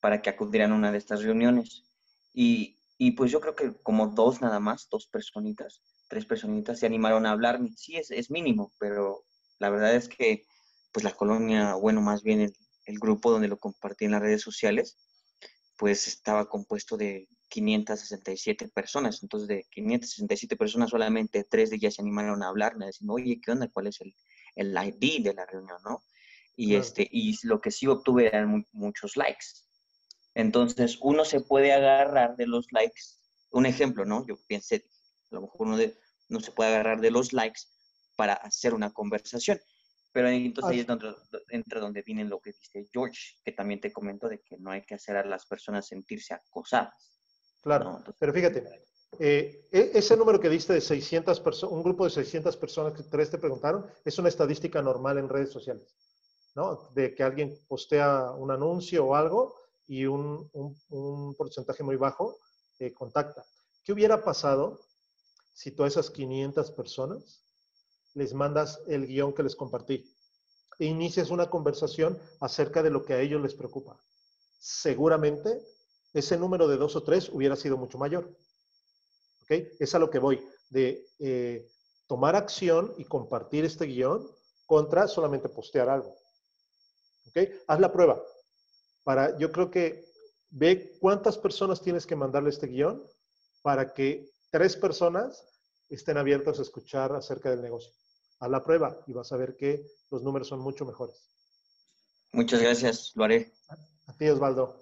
para 0.00 0.20
que 0.20 0.30
acudieran 0.30 0.72
a 0.72 0.76
una 0.76 0.92
de 0.92 0.98
estas 0.98 1.22
reuniones. 1.22 1.84
Y, 2.32 2.78
y 2.98 3.12
pues 3.12 3.30
yo 3.30 3.40
creo 3.40 3.54
que 3.54 3.74
como 3.82 4.08
dos 4.08 4.40
nada 4.40 4.58
más, 4.58 4.88
dos 4.90 5.06
personitas, 5.06 5.82
tres 6.08 6.24
personitas 6.24 6.78
se 6.78 6.86
animaron 6.86 7.26
a 7.26 7.32
hablar. 7.32 7.60
Sí, 7.76 7.96
es, 7.96 8.10
es 8.10 8.30
mínimo, 8.30 8.72
pero 8.78 9.24
la 9.58 9.70
verdad 9.70 9.94
es 9.94 10.08
que 10.08 10.46
pues 10.92 11.04
la 11.04 11.12
colonia, 11.12 11.74
bueno, 11.74 12.00
más 12.00 12.22
bien 12.22 12.40
el, 12.40 12.52
el 12.86 12.98
grupo 12.98 13.30
donde 13.30 13.48
lo 13.48 13.58
compartí 13.58 14.06
en 14.06 14.12
las 14.12 14.22
redes 14.22 14.42
sociales, 14.42 14.96
pues 15.76 16.06
estaba 16.08 16.48
compuesto 16.48 16.96
de 16.96 17.28
567 17.48 18.68
personas. 18.68 19.22
Entonces, 19.22 19.48
de 19.48 19.66
567 19.70 20.56
personas, 20.56 20.90
solamente 20.90 21.44
tres 21.44 21.70
de 21.70 21.76
ellas 21.76 21.94
se 21.94 22.02
animaron 22.02 22.42
a 22.42 22.48
hablar, 22.48 22.76
me 22.76 22.86
decían, 22.86 23.10
oye, 23.10 23.40
¿qué 23.42 23.52
onda? 23.52 23.68
¿Cuál 23.68 23.88
es 23.88 24.00
el, 24.00 24.14
el 24.54 24.72
ID 24.72 25.22
de 25.22 25.34
la 25.34 25.46
reunión, 25.46 25.78
no? 25.84 26.02
Y, 26.56 26.68
claro. 26.68 26.82
este, 26.82 27.08
y 27.10 27.36
lo 27.46 27.60
que 27.60 27.70
sí 27.70 27.86
obtuve 27.86 28.26
eran 28.28 28.66
muchos 28.72 29.16
likes. 29.16 29.46
Entonces, 30.34 30.98
uno 31.02 31.24
se 31.24 31.40
puede 31.40 31.72
agarrar 31.72 32.36
de 32.36 32.46
los 32.46 32.66
likes. 32.72 33.00
Un 33.50 33.66
ejemplo, 33.66 34.04
¿no? 34.04 34.26
Yo 34.26 34.36
pensé, 34.48 34.86
a 35.30 35.34
lo 35.34 35.42
mejor 35.42 35.66
uno, 35.66 35.76
de, 35.76 35.98
no 36.28 36.40
se 36.40 36.52
puede 36.52 36.70
agarrar 36.70 37.00
de 37.00 37.10
los 37.10 37.32
likes 37.32 37.62
para 38.16 38.34
hacer 38.34 38.74
una 38.74 38.92
conversación. 38.92 39.60
Pero 40.12 40.28
entonces 40.28 40.72
ahí 40.72 40.80
es 40.80 40.86
donde 40.86 41.14
entra 41.50 41.78
donde 41.78 42.02
viene 42.02 42.24
lo 42.24 42.40
que 42.40 42.52
dice 42.52 42.88
George, 42.90 43.36
que 43.44 43.52
también 43.52 43.80
te 43.80 43.92
comento 43.92 44.28
de 44.28 44.40
que 44.40 44.56
no 44.56 44.70
hay 44.70 44.82
que 44.82 44.94
hacer 44.94 45.16
a 45.16 45.24
las 45.24 45.44
personas 45.46 45.86
sentirse 45.86 46.32
acosadas. 46.32 47.12
Claro, 47.60 47.84
¿no? 47.84 47.90
entonces, 47.98 48.16
pero 48.18 48.32
fíjate, 48.32 48.86
eh, 49.18 49.68
ese 49.70 50.16
número 50.16 50.40
que 50.40 50.48
diste 50.48 50.72
de 50.72 50.80
600 50.80 51.40
personas, 51.40 51.72
un 51.74 51.82
grupo 51.82 52.04
de 52.04 52.10
600 52.10 52.56
personas 52.56 52.94
que 52.94 53.02
tres 53.02 53.30
te 53.30 53.38
preguntaron, 53.38 53.86
es 54.04 54.18
una 54.18 54.30
estadística 54.30 54.80
normal 54.80 55.18
en 55.18 55.28
redes 55.28 55.50
sociales, 55.52 55.94
¿no? 56.54 56.90
De 56.94 57.14
que 57.14 57.22
alguien 57.22 57.58
postea 57.68 58.30
un 58.32 58.50
anuncio 58.50 59.04
o 59.04 59.14
algo 59.14 59.54
y 59.86 60.06
un, 60.06 60.48
un, 60.52 60.76
un 60.88 61.34
porcentaje 61.34 61.82
muy 61.82 61.96
bajo 61.96 62.38
eh, 62.78 62.92
contacta. 62.92 63.44
¿Qué 63.84 63.92
hubiera 63.92 64.22
pasado 64.22 64.80
si 65.52 65.70
todas 65.72 65.92
esas 65.92 66.10
500 66.10 66.70
personas 66.72 67.45
les 68.16 68.32
mandas 68.32 68.80
el 68.86 69.06
guion 69.06 69.32
que 69.34 69.42
les 69.42 69.54
compartí 69.54 70.10
e 70.78 70.86
inicias 70.86 71.30
una 71.30 71.48
conversación 71.48 72.18
acerca 72.40 72.82
de 72.82 72.90
lo 72.90 73.04
que 73.04 73.14
a 73.14 73.20
ellos 73.20 73.40
les 73.40 73.54
preocupa. 73.54 74.02
Seguramente 74.58 75.62
ese 76.12 76.36
número 76.36 76.66
de 76.66 76.78
dos 76.78 76.96
o 76.96 77.02
tres 77.02 77.28
hubiera 77.28 77.56
sido 77.56 77.76
mucho 77.76 77.98
mayor. 77.98 78.34
¿Ok? 79.42 79.50
Es 79.78 79.94
a 79.94 79.98
lo 79.98 80.10
que 80.10 80.18
voy, 80.18 80.42
de 80.70 81.06
eh, 81.18 81.68
tomar 82.06 82.36
acción 82.36 82.94
y 82.96 83.04
compartir 83.04 83.64
este 83.64 83.86
guion 83.86 84.26
contra 84.64 85.06
solamente 85.08 85.48
postear 85.48 85.88
algo. 85.88 86.16
¿Ok? 87.28 87.38
Haz 87.68 87.80
la 87.80 87.92
prueba. 87.92 88.22
Para, 89.04 89.36
yo 89.38 89.52
creo 89.52 89.70
que 89.70 90.06
ve 90.50 90.96
cuántas 91.00 91.36
personas 91.36 91.82
tienes 91.82 92.06
que 92.06 92.16
mandarle 92.16 92.48
este 92.48 92.66
guion 92.66 93.06
para 93.62 93.92
que 93.92 94.30
tres 94.50 94.74
personas 94.74 95.46
estén 95.90 96.16
abiertas 96.16 96.58
a 96.58 96.62
escuchar 96.62 97.12
acerca 97.12 97.50
del 97.50 97.62
negocio 97.62 97.92
a 98.38 98.48
la 98.48 98.62
prueba 98.62 98.98
y 99.06 99.12
vas 99.12 99.32
a 99.32 99.36
ver 99.36 99.56
que 99.56 99.86
los 100.10 100.22
números 100.22 100.48
son 100.48 100.60
mucho 100.60 100.84
mejores. 100.84 101.30
Muchas 102.32 102.60
gracias, 102.60 103.12
lo 103.14 103.24
haré. 103.24 103.52
A 104.06 104.12
ti, 104.12 104.28
Osvaldo. 104.28 104.78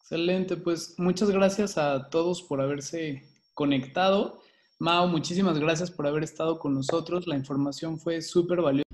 Excelente, 0.00 0.56
pues 0.56 0.94
muchas 0.98 1.30
gracias 1.30 1.76
a 1.76 2.08
todos 2.08 2.42
por 2.42 2.60
haberse 2.60 3.28
conectado. 3.52 4.40
Mao, 4.78 5.08
muchísimas 5.08 5.58
gracias 5.58 5.90
por 5.90 6.06
haber 6.06 6.22
estado 6.22 6.58
con 6.58 6.72
nosotros. 6.74 7.26
La 7.26 7.36
información 7.36 7.98
fue 7.98 8.22
súper 8.22 8.62
valiosa. 8.62 8.87